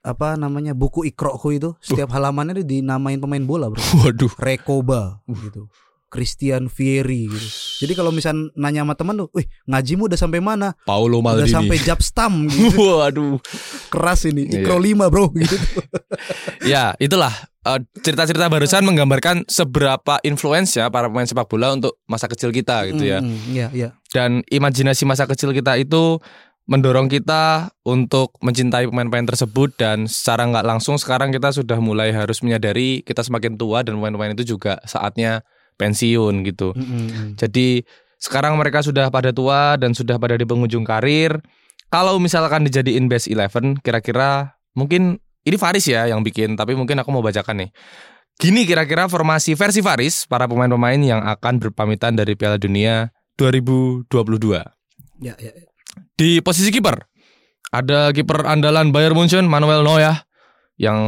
apa 0.00 0.38
namanya 0.38 0.70
buku 0.70 1.02
ikroku 1.02 1.50
itu 1.50 1.74
setiap 1.78 2.14
halamannya 2.14 2.62
itu 2.62 2.78
dinamain 2.78 3.18
pemain 3.18 3.42
bola, 3.42 3.66
Bro. 3.66 3.82
Waduh. 4.06 4.30
Rekoba 4.38 5.18
gitu. 5.26 5.66
Christian 6.06 6.70
Vieri 6.70 7.26
gitu. 7.26 7.48
Jadi 7.82 7.92
kalau 7.92 8.14
misal 8.14 8.54
nanya 8.54 8.86
sama 8.86 8.94
teman 8.94 9.18
tuh, 9.18 9.28
"Wih, 9.34 9.42
ngajimu 9.66 10.06
udah 10.06 10.14
sampai 10.14 10.38
mana?" 10.38 10.78
Paulo 10.86 11.18
Udah 11.18 11.34
Maldini. 11.42 11.50
sampai 11.50 11.76
Japstam 11.82 12.46
gitu. 12.48 12.78
Waduh. 12.78 13.42
Keras 13.90 14.22
ini. 14.24 14.46
Iya. 14.46 14.62
Ikro 14.62 14.78
5, 14.78 15.10
Bro 15.10 15.34
gitu. 15.42 15.58
Ya, 16.62 16.94
itulah 16.96 17.34
eh, 17.66 17.80
cerita-cerita 17.98 18.46
barusan 18.46 18.86
menggambarkan 18.86 19.50
seberapa 19.50 20.22
influence 20.22 20.78
ya 20.78 20.86
para 20.86 21.10
pemain 21.10 21.26
sepak 21.26 21.50
bola 21.50 21.74
untuk 21.74 21.98
masa 22.06 22.30
kecil 22.30 22.54
kita 22.54 22.86
gitu 22.86 23.02
ya. 23.02 23.18
Mm, 23.18 23.38
Iya, 23.50 23.66
iya. 23.74 23.88
Dan 24.14 24.46
imajinasi 24.46 25.02
masa 25.04 25.26
kecil 25.26 25.50
kita 25.50 25.74
itu 25.74 26.22
mendorong 26.66 27.06
kita 27.06 27.70
untuk 27.86 28.34
mencintai 28.42 28.90
pemain-pemain 28.90 29.26
tersebut 29.26 29.78
dan 29.78 30.10
secara 30.10 30.50
nggak 30.50 30.66
langsung 30.66 30.98
sekarang 30.98 31.30
kita 31.30 31.54
sudah 31.54 31.78
mulai 31.78 32.10
harus 32.10 32.42
menyadari 32.42 33.06
kita 33.06 33.22
semakin 33.22 33.54
tua 33.54 33.86
dan 33.86 33.94
pemain-pemain 33.98 34.34
itu 34.34 34.58
juga 34.58 34.82
saatnya 34.82 35.46
pensiun 35.78 36.42
gitu. 36.42 36.74
Mm, 36.74 36.82
mm, 36.82 37.06
mm. 37.06 37.30
Jadi 37.38 37.86
sekarang 38.18 38.58
mereka 38.58 38.82
sudah 38.82 39.06
pada 39.14 39.30
tua 39.30 39.78
dan 39.78 39.94
sudah 39.94 40.18
pada 40.18 40.34
di 40.34 40.42
penghujung 40.42 40.82
karir. 40.82 41.38
Kalau 41.86 42.18
misalkan 42.18 42.66
dijadiin 42.66 43.06
best 43.06 43.30
11 43.30 43.78
kira-kira 43.86 44.58
mungkin 44.74 45.22
ini 45.46 45.54
Faris 45.54 45.86
ya 45.86 46.10
yang 46.10 46.26
bikin 46.26 46.58
tapi 46.58 46.74
mungkin 46.74 46.98
aku 46.98 47.14
mau 47.14 47.22
bacakan 47.22 47.62
nih. 47.62 47.70
Gini 48.36 48.66
kira-kira 48.66 49.06
formasi 49.06 49.54
versi 49.54 49.80
Faris 49.80 50.26
para 50.26 50.50
pemain-pemain 50.50 50.98
yang 50.98 51.22
akan 51.22 51.62
berpamitan 51.62 52.18
dari 52.18 52.34
Piala 52.34 52.58
Dunia 52.58 53.14
2022. 53.38 54.10
Ya, 55.22 55.32
ya. 55.40 55.54
Di 56.16 56.40
posisi 56.40 56.72
kiper 56.72 56.96
ada 57.68 58.08
kiper 58.10 58.42
andalan 58.42 58.88
Bayern 58.88 59.12
Munchen 59.12 59.44
Manuel 59.44 59.84
Neuer 59.84 60.24
yang 60.76 60.98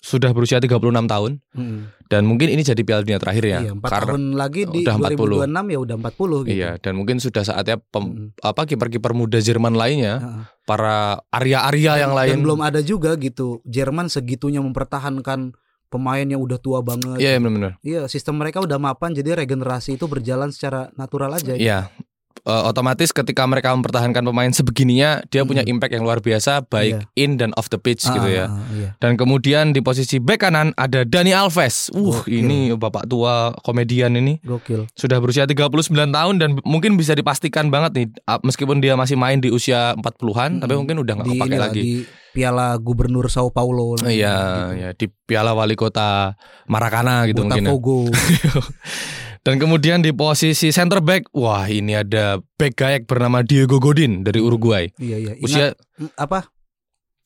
sudah 0.00 0.32
berusia 0.32 0.56
36 0.56 0.80
tahun 1.04 1.40
Mm. 1.52 1.80
dan 2.08 2.24
mungkin 2.24 2.48
ini 2.48 2.64
jadi 2.64 2.80
Piala 2.80 3.04
Dunia 3.04 3.20
terakhir 3.20 3.44
ya. 3.44 3.58
Iya, 3.60 3.72
4 3.76 3.84
Karena- 3.84 4.08
tahun 4.08 4.24
lagi 4.32 4.62
di 4.64 4.80
udah 4.82 4.94
40. 4.96 5.36
2026 5.36 5.64
ya 5.68 5.78
udah 5.78 5.96
40 5.98 6.38
gitu. 6.42 6.56
Iya, 6.56 6.70
dan 6.80 6.92
mungkin 6.94 7.16
sudah 7.18 7.42
saatnya 7.44 7.76
pem- 7.78 8.32
Mm. 8.32 8.40
apa 8.40 8.62
kiper-kiper 8.64 9.12
muda 9.12 9.36
Jerman 9.38 9.72
lainnya, 9.72 10.14
Heeh. 10.16 10.42
para 10.64 11.20
Arya-Arya 11.28 11.92
yang 11.98 12.12
Dan 12.12 12.18
lain. 12.18 12.36
belum 12.40 12.60
ada 12.62 12.80
juga 12.80 13.16
gitu. 13.16 13.60
Jerman 13.64 14.08
segitunya 14.08 14.64
mempertahankan 14.64 15.52
pemain 15.88 16.24
yang 16.24 16.40
udah 16.40 16.56
tua 16.56 16.80
banget. 16.80 17.16
Iya, 17.16 17.30
iya, 17.30 17.38
benar-benar. 17.38 17.72
Iya, 17.80 18.00
sistem 18.06 18.36
mereka 18.36 18.60
udah 18.60 18.76
mapan 18.76 19.12
jadi 19.12 19.36
regenerasi 19.38 19.96
itu 19.96 20.04
berjalan 20.04 20.48
secara 20.48 20.88
natural 20.94 21.32
aja. 21.34 21.52
Iya. 21.52 21.92
Eh, 22.40 22.62
otomatis 22.64 23.10
ketika 23.10 23.42
mereka 23.44 23.70
mempertahankan 23.70 24.22
pemain 24.22 24.48
sebegininya 24.48 25.22
dia 25.26 25.42
punya 25.42 25.60
Mm. 25.60 25.72
impact 25.72 25.92
yang 25.92 26.02
luar 26.02 26.18
biasa 26.18 26.64
baik 26.64 27.06
in 27.14 27.34
dan 27.34 27.50
off 27.54 27.66
the 27.66 27.76
pitch 27.76 28.04
gitu 28.04 28.26
ya. 28.26 28.46
Ah, 28.46 28.54
ah, 28.54 28.66
iya. 28.72 28.88
Dan 28.96 29.14
kemudian 29.14 29.70
di 29.70 29.78
posisi 29.78 30.16
bek 30.16 30.38
kanan 30.40 30.70
ada 30.74 31.02
Dani 31.02 31.30
Alves. 31.30 31.90
Uh, 31.90 32.18
Gokil. 32.18 32.40
ini 32.40 32.58
bapak 32.72 33.04
tua 33.04 33.34
komedian 33.60 34.14
ini 34.14 34.38
Gokil. 34.40 34.86
sudah 34.92 35.18
berusia 35.18 35.44
39 35.44 35.70
tahun 36.08 36.34
dan 36.36 36.50
mungkin 36.62 36.94
bisa 36.94 37.12
dipastikan 37.12 37.68
banget 37.68 37.90
nih 37.94 38.06
ah, 38.24 38.38
meskipun 38.38 38.78
dia 38.78 38.94
masih 38.94 39.14
main 39.14 39.38
di 39.38 39.48
usia 39.48 39.94
40-an 39.94 40.58
tapi 40.58 40.72
Mm. 40.72 40.78
mungkin 40.78 40.96
udah 41.00 41.12
nggak 41.14 41.28
kepake 41.32 41.56
lagi. 41.56 41.80
di 41.80 41.88
Piala 42.28 42.76
Gubernur 42.76 43.26
Sao 43.26 43.48
Paulo. 43.48 43.98
Iya, 43.98 44.36
gitu. 44.70 44.78
ya 44.78 44.88
di 44.92 45.06
Piala 45.08 45.52
Wali 45.52 45.74
Kota 45.74 46.38
Maracana 46.66 47.24
gitu 47.24 47.42
mungkin 47.42 47.66
ya. 47.66 47.72
Dan 49.48 49.56
kemudian 49.56 50.04
di 50.04 50.12
posisi 50.12 50.68
center 50.68 51.00
back, 51.00 51.32
wah 51.32 51.64
ini 51.64 51.96
ada 51.96 52.36
back 52.60 52.76
gaek 52.76 53.02
bernama 53.08 53.40
Diego 53.40 53.80
Godin 53.80 54.20
dari 54.20 54.44
Uruguay. 54.44 54.92
iya 55.00 55.16
iya. 55.16 55.32
Ingat, 55.40 55.48
Usia 55.48 55.66
mm, 55.72 56.12
apa? 56.20 56.52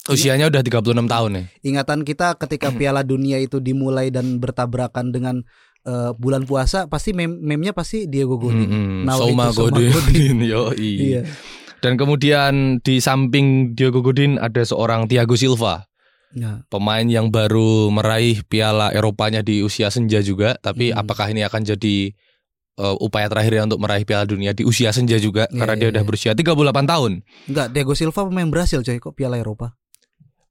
usianya 0.06 0.46
udah 0.46 0.62
36 0.62 1.02
tahun 1.10 1.30
ya. 1.34 1.42
Ingatan 1.66 2.06
kita 2.06 2.38
ketika 2.38 2.70
Piala 2.70 3.02
Dunia 3.02 3.42
itu 3.42 3.58
dimulai 3.58 4.14
dan 4.14 4.38
bertabrakan 4.38 5.10
dengan 5.10 5.42
eh, 5.82 6.14
bulan 6.14 6.46
puasa 6.46 6.86
pasti 6.86 7.10
mem 7.10 7.42
memnya 7.42 7.74
pasti 7.74 8.06
Diego 8.06 8.38
Godin. 8.38 8.70
Mm-mm, 8.70 9.02
Now 9.02 9.18
Soma 9.18 9.50
itu 9.50 9.58
Soma 9.58 9.70
Godin. 9.74 9.90
Godin. 9.90 10.36
Yoi. 10.54 10.94
Iya. 11.10 11.22
Dan 11.82 11.98
kemudian 11.98 12.78
di 12.86 13.02
samping 13.02 13.74
Diego 13.74 13.98
Godin 13.98 14.38
ada 14.38 14.62
seorang 14.62 15.10
Thiago 15.10 15.34
Silva, 15.34 15.90
Ya. 16.32 16.64
pemain 16.72 17.04
yang 17.04 17.28
baru 17.28 17.92
meraih 17.92 18.40
Piala 18.42 18.88
Eropanya 18.88 19.44
di 19.44 19.60
usia 19.60 19.92
senja 19.92 20.18
juga. 20.20 20.56
Tapi 20.56 20.88
Hmm. 20.88 21.00
apakah 21.00 21.28
ini 21.28 21.44
akan 21.44 21.60
jadi 21.62 22.16
uh, 22.80 22.96
upaya 22.98 23.28
terakhirnya 23.28 23.68
untuk 23.68 23.84
meraih 23.84 24.08
Piala 24.08 24.24
Dunia 24.24 24.56
di 24.56 24.64
usia 24.64 24.90
senja 24.90 25.20
juga? 25.20 25.44
Iya, 25.48 25.58
karena 25.60 25.74
iya, 25.76 25.80
dia 25.80 25.88
udah 25.92 26.02
iya. 26.02 26.08
berusia 26.08 26.32
38 26.32 26.88
tahun. 26.88 27.12
Enggak, 27.46 27.66
Diego 27.70 27.92
Silva 27.92 28.24
pemain 28.24 28.48
Brasil 28.48 28.80
coy, 28.80 28.96
kok 28.96 29.12
Piala 29.12 29.36
Eropa? 29.36 29.76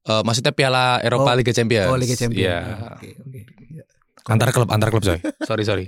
Uh, 0.02 0.22
maksudnya 0.22 0.50
Piala 0.50 0.98
Eropa 0.98 1.30
Oh, 1.30 1.36
Liga 1.38 1.50
Champions. 1.50 1.86
Oh, 1.86 1.98
Liga 1.98 2.14
Champions. 2.14 2.42
Iya. 2.46 2.58
Ah, 2.58 2.94
Oke, 2.98 3.10
oke. 3.18 3.40
Iya. 3.70 3.84
Antar 4.22 4.54
klub, 4.54 4.70
antar 4.70 4.94
klub 4.94 5.02
coy. 5.02 5.18
sorry, 5.48 5.66
sorry. 5.66 5.84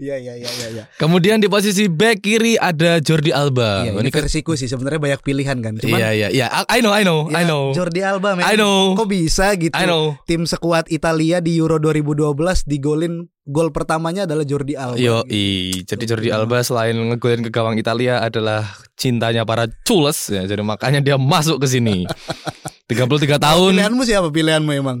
Iya, 0.00 0.16
iya, 0.16 0.32
iya, 0.40 0.48
iya, 0.48 0.68
iya. 0.72 0.84
Kemudian 0.96 1.44
di 1.44 1.48
posisi 1.52 1.92
back 1.92 2.24
kiri 2.24 2.56
ada 2.56 3.04
Jordi 3.04 3.36
Alba. 3.36 3.84
Iya, 3.84 3.92
ini 4.00 4.08
ini 4.08 4.10
versiku 4.12 4.56
sih 4.56 4.64
sebenarnya 4.64 4.96
banyak 4.96 5.20
pilihan 5.20 5.60
kan. 5.60 5.76
Cuman 5.76 6.00
Iya, 6.00 6.08
iya, 6.16 6.28
iya. 6.32 6.46
I 6.72 6.80
know, 6.80 6.96
I 6.96 7.04
know, 7.04 7.28
I 7.28 7.44
ya, 7.44 7.52
know. 7.52 7.76
Jordi 7.76 8.00
Alba 8.00 8.32
men. 8.32 8.48
I 8.48 8.56
know. 8.56 8.96
Kok 8.96 9.08
bisa 9.12 9.52
gitu? 9.60 9.76
I 9.76 9.84
know. 9.84 10.16
Tim 10.24 10.48
sekuat 10.48 10.88
Italia 10.88 11.44
di 11.44 11.60
Euro 11.60 11.76
2012 11.76 12.64
digolin 12.64 13.28
gol 13.44 13.70
pertamanya 13.76 14.24
adalah 14.24 14.48
Jordi 14.48 14.72
Alba. 14.72 14.96
Yo, 14.96 15.20
gitu. 15.28 15.36
i. 15.36 15.44
jadi 15.84 16.04
Jordi 16.08 16.28
Alba 16.32 16.64
selain 16.64 16.96
ngegolin 16.96 17.44
ke 17.44 17.52
gawang 17.52 17.76
Italia 17.76 18.24
adalah 18.24 18.64
cintanya 18.96 19.44
para 19.44 19.68
cules 19.84 20.32
ya. 20.32 20.48
Jadi 20.48 20.64
makanya 20.64 21.04
dia 21.04 21.20
masuk 21.20 21.60
ke 21.60 21.68
sini. 21.68 22.08
33 22.90 23.42
tahun 23.42 23.72
Pilihanmu 23.74 24.02
siapa 24.06 24.30
pilihanmu 24.30 24.70
emang? 24.72 24.98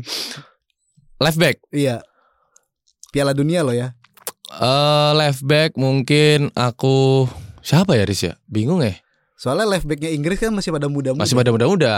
left 1.22 1.38
back. 1.40 1.56
Iya. 1.72 2.04
Piala 3.16 3.32
Dunia 3.32 3.64
lo 3.64 3.72
ya. 3.72 3.96
Eh 4.60 5.10
left 5.16 5.40
back 5.40 5.72
mungkin 5.80 6.52
aku 6.52 7.24
siapa 7.64 7.96
ya 7.96 8.04
Riz 8.04 8.28
ya? 8.28 8.36
Bingung 8.44 8.84
ya. 8.84 8.92
Soalnya 9.40 9.64
left 9.64 9.88
backnya 9.88 10.12
Inggris 10.12 10.36
kan 10.36 10.52
masih 10.52 10.68
pada 10.68 10.84
muda-muda. 10.92 11.24
Masih 11.24 11.32
pada 11.32 11.48
muda-muda. 11.48 11.92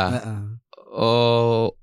Oh 0.94 1.74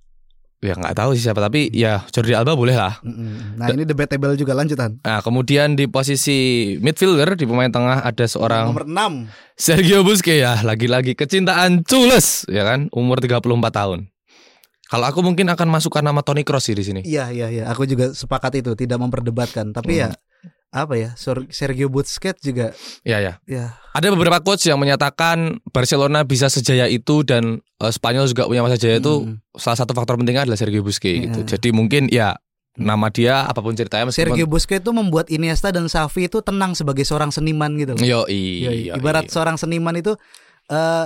ya 0.64 0.80
nggak 0.80 0.96
tahu 0.96 1.20
sih 1.20 1.28
siapa 1.28 1.44
tapi 1.44 1.68
ya 1.76 2.08
Jordi 2.16 2.32
Alba 2.32 2.56
boleh 2.56 2.80
lah. 2.80 3.04
Nah, 3.04 3.76
ini 3.76 3.84
debatable 3.84 4.40
juga 4.40 4.56
lanjutan. 4.56 5.04
Nah, 5.04 5.20
kemudian 5.20 5.76
di 5.76 5.92
posisi 5.92 6.74
midfielder 6.80 7.36
di 7.36 7.44
pemain 7.44 7.68
tengah 7.68 8.08
ada 8.08 8.26
seorang 8.32 8.72
Nomor 8.72 8.88
6. 8.88 9.60
Sergio 9.60 10.08
Busquets 10.08 10.48
ya, 10.48 10.64
lagi-lagi 10.64 11.12
kecintaan 11.12 11.84
cules 11.84 12.48
ya 12.48 12.64
kan, 12.64 12.88
umur 12.96 13.20
34 13.20 13.44
tahun. 13.68 14.08
Kalau 14.86 15.06
aku 15.06 15.20
mungkin 15.20 15.50
akan 15.50 15.68
masukkan 15.68 16.02
nama 16.02 16.22
Toni 16.22 16.46
Kroos 16.46 16.66
sih 16.66 16.78
di 16.78 16.86
sini. 16.86 17.02
Iya, 17.02 17.34
iya, 17.34 17.48
iya. 17.50 17.64
Aku 17.74 17.86
juga 17.86 18.14
sepakat 18.14 18.62
itu, 18.62 18.72
tidak 18.74 19.02
memperdebatkan. 19.02 19.74
Tapi 19.74 19.98
ya 19.98 20.14
apa 20.70 20.94
ya? 20.94 21.10
Sor- 21.16 21.48
Sergio 21.50 21.88
Busquets 21.88 22.44
juga 22.44 22.76
Ya 23.02 23.24
ya. 23.24 23.40
ya 23.48 23.80
Ada 23.96 24.12
beberapa 24.12 24.44
coach 24.44 24.68
yang 24.68 24.76
menyatakan 24.76 25.64
Barcelona 25.72 26.22
bisa 26.22 26.52
sejaya 26.52 26.86
itu 26.86 27.24
dan 27.24 27.64
eh, 27.80 27.92
Spanyol 27.92 28.28
juga 28.28 28.44
punya 28.44 28.60
masa 28.60 28.76
jaya 28.76 29.00
itu 29.00 29.24
Mm. 29.24 29.40
salah 29.56 29.80
satu 29.80 29.96
faktor 29.96 30.20
pentingnya 30.20 30.44
adalah 30.44 30.60
Sergio 30.60 30.84
Busquets 30.84 31.32
gitu. 31.32 31.40
Iya. 31.42 31.48
Jadi 31.56 31.70
mungkin 31.72 32.12
ya 32.12 32.36
nama 32.76 33.08
dia 33.08 33.48
apa 33.48 33.64
pun 33.64 33.72
ceritanya 33.72 34.12
meskipun 34.12 34.36
Sergio 34.36 34.52
Busquets 34.52 34.84
itu 34.84 34.92
membuat 34.92 35.32
Iniesta 35.32 35.72
dan 35.72 35.88
Xavi 35.88 36.28
itu 36.28 36.44
tenang 36.44 36.76
sebagai 36.76 37.08
seorang 37.08 37.32
seniman 37.32 37.72
gitu. 37.80 37.96
Yo, 38.04 38.28
iya, 38.28 38.92
Ibarat 38.94 39.26
iya. 39.26 39.32
seorang 39.32 39.56
seniman 39.56 39.96
itu 39.96 40.20
eh 40.66 41.06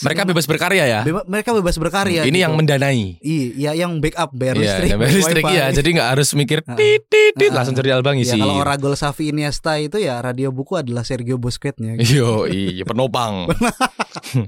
mereka 0.00 0.22
bebas 0.22 0.46
berkarya 0.46 0.84
ya. 0.84 1.00
beba- 1.02 1.26
mereka 1.26 1.50
bebas 1.52 1.74
berkarya. 1.74 2.22
Ini 2.22 2.30
gitu. 2.30 2.38
yang 2.40 2.54
mendanai. 2.54 3.18
Iya, 3.18 3.74
yang 3.74 3.98
backup 3.98 4.30
bayar 4.30 4.54
Iya, 4.54 4.62
listrik, 4.62 4.90
bayar 4.92 5.10
listrik 5.12 5.44
ya. 5.44 5.66
Jadi 5.70 5.88
nggak 5.92 6.08
harus 6.12 6.28
mikir 6.32 6.58
tit 6.72 7.02
tit 7.04 7.34
tit 7.34 7.50
langsung 7.50 7.74
Jordi 7.74 7.90
Alba 7.90 8.10
Ya, 8.10 8.22
ngisi. 8.22 8.36
kalau 8.36 8.56
Oragol 8.56 8.94
Xavi 8.94 9.24
Iniesta 9.28 9.74
itu 9.76 9.98
ya 9.98 10.18
radio 10.18 10.48
buku 10.48 10.76
adalah 10.76 11.02
Sergio 11.02 11.34
Busquets-nya. 11.34 11.98
gitu. 11.98 12.14
Yo, 12.14 12.30
iya 12.46 12.82
penopang. 12.82 13.50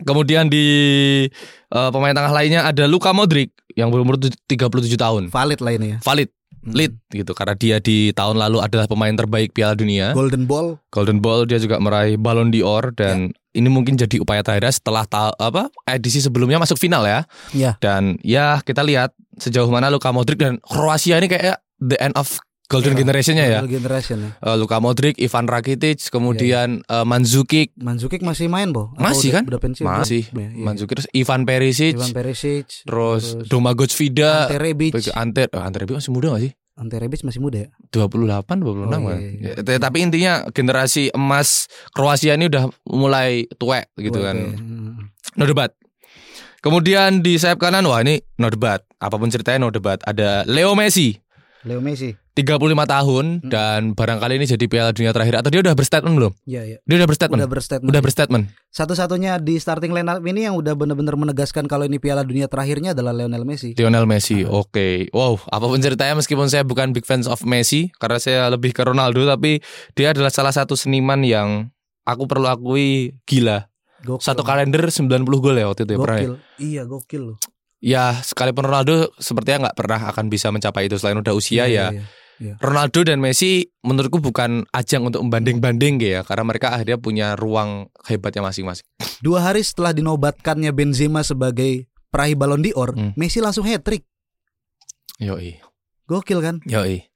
Kemudian 0.00 0.46
di 0.46 0.66
eh, 1.68 1.90
pemain 1.90 2.14
tengah 2.14 2.32
lainnya 2.32 2.64
ada 2.64 2.86
Luka 2.86 3.12
Modric 3.12 3.52
yang 3.74 3.88
berumur 3.88 4.16
tu- 4.16 4.32
37 4.46 4.96
tahun. 4.96 5.22
Valid 5.28 5.60
lah 5.60 5.72
ini 5.72 5.86
ya. 5.92 5.98
Valid. 6.00 6.28
Lead 6.70 6.92
gitu 7.08 7.32
karena 7.32 7.52
dia 7.52 7.76
di 7.78 8.10
tahun 8.10 8.36
lalu 8.36 8.58
adalah 8.58 8.84
pemain 8.84 9.10
terbaik 9.10 9.50
Piala 9.50 9.72
Dunia. 9.72 10.12
Golden 10.12 10.44
Ball. 10.44 10.76
Golden 10.88 11.18
Ball 11.18 11.44
dia 11.44 11.56
juga 11.56 11.76
meraih 11.76 12.14
Ballon 12.14 12.48
d'Or 12.48 12.90
dan 12.92 13.30
Ya. 13.30 13.56
ini 13.56 13.68
mungkin 13.68 13.94
jadi 13.94 14.18
upaya 14.18 14.40
terakhir 14.40 14.70
setelah 14.72 15.04
ta- 15.04 15.34
apa 15.34 15.66
edisi 15.84 16.18
sebelumnya 16.18 16.56
masuk 16.56 16.76
final 16.76 17.02
ya. 17.02 17.24
Ya. 17.50 17.74
Dan 17.78 18.16
ya 18.20 18.60
kita 18.60 18.80
lihat 18.80 19.10
sejauh 19.34 19.66
mana 19.66 19.88
Luka 19.88 20.08
Modric 20.08 20.36
dan 20.36 20.58
Kroasia 20.58 21.16
ini 21.16 21.26
kayak 21.26 21.58
the 21.78 21.96
end 21.96 22.14
of 22.14 22.38
golden 22.66 22.92
Era. 22.92 23.00
generationnya 23.00 23.46
ya. 23.48 23.60
Golden 23.62 23.80
Generation 23.80 24.16
ya. 24.20 24.30
Eh, 24.44 24.56
Luka 24.56 24.76
Modric, 24.76 25.16
Ivan 25.16 25.48
Rakitic, 25.48 26.04
kemudian 26.08 26.84
eh, 26.84 27.00
Mandzukic, 27.02 27.72
Mandzukic 27.74 28.20
masih 28.20 28.46
main, 28.46 28.68
Bo? 28.70 28.92
Atau 28.92 29.08
Masih 29.08 29.30
kan? 29.32 29.42
Udah 29.48 29.56
pensiun. 29.56 29.86
masih 29.88 30.28
belum? 30.28 30.36
Ya, 30.38 30.48
iya. 30.52 30.64
Mandzukic 30.68 30.94
terus 30.94 31.08
Ivan 31.10 31.40
Perisic, 31.42 31.96
Ivan 31.96 32.12
Perisic, 32.12 32.64
terus 32.84 33.40
Domagoj 33.48 33.88
Vida, 33.88 34.44
Ante 34.44 34.58
Rebic. 34.60 34.92
Ante 35.16 35.48
oh, 35.48 35.64
Ante 35.64 35.76
Rebic 35.80 35.96
masih 35.96 36.12
muda 36.12 36.36
gak 36.36 36.44
sih? 36.44 36.52
Ante 36.78 36.94
Rebic 36.96 37.20
masih 37.20 37.38
muda 37.38 37.58
ya? 37.60 37.68
28 37.90 38.14
26 38.56 38.62
Oh, 38.62 38.86
kan. 38.86 39.18
iya, 39.18 39.30
iya. 39.34 39.50
Ya, 39.50 39.54
t- 39.58 39.82
tapi 39.82 39.98
intinya 40.00 40.46
generasi 40.48 41.10
emas 41.10 41.66
Kroasia 41.90 42.32
ini 42.32 42.46
udah 42.46 42.70
mulai 42.86 43.50
tuwek 43.52 43.90
gitu 43.96 44.16
Oke. 44.16 44.24
kan. 44.24 44.36
Hmm. 44.54 45.10
No 45.34 45.44
debat. 45.44 45.74
Kemudian 46.58 47.20
di 47.20 47.34
sayap 47.34 47.58
kanan 47.58 47.82
wah 47.82 47.98
ini 47.98 48.18
no 48.36 48.46
debat. 48.46 48.82
Apa 48.96 49.14
pun 49.14 49.26
ceritanya 49.26 49.58
no 49.60 49.70
debat. 49.70 49.98
Ada 50.02 50.42
Leo 50.44 50.74
Messi 50.74 51.14
Leo 51.68 51.84
Messi. 51.84 52.16
35 52.32 52.56
tahun 52.86 53.42
Hmm. 53.42 53.50
dan 53.50 53.80
barangkali 53.92 54.38
ini 54.38 54.46
jadi 54.46 54.64
Piala 54.64 54.90
Dunia 54.90 55.10
terakhir 55.10 55.42
atau 55.42 55.50
dia 55.50 55.58
udah 55.58 55.74
berstatement 55.74 56.14
belum? 56.14 56.32
Iya, 56.46 56.62
iya. 56.64 56.78
Dia 56.80 56.96
udah 56.96 57.08
berstatement. 57.10 57.38
Udah 57.38 57.50
berstatement. 57.50 57.90
Udah 57.90 58.00
berstatement. 58.00 58.44
Satu-satunya 58.70 59.32
di 59.36 59.58
starting 59.58 59.90
lineup 59.90 60.22
ini 60.22 60.46
yang 60.46 60.54
udah 60.54 60.72
benar-benar 60.72 61.12
menegaskan 61.14 61.66
kalau 61.66 61.82
ini 61.82 61.98
Piala 61.98 62.22
Dunia 62.22 62.46
terakhirnya 62.46 62.94
adalah 62.94 63.10
Lionel 63.10 63.42
Messi. 63.42 63.74
Lionel 63.74 64.06
Messi. 64.06 64.46
Ah. 64.46 64.54
Oke. 64.56 65.10
Wow, 65.10 65.42
apa 65.44 65.66
pun 65.66 65.76
ceritanya 65.76 66.14
meskipun 66.14 66.46
saya 66.46 66.62
bukan 66.62 66.94
big 66.94 67.02
fans 67.02 67.26
of 67.26 67.42
Messi 67.42 67.90
karena 67.98 68.16
saya 68.16 68.40
lebih 68.46 68.70
ke 68.70 68.80
Ronaldo 68.80 69.26
tapi 69.26 69.58
dia 69.92 70.14
adalah 70.14 70.30
salah 70.30 70.54
satu 70.54 70.72
seniman 70.72 71.20
yang 71.20 71.68
aku 72.06 72.24
perlu 72.24 72.46
akui 72.46 73.18
gila. 73.26 73.66
Gokil. 73.98 74.22
Satu 74.22 74.46
kalender 74.46 74.86
90 74.86 75.02
gol 75.42 75.58
ya 75.58 75.66
waktu 75.66 75.82
itu 75.82 75.92
ya 75.92 75.98
pernah. 75.98 76.16
ya? 76.16 76.22
Gokil. 76.22 76.34
Iya, 76.62 76.82
gokil 76.86 77.22
loh. 77.34 77.36
Ya, 77.78 78.18
sekalipun 78.26 78.66
Ronaldo 78.66 79.14
sepertinya 79.22 79.70
nggak 79.70 79.76
pernah 79.78 80.00
akan 80.10 80.26
bisa 80.26 80.50
mencapai 80.50 80.90
itu 80.90 80.98
selain 80.98 81.22
udah 81.22 81.30
usia 81.30 81.70
ya. 81.70 81.94
Iya, 81.94 82.02
iya. 82.42 82.54
Ronaldo 82.58 83.06
dan 83.06 83.22
Messi 83.22 83.66
menurutku 83.86 84.18
bukan 84.18 84.66
ajang 84.74 85.06
untuk 85.06 85.22
membanding-banding 85.26 85.98
ya 86.02 86.22
karena 86.26 86.42
mereka 86.46 86.74
akhirnya 86.74 86.98
punya 86.98 87.34
ruang 87.38 87.86
hebatnya 88.06 88.42
masing-masing. 88.46 88.86
Dua 89.22 89.42
hari 89.42 89.62
setelah 89.62 89.94
dinobatkannya 89.94 90.70
Benzema 90.74 91.22
sebagai 91.22 91.86
peraih 92.10 92.34
Ballon 92.34 92.62
d'Or, 92.62 92.94
Hmm. 92.94 93.12
Messi 93.14 93.38
langsung 93.38 93.66
hat-trick. 93.66 94.02
Yoi. 95.18 95.58
Gokil 96.06 96.38
kan? 96.42 96.56
Yoi. 96.66 97.06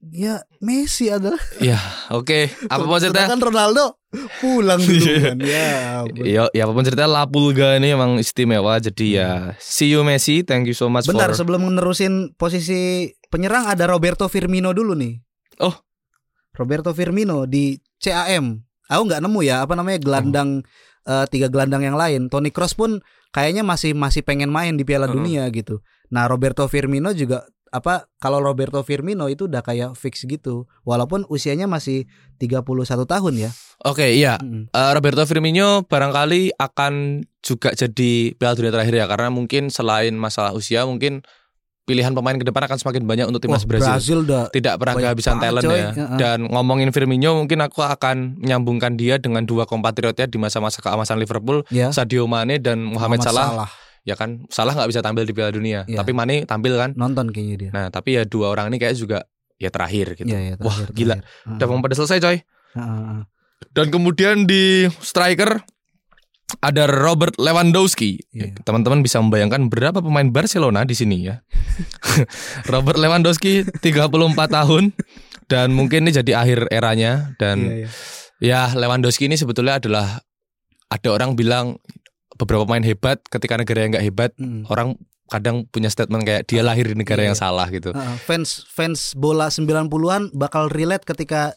Ya, 0.00 0.40
Messi 0.64 1.12
adalah 1.12 1.38
Ya, 1.60 1.76
oke. 2.08 2.48
Apa 2.72 2.82
pun 2.88 2.96
ceritanya 2.96 3.28
Sedangkan 3.30 3.52
Ronaldo 3.52 3.99
pulang 4.40 4.78
dulu 4.78 4.98
Iya. 4.98 5.18
kan. 5.22 5.36
Ya. 5.38 5.70
Ya, 6.18 6.42
ya 6.50 6.62
apa 6.64 6.72
pun 6.72 6.82
ceritanya 6.82 7.10
La 7.10 7.24
Pulga 7.24 7.78
ini 7.78 7.90
emang 7.90 8.18
istimewa. 8.18 8.74
Jadi 8.76 9.14
ya, 9.14 9.54
see 9.56 9.90
you 9.90 10.02
Messi. 10.02 10.42
Thank 10.42 10.66
you 10.66 10.74
so 10.74 10.86
much 10.86 11.06
Bentar 11.06 11.30
for. 11.30 11.38
sebelum 11.38 11.62
menerusin 11.64 12.34
posisi 12.34 13.06
penyerang 13.28 13.66
ada 13.66 13.86
Roberto 13.86 14.26
Firmino 14.26 14.74
dulu 14.74 14.94
nih. 14.94 15.14
Oh. 15.58 15.74
Roberto 16.52 16.90
Firmino 16.90 17.46
di 17.46 17.78
CAM. 17.96 18.58
Aku 18.86 19.02
nggak 19.06 19.22
nemu 19.22 19.40
ya 19.40 19.62
apa 19.62 19.78
namanya 19.78 20.02
gelandang 20.02 20.66
eh, 21.06 21.24
tiga 21.30 21.46
gelandang 21.46 21.86
yang 21.86 21.94
lain. 21.94 22.26
Toni 22.26 22.50
Kroos 22.50 22.74
pun 22.74 22.98
kayaknya 23.30 23.62
masih 23.62 23.94
masih 23.94 24.26
pengen 24.26 24.50
main 24.50 24.74
di 24.74 24.82
Piala 24.82 25.06
Oh. 25.06 25.14
Dunia 25.14 25.46
gitu. 25.48 25.78
Nah 26.10 26.26
Roberto 26.26 26.66
Firmino 26.66 27.14
juga 27.14 27.46
apa 27.70 28.10
kalau 28.18 28.42
Roberto 28.42 28.82
Firmino 28.82 29.30
itu 29.30 29.46
udah 29.46 29.62
kayak 29.62 29.94
fix 29.94 30.26
gitu 30.26 30.66
walaupun 30.82 31.22
usianya 31.30 31.70
masih 31.70 32.10
31 32.42 32.66
tahun 33.06 33.34
ya 33.38 33.50
Oke, 33.80 34.12
iya. 34.12 34.36
Mm-mm. 34.36 34.68
Eh, 34.68 34.92
Roberto 34.92 35.24
Firmino 35.24 35.88
barangkali 35.88 36.52
akan 36.60 37.24
juga 37.40 37.72
jadi 37.72 38.36
Piala 38.36 38.52
Dunia 38.52 38.76
terakhir 38.76 38.92
ya 38.92 39.06
karena 39.08 39.32
mungkin 39.32 39.72
selain 39.72 40.12
masalah 40.20 40.52
usia 40.52 40.84
mungkin 40.84 41.24
pilihan 41.88 42.12
pemain 42.12 42.36
ke 42.38 42.46
depan 42.46 42.70
akan 42.70 42.78
semakin 42.78 43.02
banyak 43.02 43.26
untuk 43.26 43.42
timnas 43.42 43.66
Brazil. 43.66 43.98
Brazil 43.98 44.20
Tidak 44.54 44.74
pernah 44.78 44.94
kehabisan 44.94 45.42
talent 45.42 45.64
coy. 45.66 45.80
ya. 45.80 45.90
Dan 46.14 46.46
ngomongin 46.46 46.94
Firmino 46.94 47.40
mungkin 47.40 47.58
aku 47.64 47.82
akan 47.82 48.38
menyambungkan 48.38 48.94
dia 48.94 49.18
dengan 49.18 49.42
dua 49.42 49.66
kompatriotnya 49.66 50.30
di 50.30 50.38
masa-masa 50.38 50.78
keemasan 50.78 51.18
Liverpool, 51.18 51.66
ya. 51.72 51.90
Sadio 51.90 52.30
Mane 52.30 52.62
dan 52.62 52.84
Mohamed 52.84 53.24
Muhammad 53.24 53.26
Salah. 53.26 53.66
Ya 54.02 54.14
kan, 54.14 54.48
Salah 54.48 54.72
nggak 54.72 54.88
bisa 54.88 55.00
tampil 55.00 55.22
di 55.22 55.32
Piala 55.32 55.50
Dunia, 55.50 55.84
Iya. 55.84 56.00
tapi 56.00 56.10
Mane 56.10 56.44
tampil 56.44 56.72
kan. 56.74 56.96
nonton 56.96 57.28
kayaknya 57.28 57.56
dia. 57.58 57.70
Nah, 57.70 57.86
tapi 57.88 58.16
ya 58.16 58.24
dua 58.24 58.48
orang 58.48 58.68
ini 58.68 58.78
kayak 58.78 58.94
juga 58.94 59.28
ya 59.56 59.68
terakhir 59.68 60.16
gitu. 60.16 60.24
Iya, 60.26 60.56
Wah, 60.56 60.72
terakhir, 60.72 60.96
gila. 60.96 61.16
terakhir. 61.18 61.54
Udah 61.54 61.66
mau 61.66 61.80
pada 61.80 61.94
selesai 61.94 62.18
coy. 62.18 62.36
Heeh. 62.70 63.18
Dan 63.70 63.86
kemudian 63.88 64.44
di 64.44 64.64
striker 64.98 65.60
ada 66.58 66.82
Robert 66.84 67.36
Lewandowski. 67.36 68.18
Iya. 68.32 68.56
Teman-teman 68.60 69.00
bisa 69.00 69.20
membayangkan 69.20 69.68
berapa 69.68 70.00
pemain 70.00 70.26
Barcelona 70.26 70.82
di 70.82 70.96
sini 70.96 71.28
ya. 71.28 71.44
Robert 72.72 72.96
Lewandowski 72.96 73.68
34 73.78 74.10
tahun 74.50 74.96
dan 75.46 75.70
mungkin 75.70 76.06
ini 76.06 76.12
jadi 76.14 76.32
akhir 76.36 76.58
eranya 76.70 77.36
dan 77.36 77.58
Iya, 77.60 77.76
iya. 77.76 77.88
ya 78.40 78.74
Lewandowski 78.74 79.26
ini 79.26 79.36
sebetulnya 79.36 79.76
adalah 79.76 80.24
ada 80.88 81.08
orang 81.08 81.34
bilang 81.34 81.78
beberapa 82.40 82.64
pemain 82.64 82.82
hebat 82.82 83.20
ketika 83.22 83.54
negara 83.54 83.78
yang 83.80 83.92
nggak 83.92 84.06
hebat 84.06 84.30
Mm. 84.34 84.64
orang 84.66 84.96
kadang 85.26 85.62
punya 85.64 85.86
statement 85.86 86.24
kayak 86.24 86.42
dia 86.44 86.58
lahir 86.60 86.82
di 86.84 86.96
negara 86.96 87.20
Iya. 87.20 87.28
yang 87.30 87.38
salah 87.38 87.68
gitu. 87.68 87.92
Heeh, 87.92 88.16
fans 88.20 88.66
fans 88.66 89.12
bola 89.12 89.46
90-an 89.46 90.32
bakal 90.32 90.66
relate 90.66 91.04
ketika 91.04 91.54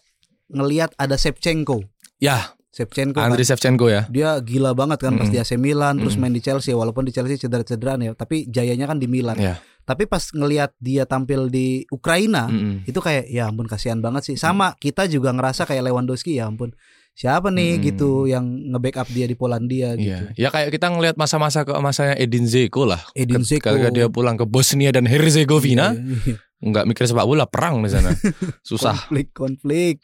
ngelihat 0.48 0.94
ada 0.96 1.16
Shevchenko. 1.16 1.82
Ya, 2.18 2.54
Shevchenko 2.70 3.18
kan. 3.18 3.30
Andriy 3.30 3.42
Shevchenko 3.44 3.86
ya. 3.88 4.06
dia 4.08 4.38
gila 4.40 4.74
banget 4.74 5.00
kan 5.00 5.14
pas 5.16 5.26
Mm-mm. 5.26 5.34
di 5.34 5.42
AC 5.42 5.56
Milan 5.56 5.98
terus 5.98 6.14
Mm-mm. 6.14 6.22
main 6.24 6.34
di 6.34 6.42
Chelsea 6.42 6.70
walaupun 6.72 7.02
di 7.04 7.12
Chelsea 7.12 7.38
cedera-cederaan 7.40 8.02
ya 8.02 8.12
tapi 8.14 8.46
jayanya 8.46 8.86
kan 8.86 8.98
di 8.98 9.06
Milan 9.06 9.38
Iya. 9.38 9.58
tapi 9.84 10.06
pas 10.06 10.22
ngelihat 10.30 10.74
dia 10.78 11.06
tampil 11.06 11.50
di 11.50 11.86
Ukraina 11.90 12.46
Mm-mm. 12.48 12.86
itu 12.86 12.98
kayak 12.98 13.26
ya 13.28 13.46
ampun 13.48 13.66
kasihan 13.66 13.98
banget 14.00 14.26
sih 14.26 14.36
sama 14.36 14.74
kita 14.76 15.06
juga 15.06 15.30
ngerasa 15.30 15.66
kayak 15.66 15.86
Lewandowski 15.86 16.38
ya 16.38 16.46
ampun 16.46 16.74
siapa 17.14 17.48
nih 17.48 17.78
Mm. 17.78 17.84
gitu 17.86 18.26
yang 18.26 18.42
nge-backup 18.74 19.06
dia 19.08 19.26
di 19.26 19.34
Polandia 19.34 19.94
gitu 19.94 20.10
Iya, 20.10 20.34
ya 20.34 20.50
kayak 20.50 20.74
kita 20.74 20.90
ngelihat 20.90 21.14
masa-masa 21.14 21.62
keemasannya 21.62 22.18
Edin 22.18 22.44
Zeko 22.44 22.84
lah. 22.84 23.06
Edin 23.14 23.42
Dzeko. 23.42 23.70
Ketika 23.70 23.90
dia 23.90 24.10
pulang 24.10 24.34
ke 24.34 24.44
Bosnia 24.44 24.90
dan 24.90 25.06
Herzegovina, 25.06 25.94
Iya, 25.94 26.02
iya. 26.26 26.36
nggak 26.60 26.86
mikir 26.86 27.06
sepak 27.06 27.24
bola, 27.24 27.46
perang 27.46 27.82
di 27.82 27.90
sana. 27.90 28.10
Susah. 28.66 28.98
konflik 28.98 29.30
konflik 29.32 29.96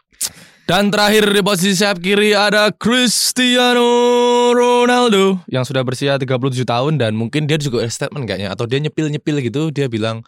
Dan 0.64 0.94
terakhir 0.94 1.26
di 1.26 1.42
posisi 1.42 1.74
sayap 1.74 1.98
kiri 1.98 2.30
ada 2.32 2.70
Cristiano 2.70 3.90
Ronaldo 4.52 5.42
yang 5.48 5.66
sudah 5.66 5.82
berusia 5.82 6.14
37 6.14 6.30
tahun 6.62 7.02
dan 7.02 7.18
mungkin 7.18 7.50
dia 7.50 7.58
juga 7.58 7.82
statement 7.86 8.24
kayaknya 8.24 8.54
atau 8.54 8.64
dia 8.64 8.78
nyepil-nyepil 8.78 9.42
gitu, 9.42 9.62
dia 9.70 9.88
bilang 9.88 10.22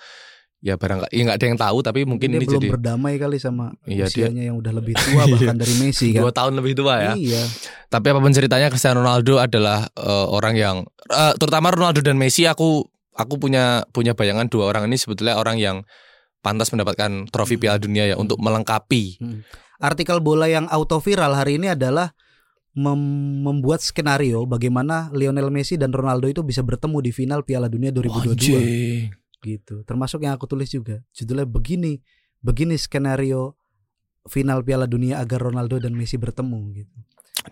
ya 0.62 0.78
barangkali 0.78 1.09
ya 1.09 1.22
nggak 1.24 1.38
ada 1.38 1.45
yang 1.47 1.57
tahu 1.57 1.78
tapi 1.82 1.99
mungkin 2.05 2.30
dia 2.30 2.38
ini 2.38 2.45
belum 2.45 2.55
jadi 2.55 2.68
berdamai 2.72 3.14
kali 3.18 3.38
sama 3.38 3.74
Iya, 3.84 4.05
dia- 4.05 4.30
usianya 4.30 4.43
yang 4.45 4.55
udah 4.55 4.72
lebih 4.72 4.93
tua 4.93 5.26
bahkan 5.34 5.57
dari 5.57 5.74
Messi 5.76 6.14
kan? 6.14 6.22
Dua 6.22 6.32
tahun 6.32 6.53
lebih 6.55 6.74
tua 6.76 6.93
ya. 7.01 7.14
iya. 7.16 7.41
Tapi 7.88 8.05
apa 8.07 8.20
pun 8.20 8.30
ceritanya 8.30 8.70
Cristiano 8.70 9.01
Ronaldo 9.01 9.38
adalah 9.38 9.89
eh, 9.89 10.28
orang 10.28 10.53
yang 10.53 10.76
eh, 11.07 11.34
terutama 11.36 11.70
Ronaldo 11.70 11.99
dan 11.99 12.16
Messi 12.16 12.45
aku 12.45 12.86
aku 13.12 13.34
punya 13.36 13.84
punya 13.88 14.14
bayangan 14.14 14.47
dua 14.47 14.68
orang 14.68 14.86
ini 14.86 14.95
sebetulnya 14.95 15.36
orang 15.36 15.57
yang 15.57 15.82
pantas 16.39 16.70
mendapatkan 16.70 17.26
trofi 17.28 17.57
Piala 17.57 17.78
Dunia 17.78 18.05
ya 18.05 18.16
untuk 18.16 18.38
melengkapi. 18.38 19.18
artikel 19.78 20.22
bola 20.22 20.45
yang 20.45 20.66
auto 20.68 20.97
viral 20.97 21.34
hari 21.34 21.57
ini 21.57 21.70
adalah 21.70 22.14
mem- 22.72 23.41
membuat 23.41 23.82
skenario 23.82 24.45
bagaimana 24.45 25.09
Lionel 25.12 25.49
Messi 25.49 25.74
dan 25.74 25.89
Ronaldo 25.89 26.26
itu 26.26 26.41
bisa 26.41 26.62
bertemu 26.62 27.01
di 27.01 27.12
final 27.12 27.41
Piala 27.41 27.66
Dunia 27.66 27.89
2022 27.89 28.30
Anjing. 28.32 29.21
Gitu. 29.42 29.82
Termasuk 29.84 30.22
yang 30.22 30.38
aku 30.38 30.46
tulis 30.46 30.70
juga. 30.70 31.02
Judulnya 31.12 31.44
begini, 31.44 31.98
begini 32.39 32.78
skenario 32.78 33.58
final 34.30 34.62
Piala 34.62 34.86
Dunia 34.86 35.18
agar 35.18 35.42
Ronaldo 35.42 35.82
dan 35.82 35.98
Messi 35.98 36.16
bertemu 36.16 36.60
gitu. 36.78 36.98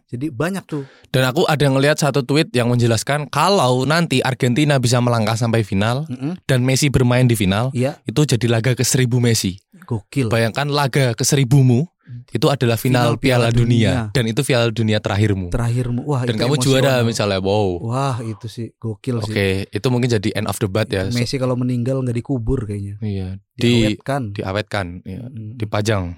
Jadi 0.06 0.30
banyak 0.30 0.70
tuh. 0.70 0.86
Dan 1.10 1.26
aku 1.26 1.50
ada 1.50 1.66
ngelihat 1.66 1.98
satu 1.98 2.22
tweet 2.22 2.54
yang 2.54 2.70
menjelaskan 2.70 3.26
kalau 3.26 3.90
nanti 3.90 4.22
Argentina 4.22 4.78
bisa 4.78 5.02
melangkah 5.02 5.34
sampai 5.34 5.66
final 5.66 6.06
Mm-mm. 6.06 6.38
dan 6.46 6.62
Messi 6.62 6.94
bermain 6.94 7.26
di 7.26 7.34
final, 7.34 7.74
Iya, 7.74 7.98
itu 8.06 8.22
jadi 8.22 8.46
laga 8.46 8.78
ke 8.78 8.86
seribu 8.86 9.18
Messi. 9.18 9.58
gokil. 9.90 10.30
Bayangkan 10.30 10.70
laga 10.70 11.18
ke 11.18 11.26
seribumu 11.26 11.90
itu 12.30 12.48
adalah 12.50 12.78
final, 12.78 13.16
Final 13.16 13.22
Piala, 13.22 13.48
Piala 13.50 13.50
Dunia. 13.50 13.66
Dunia. 13.66 13.94
dan 14.14 14.24
itu 14.30 14.42
Piala 14.46 14.68
Dunia 14.70 14.98
terakhirmu. 15.02 15.48
Terakhirmu. 15.50 16.02
Wah, 16.06 16.26
dan 16.26 16.36
itu 16.38 16.42
kamu 16.46 16.56
juara 16.62 16.94
misalnya, 17.02 17.40
wow. 17.42 17.70
Wah, 17.82 18.18
itu 18.22 18.46
sih 18.46 18.74
gokil 18.78 19.22
sih. 19.26 19.34
Oke, 19.34 19.50
itu 19.70 19.88
mungkin 19.90 20.10
jadi 20.10 20.30
end 20.38 20.48
of 20.50 20.58
the 20.62 20.70
bat 20.70 20.90
ya. 20.90 21.10
Messi 21.10 21.38
kalau 21.42 21.58
meninggal 21.58 22.02
nggak 22.02 22.18
dikubur 22.18 22.70
kayaknya. 22.70 23.02
Iya, 23.02 23.28
di 23.58 23.96
Diawetkan. 23.96 24.36
diawetkan, 24.38 24.86
ya, 25.06 25.26
dipajang. 25.34 26.18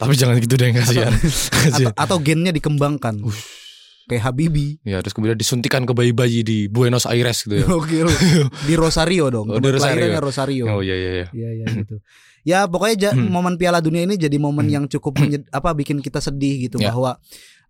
Tapi 0.00 0.12
jangan 0.16 0.40
gitu 0.40 0.56
deh 0.56 0.72
kasihan. 0.72 1.12
atau, 1.12 1.92
atau 1.92 2.16
gennya 2.24 2.56
dikembangkan. 2.56 3.20
Kayak 4.06 4.22
Habibi. 4.26 4.78
ya, 4.82 4.98
terus 5.00 5.12
kemudian 5.12 5.34
disuntikan 5.34 5.82
ke 5.82 5.92
bayi-bayi 5.92 6.40
di 6.40 6.66
Buenos 6.66 7.04
Aires 7.04 7.42
gitu 7.42 7.58
ya. 7.58 7.66
Gokil. 7.70 8.08
Di 8.68 8.74
Rosario 8.74 9.28
dong. 9.28 9.46
Oh, 9.48 9.58
di 9.58 9.68
Rosario. 9.68 10.18
Rosario. 10.18 10.64
Oh 10.68 10.80
iya 10.80 10.94
iya 10.94 11.10
iya. 11.12 11.26
Iya 11.30 11.50
iya 11.52 11.66
gitu. 11.76 11.96
Ya 12.40 12.58
pokoknya 12.64 12.96
ja- 12.98 13.14
Hmm. 13.14 13.28
momen 13.28 13.54
Piala 13.54 13.78
Dunia 13.78 14.02
ini 14.02 14.16
jadi 14.16 14.34
momen 14.34 14.66
yang 14.66 14.86
cukup 14.86 15.18
menyed- 15.18 15.46
apa 15.50 15.70
bikin 15.72 15.98
kita 15.98 16.18
sedih 16.18 16.66
gitu 16.66 16.78
Ya. 16.78 16.90
bahwa 16.90 17.20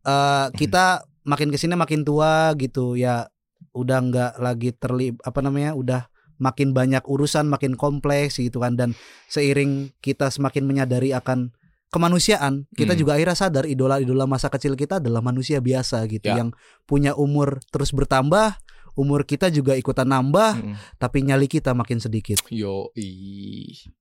eh, 0.00 0.46
kita 0.54 1.02
makin 1.22 1.50
ke 1.50 1.56
sini 1.56 1.74
makin 1.74 2.02
tua 2.02 2.54
gitu 2.54 2.94
ya 2.94 3.28
udah 3.70 3.98
nggak 4.00 4.32
lagi 4.38 4.72
terlib 4.72 5.20
apa 5.20 5.38
namanya 5.40 5.74
udah 5.74 6.08
makin 6.36 6.72
banyak 6.72 7.04
urusan 7.04 7.44
makin 7.44 7.76
kompleks 7.76 8.40
gitu 8.40 8.58
kan 8.58 8.72
dan 8.72 8.96
seiring 9.28 9.92
kita 9.98 10.26
semakin 10.26 10.64
menyadari 10.64 11.12
akan 11.12 11.52
kemanusiaan 11.90 12.64
kita 12.72 12.94
Hmm. 12.94 13.00
juga 13.00 13.10
akhirnya 13.14 13.34
sadar 13.34 13.64
idola-idola 13.64 14.24
masa 14.24 14.46
kecil 14.46 14.74
kita 14.74 14.98
adalah 14.98 15.20
manusia 15.20 15.58
biasa 15.58 16.06
gitu 16.06 16.24
Ya. 16.24 16.38
yang 16.38 16.54
punya 16.84 17.12
umur 17.12 17.58
terus 17.68 17.90
bertambah 17.90 18.56
umur 18.94 19.22
kita 19.22 19.48
juga 19.48 19.74
ikutan 19.74 20.04
nambah 20.04 20.50
Mm. 20.56 20.74
tapi 20.96 21.22
nyali 21.22 21.46
kita 21.46 21.72
makin 21.72 21.98
sedikit 21.98 22.42
Yo 22.48 22.90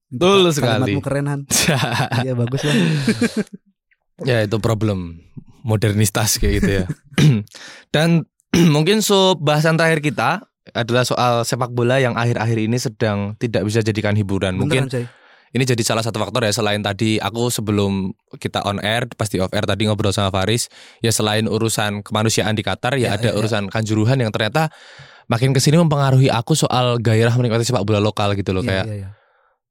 Betul 0.10 0.42
ka- 0.44 0.54
sekali. 0.54 0.74
Kalimatmu 0.90 1.02
keren 1.02 1.26
Han. 1.28 1.42
Iya 2.26 2.34
bagus 2.34 2.62
lah. 2.64 2.74
ya 4.30 4.38
itu 4.42 4.58
problem 4.58 5.22
modernistas 5.62 6.38
kayak 6.38 6.54
gitu 6.58 6.70
ya. 6.74 6.86
Dan 7.94 8.26
mungkin 8.76 9.00
sub 9.00 9.40
bahasan 9.40 9.78
terakhir 9.78 10.02
kita 10.04 10.30
adalah 10.70 11.02
soal 11.02 11.42
sepak 11.44 11.70
bola 11.70 11.98
yang 11.98 12.14
akhir-akhir 12.14 12.58
ini 12.60 12.78
sedang 12.78 13.34
tidak 13.36 13.66
bisa 13.66 13.82
jadikan 13.82 14.14
hiburan. 14.14 14.54
Mungkin 14.56 14.86
Beneran, 14.86 15.06
coy. 15.06 15.06
Ini 15.50 15.64
jadi 15.64 15.82
salah 15.82 16.02
satu 16.02 16.18
faktor 16.18 16.44
ya 16.44 16.52
selain 16.52 16.80
tadi 16.80 17.18
aku 17.18 17.50
sebelum 17.50 18.10
kita 18.36 18.62
on 18.64 18.78
air 18.80 19.10
pasti 19.12 19.38
off 19.38 19.50
air 19.50 19.64
tadi 19.64 19.86
ngobrol 19.86 20.10
sama 20.10 20.30
Faris 20.30 20.70
ya 21.00 21.10
selain 21.10 21.46
urusan 21.46 22.02
kemanusiaan 22.02 22.54
di 22.54 22.62
Qatar 22.62 22.96
ya, 22.96 23.10
Ya, 23.10 23.10
ada 23.16 23.30
ya, 23.30 23.34
ya. 23.34 23.38
urusan 23.38 23.66
kanjuruhan 23.68 24.18
yang 24.18 24.30
ternyata 24.30 24.70
makin 25.26 25.50
ke 25.50 25.60
sini 25.60 25.78
mempengaruhi 25.78 26.30
aku 26.30 26.54
soal 26.54 26.98
gairah 26.98 27.34
menikmati 27.34 27.64
sepak 27.64 27.82
bola 27.82 27.98
lokal 27.98 28.34
gitu 28.34 28.50
loh 28.50 28.62
Iya, 28.62 28.70
kayak 28.70 28.86
iya, 28.86 28.96
iya. 28.96 29.10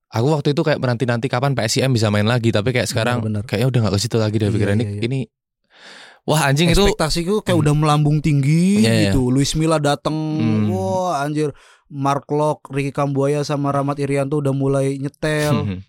aku 0.08 0.26
waktu 0.32 0.48
itu 0.50 0.62
kayak 0.62 0.78
menanti-nanti 0.78 1.26
kapan 1.26 1.54
PSIM 1.54 1.90
bisa 1.90 2.08
main 2.08 2.26
lagi 2.26 2.50
tapi 2.50 2.70
kayak 2.70 2.86
sekarang 2.86 3.22
Bener, 3.22 3.42
bener. 3.42 3.42
kayaknya 3.46 3.66
udah 3.68 3.80
nggak 3.82 3.94
ke 3.94 4.00
situ 4.00 4.16
lagi 4.16 4.36
deh 4.36 4.46
Iya, 4.46 4.54
pikiran 4.54 4.74
ini 4.74 4.82
iya, 4.82 4.90
iya. 4.90 5.02
ini 5.04 5.20
wah 6.24 6.44
anjing 6.44 6.68
itu 6.68 6.84
Ekspektasiku 6.84 7.40
kayak 7.40 7.56
udah 7.56 7.72
melambung 7.72 8.18
tinggi 8.18 8.82
Iya, 8.82 8.90
iya. 8.92 9.02
gitu. 9.08 9.30
Luis 9.30 9.54
Milla 9.54 9.78
datang, 9.78 10.12
Hmm. 10.12 10.68
wah 10.68 11.24
anjir. 11.24 11.54
Mark 11.88 12.28
Locke, 12.28 12.68
Ricky 12.68 12.90
Kambuaya 12.90 13.42
sama 13.42 13.68
Rahmat 13.68 13.96
Irianto 13.98 14.38
udah 14.38 14.52
mulai 14.52 14.96
nyetel. 14.96 15.80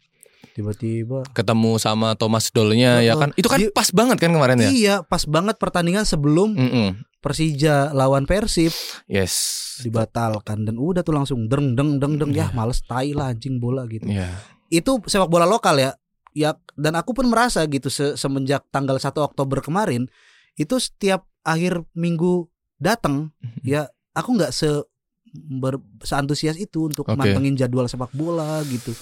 Tiba-tiba. 0.49 1.23
ketemu 1.31 1.77
sama 1.77 2.11
Thomas 2.13 2.51
Dolnya 2.51 2.99
ya 2.99 3.15
kan 3.15 3.31
itu 3.33 3.47
kan 3.47 3.55
Dia- 3.57 3.71
pas 3.71 3.87
banget 3.89 4.17
kan 4.17 4.27
kemarin 4.29 4.59
ya 4.59 4.67
Iya, 4.67 4.95
pas 5.01 5.23
banget 5.23 5.55
pertandingan 5.55 6.03
sebelum 6.03 6.51
Mm-mm. 6.51 6.99
Persija 7.19 7.91
lawan 7.91 8.23
Persib 8.23 8.75
yes 9.05 9.35
dibatalkan 9.79 10.63
dan 10.63 10.75
udah 10.75 10.99
tuh 10.99 11.11
langsung 11.13 11.47
deng 11.47 11.73
deng 11.73 11.95
deng 11.95 12.15
deng 12.15 12.31
ya 12.33 12.51
Iya. 12.51 12.55
males 12.57 12.79
tai 12.81 13.11
lah 13.13 13.31
anjing 13.31 13.55
bola 13.57 13.87
gitu. 13.87 14.03
ya 14.03 14.27
itu 14.67 14.99
sepak 15.01 15.27
bola 15.27 15.43
lokal 15.43 15.79
ya 15.79 15.95
ya 16.29 16.51
dan 16.73 16.93
aku 16.93 17.11
pun 17.13 17.25
merasa 17.25 17.63
gitu 17.63 17.87
se- 17.87 18.15
semenjak 18.15 18.67
tanggal 18.67 18.95
1 18.95 19.15
Oktober 19.17 19.59
kemarin 19.59 20.11
itu 20.53 20.75
setiap 20.75 21.23
akhir 21.41 21.87
minggu 21.93 22.51
datang 22.75 23.31
Mhm. 23.37 23.63
ya 23.63 23.81
aku 24.11 24.35
nggak 24.35 24.51
se 24.51 24.83
ber, 25.33 25.79
seantusias 26.01 26.57
itu 26.57 26.89
untuk 26.89 27.05
Oke. 27.05 27.17
mantengin 27.17 27.55
jadwal 27.55 27.85
sepak 27.85 28.11
bola 28.13 28.61
gitu. 28.65 28.93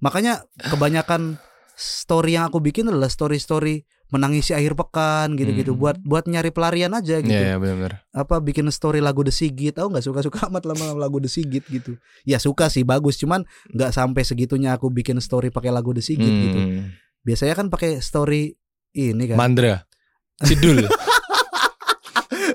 Makanya 0.00 0.44
kebanyakan 0.60 1.40
story 1.76 2.40
yang 2.40 2.48
aku 2.48 2.60
bikin 2.60 2.88
adalah 2.88 3.08
story-story 3.12 3.84
menangisi 4.06 4.54
akhir 4.54 4.78
pekan 4.78 5.34
gitu-gitu. 5.34 5.74
Hmm. 5.74 5.82
buat 5.82 5.96
buat 5.98 6.24
nyari 6.30 6.54
pelarian 6.54 6.94
aja 6.94 7.18
gitu. 7.18 7.32
Ya 7.32 7.54
ya 7.54 7.56
benar-benar. 7.58 8.06
Apa 8.14 8.38
bikin 8.38 8.70
story 8.70 9.02
lagu 9.02 9.26
The 9.26 9.34
Sigit 9.34 9.74
aku 9.74 9.90
nggak? 9.90 10.04
Suka 10.06 10.20
suka 10.22 10.38
amat 10.50 10.62
lama 10.62 10.94
lagu 10.94 11.18
The 11.18 11.26
Sigit 11.26 11.66
gitu. 11.66 11.98
Ya 12.22 12.38
suka 12.38 12.70
sih 12.70 12.86
bagus. 12.86 13.18
Cuman 13.18 13.42
nggak 13.74 13.90
sampai 13.90 14.22
segitunya 14.22 14.78
aku 14.78 14.94
bikin 14.94 15.18
story 15.18 15.50
pakai 15.50 15.74
lagu 15.74 15.90
The 15.90 16.02
Sigit 16.02 16.30
gitu. 16.30 16.58
Hmm. 16.58 16.94
biasanya 17.26 17.58
kan 17.58 17.66
pakai 17.66 17.98
story 17.98 18.54
ini 18.94 19.24
kan. 19.26 19.34
Mandra. 19.34 19.82
Sidul. 20.38 20.86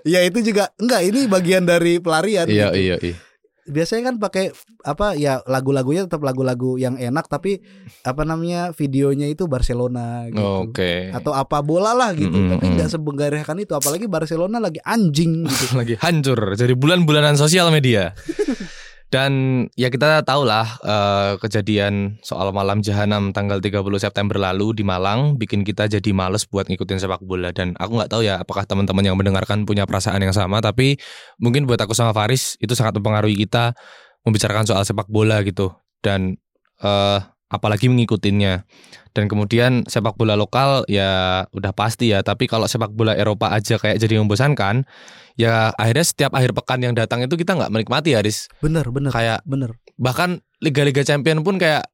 ya 0.05 0.19
itu 0.25 0.41
juga 0.41 0.73
enggak 0.77 1.01
ini 1.05 1.19
bagian 1.29 1.63
dari 1.65 1.97
pelarian. 2.01 2.47
iya 2.49 2.69
gitu. 2.71 2.79
iya 2.79 2.97
iya. 3.01 3.17
Biasanya 3.61 4.11
kan 4.11 4.15
pakai 4.17 4.49
apa 4.81 5.13
ya 5.13 5.39
lagu-lagunya 5.45 6.09
tetap 6.09 6.25
lagu-lagu 6.25 6.81
yang 6.81 6.97
enak 6.97 7.29
tapi 7.29 7.61
apa 8.01 8.25
namanya 8.25 8.73
videonya 8.73 9.29
itu 9.29 9.45
Barcelona 9.45 10.27
gitu. 10.33 10.67
Oke. 10.67 11.13
Atau 11.13 11.31
apa 11.31 11.61
bola 11.61 11.93
lah 11.93 12.11
gitu. 12.17 12.33
Mm-mm, 12.33 12.57
Tapi 12.57 12.65
mm. 12.67 12.73
nggak 12.75 12.89
sebenggarekan 12.89 13.57
itu 13.61 13.77
apalagi 13.77 14.09
Barcelona 14.09 14.57
lagi 14.57 14.81
anjing 14.81 15.45
gitu. 15.45 15.65
lagi 15.79 15.95
hancur 16.01 16.57
jadi 16.57 16.73
bulan-bulanan 16.73 17.37
sosial 17.37 17.69
media. 17.69 18.11
Dan 19.11 19.67
ya 19.75 19.91
kita 19.91 20.23
tahu 20.23 20.47
lah 20.47 20.63
eh, 20.87 21.31
kejadian 21.43 22.15
soal 22.23 22.55
malam 22.55 22.79
jahanam 22.79 23.35
tanggal 23.35 23.59
30 23.59 23.83
September 23.99 24.39
lalu 24.39 24.71
di 24.71 24.87
Malang 24.87 25.35
bikin 25.35 25.67
kita 25.67 25.91
jadi 25.91 26.15
males 26.15 26.47
buat 26.47 26.71
ngikutin 26.71 26.95
sepak 26.95 27.19
bola. 27.19 27.51
Dan 27.51 27.75
aku 27.75 27.99
nggak 27.99 28.07
tahu 28.07 28.23
ya 28.23 28.39
apakah 28.39 28.63
teman-teman 28.63 29.03
yang 29.03 29.19
mendengarkan 29.19 29.67
punya 29.67 29.83
perasaan 29.83 30.23
yang 30.23 30.31
sama 30.31 30.63
tapi 30.63 30.95
mungkin 31.43 31.67
buat 31.67 31.83
aku 31.83 31.91
sama 31.91 32.15
Faris 32.15 32.55
itu 32.63 32.71
sangat 32.71 32.95
mempengaruhi 33.03 33.35
kita 33.35 33.75
membicarakan 34.23 34.63
soal 34.63 34.87
sepak 34.87 35.11
bola 35.11 35.43
gitu. 35.43 35.75
Dan 35.99 36.39
eh 36.79 37.19
apalagi 37.51 37.91
mengikutinya. 37.91 38.63
Dan 39.11 39.27
kemudian 39.27 39.83
sepak 39.91 40.15
bola 40.15 40.39
lokal 40.39 40.87
ya 40.87 41.43
udah 41.51 41.75
pasti 41.75 42.15
ya, 42.15 42.23
tapi 42.23 42.47
kalau 42.47 42.63
sepak 42.63 42.95
bola 42.95 43.11
Eropa 43.11 43.51
aja 43.51 43.75
kayak 43.75 43.99
jadi 43.99 44.23
membosankan, 44.23 44.87
ya 45.35 45.75
akhirnya 45.75 46.05
setiap 46.07 46.31
akhir 46.31 46.55
pekan 46.55 46.79
yang 46.79 46.95
datang 46.95 47.19
itu 47.19 47.35
kita 47.35 47.59
nggak 47.59 47.75
menikmati 47.75 48.15
Haris. 48.15 48.47
Bener 48.63 48.87
bener 48.87 49.11
Kayak 49.11 49.43
bener. 49.43 49.75
bahkan 49.99 50.39
liga-liga 50.63 51.03
champion 51.03 51.43
pun 51.43 51.59
kayak 51.59 51.91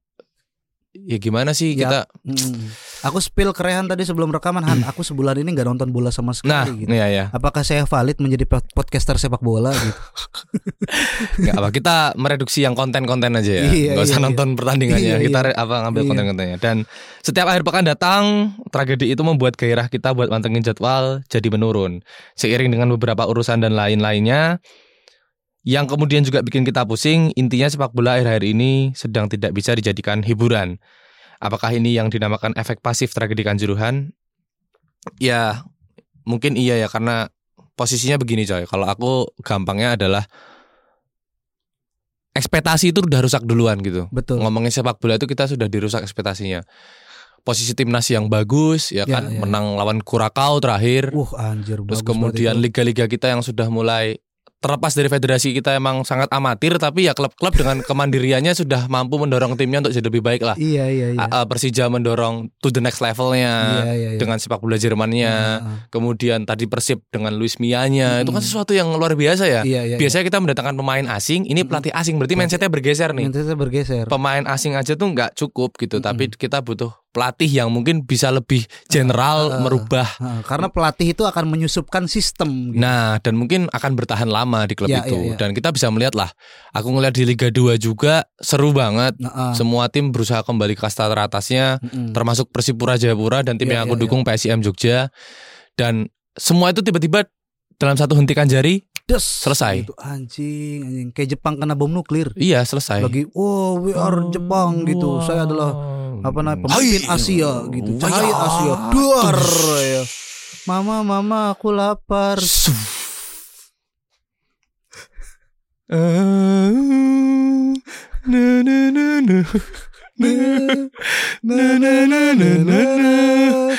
ya 1.03 1.17
gimana 1.17 1.51
sih 1.51 1.73
Ya, 1.73 1.85
kita 1.85 1.99
Mm. 2.23 2.73
Aku 3.03 3.17
spill 3.17 3.51
kerehan 3.51 3.85
tadi 3.85 4.01
sebelum 4.01 4.27
rekaman 4.29 4.59
Han. 4.61 4.81
Aku 4.83 4.99
sebulan 4.99 5.37
ini 5.37 5.53
nggak 5.53 5.63
nonton 5.65 5.89
bola 5.89 6.09
sama 6.09 6.31
sekali. 6.31 6.49
nah 6.49 6.65
gitu. 6.67 6.89
iya 6.89 7.05
ya 7.07 7.23
Apakah 7.29 7.61
saya 7.61 7.83
valid 7.83 8.17
menjadi 8.17 8.43
pod- 8.43 8.67
podcaster 8.71 9.15
sepak 9.15 9.39
bola 9.39 9.69
gitu? 9.71 9.93
nggak 11.39 11.55
apa 11.55 11.69
kita 11.71 11.95
mereduksi 12.15 12.61
yang 12.61 12.73
konten-konten 12.73 13.33
aja 13.33 13.51
ya 13.53 13.63
Iya, 13.65 13.91
nggak 13.93 14.05
usah 14.07 14.17
iya, 14.17 14.25
nonton 14.25 14.47
pertandingannya 14.53 15.13
Iya, 15.13 15.23
kita 15.23 15.39
iya. 15.45 15.53
apa 15.55 15.75
ngambil 15.83 16.01
Iya. 16.01 16.09
konten-kontennya 16.09 16.57
dan 16.57 16.77
setiap 17.21 17.47
akhir 17.47 17.61
pekan 17.61 17.85
datang 17.85 18.23
tragedi 18.67 19.07
itu 19.07 19.21
membuat 19.21 19.55
gairah 19.55 19.87
kita 19.87 20.11
buat 20.11 20.27
mantengin 20.27 20.61
jadwal 20.61 21.21
jadi 21.25 21.47
menurun 21.47 22.01
seiring 22.33 22.69
dengan 22.69 22.89
beberapa 22.89 23.23
urusan 23.23 23.59
dan 23.59 23.73
lain-lainnya 23.73 24.57
yang 25.67 25.83
kemudian 25.83 26.23
juga 26.23 26.39
bikin 26.39 26.63
kita 26.63 26.87
pusing 26.87 27.35
intinya 27.35 27.67
sepak 27.67 27.91
bola 27.91 28.15
akhir-akhir 28.15 28.47
ini 28.47 28.95
sedang 28.95 29.27
tidak 29.27 29.51
bisa 29.51 29.75
dijadikan 29.75 30.23
hiburan. 30.23 30.79
Apakah 31.43 31.75
ini 31.75 31.91
yang 31.91 32.07
dinamakan 32.07 32.55
efek 32.55 32.79
pasif 32.79 33.11
tragedi 33.11 33.43
kanjuruhan? 33.43 34.15
Ya 35.19 35.67
mungkin 36.23 36.55
iya 36.55 36.79
ya 36.79 36.87
karena 36.87 37.27
posisinya 37.75 38.15
begini 38.15 38.47
coy. 38.47 38.63
Kalau 38.63 38.87
aku 38.87 39.11
gampangnya 39.43 39.99
adalah 39.99 40.23
ekspektasi 42.31 42.95
itu 42.95 43.03
udah 43.03 43.19
rusak 43.27 43.43
duluan 43.43 43.83
gitu. 43.83 44.07
Betul. 44.07 44.39
ngomongin 44.39 44.71
sepak 44.71 45.03
bola 45.03 45.19
itu 45.19 45.27
kita 45.27 45.51
sudah 45.51 45.67
dirusak 45.67 45.99
ekspektasinya. 46.05 46.63
Posisi 47.43 47.75
timnas 47.75 48.07
yang 48.11 48.27
bagus 48.27 48.91
ya 48.91 49.03
Ya, 49.03 49.19
kan? 49.19 49.31
ya. 49.31 49.39
menang 49.43 49.75
lawan 49.75 49.99
Kurakau 49.99 50.63
terakhir. 50.63 51.11
Uh 51.11 51.31
anjir 51.35 51.83
terus 51.83 52.03
kemudian 52.07 52.55
liga-liga 52.59 53.07
kita 53.07 53.31
yang 53.31 53.43
sudah 53.43 53.67
mulai 53.67 54.19
terlepas 54.57 54.89
dari 54.91 55.05
federasi 55.05 55.53
kita 55.53 55.73
emang 55.73 56.01
sangat 56.01 56.25
amatir 56.29 56.75
tapi 56.75 57.05
ya 57.05 57.13
klub-klub 57.13 57.53
dengan 57.53 57.77
kemandiriannya 57.79 58.51
sudah 58.51 58.85
mampu 58.87 59.15
mendorong 59.15 59.53
timnya 59.53 59.79
untuk 59.79 59.91
jadi 59.91 60.03
lebih 60.03 60.19
baik 60.19 60.41
lah 60.41 60.55
Iya 60.55 60.85
iya 60.87 61.07
iya. 61.11 61.23
A- 61.23 61.45
Persija 61.45 61.87
mendorong 61.87 62.49
to 62.57 62.67
the 62.67 62.79
next 62.79 62.97
levelnya 62.97 63.53
Iya 63.83 63.93
iya 63.93 64.09
iya. 64.09 64.17
dengan 64.17 64.37
sepak 64.37 64.57
bola 64.57 64.75
Jermannya 64.75 65.29
Heeh. 65.31 65.77
kemudian 65.89 66.43
tadi 66.43 66.65
Persib 66.65 67.05
dengan 67.07 67.31
Luis 67.31 67.57
Mianya 67.57 68.19
itu 68.19 68.29
kan 68.29 68.41
sesuatu 68.41 68.71
yang 68.71 68.89
luar 68.89 69.13
biasa 69.13 69.45
ya 69.45 69.61
Iya 69.61 69.81
iya. 69.85 69.97
biasanya 69.97 70.25
kita 70.25 70.39
mendatangkan 70.39 70.73
pemain 70.73 71.05
asing 71.11 71.45
ini 71.45 71.61
pelatih 71.61 71.91
asing 71.91 72.17
berarti 72.17 72.33
mindsetnya 72.33 72.67
bergeser 72.67 73.11
nih 73.11 73.25
Mindsetnya 73.25 73.53
bergeser. 73.55 74.05
pemain 74.07 74.41
asing 74.43 74.73
aja 74.73 74.93
tuh 74.93 75.07
nggak 75.07 75.35
cukup 75.35 75.77
gitu 75.77 75.97
Mm-mm. 75.97 76.07
tapi 76.07 76.23
kita 76.29 76.59
butuh 76.59 76.89
pelatih 77.17 77.49
yang 77.49 77.73
mungkin 77.73 78.05
bisa 78.05 78.29
lebih 78.29 78.61
general 78.85 79.49
Ah, 79.49 79.57
ah, 79.57 79.59
merubah 79.59 80.05
Heeh, 80.05 80.39
karena 80.45 80.69
pelatih 80.69 81.07
itu 81.11 81.25
akan 81.25 81.49
menyusupkan 81.49 82.05
sistem. 82.05 82.69
Gitu. 82.69 82.77
nah 82.77 83.17
dan 83.17 83.33
mungkin 83.33 83.65
akan 83.67 83.91
bertahan 83.93 84.29
lama 84.29 84.63
di 84.63 84.77
klub 84.77 84.85
Ya, 84.87 85.01
itu 85.01 85.17
ya, 85.17 85.33
ya. 85.33 85.35
dan 85.35 85.49
kita 85.51 85.73
bisa 85.73 85.89
melihat 85.89 86.13
lah 86.13 86.29
aku 86.69 86.87
ngeliat 86.87 87.11
di 87.11 87.25
Liga 87.25 87.49
2 87.49 87.73
juga 87.75 88.21
seru 88.37 88.69
banget 88.69 89.17
Heeh. 89.17 89.53
semua 89.53 89.89
tim 89.89 90.13
berusaha 90.13 90.39
kembali 90.39 90.73
ke 90.73 90.85
kasta 90.85 91.07
teratasnya 91.07 91.81
Mm-mm. 91.81 92.13
termasuk 92.13 92.47
Persipura 92.47 92.93
Jayapura 92.95 93.41
dan 93.41 93.57
tim 93.57 93.65
Ya, 93.65 93.81
yang 93.81 93.89
aku 93.89 93.97
ya, 93.97 94.01
dukung 94.03 94.21
PSIM 94.21 94.61
Jogja 94.61 95.09
dan 95.73 96.05
semua 96.33 96.69
itu 96.69 96.79
tiba-tiba 96.79 97.25
dalam 97.75 97.93
satu 97.93 98.13
hentikan 98.13 98.45
jari 98.45 98.85
Des, 99.03 99.23
selesai. 99.23 99.81
Gitu, 99.81 99.95
anjing, 99.95 100.79
anjing. 100.83 101.07
Kayak 101.09 101.29
Jepang 101.33 101.55
kena 101.55 101.73
bom 101.73 101.87
nuklir. 101.87 102.27
iya 102.35 102.59
selesai 102.61 102.99
Lagi, 102.99 103.23
oh 103.31 103.79
we 103.79 103.95
are 103.95 104.27
Jepang 104.29 104.83
gitu. 104.83 105.23
Saya 105.23 105.47
adalah 105.47 105.71
apa 106.23 106.39
namanya 106.41 106.61
pemimpin 106.65 107.03
Hai. 107.05 107.15
Asia 107.17 107.51
gitu. 107.69 107.91
Wah, 107.97 108.01
Cahaya 108.01 108.25
ya. 108.25 108.35
Asia. 108.47 108.73
Duar 108.93 109.37
ya. 109.83 110.03
Mama, 110.67 110.99
mama, 111.05 111.55
aku 111.55 111.71
lapar. 111.71 112.37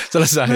Selesai. 0.09 0.49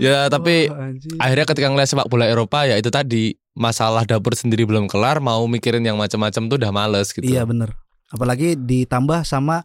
Ya, 0.00 0.30
tapi 0.32 0.72
akhirnya 1.20 1.46
ketika 1.46 1.66
ngeliat 1.68 1.88
sepak 1.92 2.08
bola 2.08 2.24
Eropa 2.24 2.64
ya 2.64 2.80
itu 2.80 2.88
tadi 2.88 3.36
masalah 3.52 4.08
dapur 4.08 4.32
sendiri 4.32 4.64
belum 4.64 4.88
kelar 4.88 5.20
mau 5.20 5.44
mikirin 5.44 5.84
yang 5.84 6.00
macam-macam 6.00 6.48
tuh 6.48 6.56
udah 6.56 6.72
males 6.72 7.12
gitu 7.12 7.28
Iya 7.28 7.44
bener 7.44 7.76
Apalagi 8.12 8.56
ditambah 8.56 9.24
sama 9.24 9.64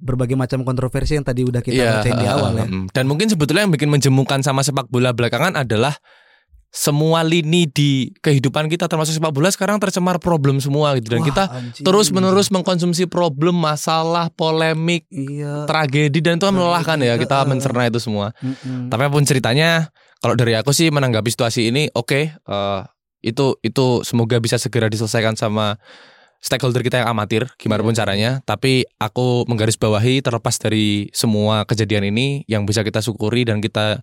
berbagai 0.00 0.34
macam 0.34 0.64
kontroversi 0.64 1.14
yang 1.14 1.22
tadi 1.22 1.44
udah 1.44 1.60
kita 1.60 1.76
Iya, 1.76 1.90
bacain 2.00 2.16
di 2.16 2.26
awal 2.26 2.52
ya. 2.54 2.66
dan 2.90 3.04
mungkin 3.04 3.28
sebetulnya 3.28 3.62
yang 3.62 3.72
bikin 3.72 3.86
menjemukan 3.86 4.40
sama 4.40 4.60
sepak 4.60 4.88
bola 4.88 5.12
belakangan 5.12 5.54
adalah 5.54 5.94
semua 6.70 7.26
lini 7.26 7.66
di 7.66 8.14
kehidupan 8.16 8.70
kita 8.70 8.86
termasuk 8.86 9.18
sepak 9.18 9.34
bola 9.34 9.50
sekarang 9.50 9.76
tercemar 9.76 10.22
problem 10.22 10.62
semua 10.62 10.94
gitu 10.94 11.10
dan 11.10 11.20
Wah, 11.20 11.26
kita 11.26 11.44
terus 11.82 12.14
menerus 12.14 12.46
mengkonsumsi 12.48 13.10
problem 13.10 13.58
masalah 13.58 14.30
polemik 14.30 15.02
Iya. 15.10 15.66
tragedi 15.66 16.22
dan 16.22 16.38
itu 16.38 16.46
kan 16.46 16.54
melelahkan 16.54 16.98
ya 17.00 17.18
kita 17.18 17.42
mencerna 17.42 17.90
itu 17.90 17.98
semua 17.98 18.30
Mm-mm. 18.38 18.86
Tapi 18.86 19.02
apa 19.02 19.10
pun 19.10 19.26
ceritanya, 19.26 19.90
kalau 20.18 20.38
dari 20.38 20.54
aku 20.54 20.70
sih 20.70 20.88
menanggapi 20.88 21.26
situasi 21.26 21.74
ini, 21.74 21.90
oke, 21.90 22.20
eh, 22.38 22.80
itu 23.20 23.58
itu 23.60 23.86
semoga 24.00 24.38
bisa 24.38 24.54
segera 24.54 24.86
diselesaikan 24.86 25.34
sama 25.34 25.74
stakeholder 26.40 26.80
kita 26.80 27.04
yang 27.04 27.12
amatir, 27.12 27.46
gimana 27.60 27.84
pun 27.84 27.92
caranya. 27.92 28.40
Tapi 28.42 28.88
aku 28.96 29.44
menggarisbawahi 29.46 30.24
terlepas 30.24 30.56
dari 30.56 31.12
semua 31.12 31.68
kejadian 31.68 32.08
ini, 32.10 32.42
yang 32.48 32.64
bisa 32.64 32.80
kita 32.80 33.04
syukuri 33.04 33.44
dan 33.44 33.60
kita 33.60 34.02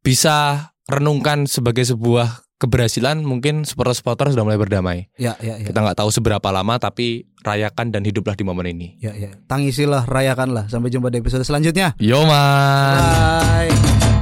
bisa 0.00 0.70
renungkan 0.88 1.44
sebagai 1.44 1.84
sebuah 1.84 2.48
keberhasilan, 2.58 3.22
mungkin 3.22 3.62
supporter-supporter 3.62 4.34
sudah 4.34 4.42
mulai 4.42 4.58
berdamai. 4.58 4.98
Ya, 5.14 5.38
ya, 5.38 5.62
ya. 5.62 5.66
Kita 5.70 5.78
nggak 5.78 5.98
tahu 6.02 6.10
seberapa 6.10 6.48
lama, 6.50 6.74
tapi 6.82 7.30
rayakan 7.46 7.94
dan 7.94 8.02
hiduplah 8.02 8.34
di 8.34 8.42
momen 8.42 8.66
ini. 8.66 8.88
Ya, 8.98 9.14
ya. 9.14 9.30
Tangisilah, 9.46 10.10
rayakanlah. 10.10 10.66
Sampai 10.66 10.90
jumpa 10.90 11.14
di 11.14 11.22
episode 11.22 11.46
selanjutnya. 11.46 11.94
Yo 12.02 12.26
man. 12.26 12.98
Bye. 12.98 14.17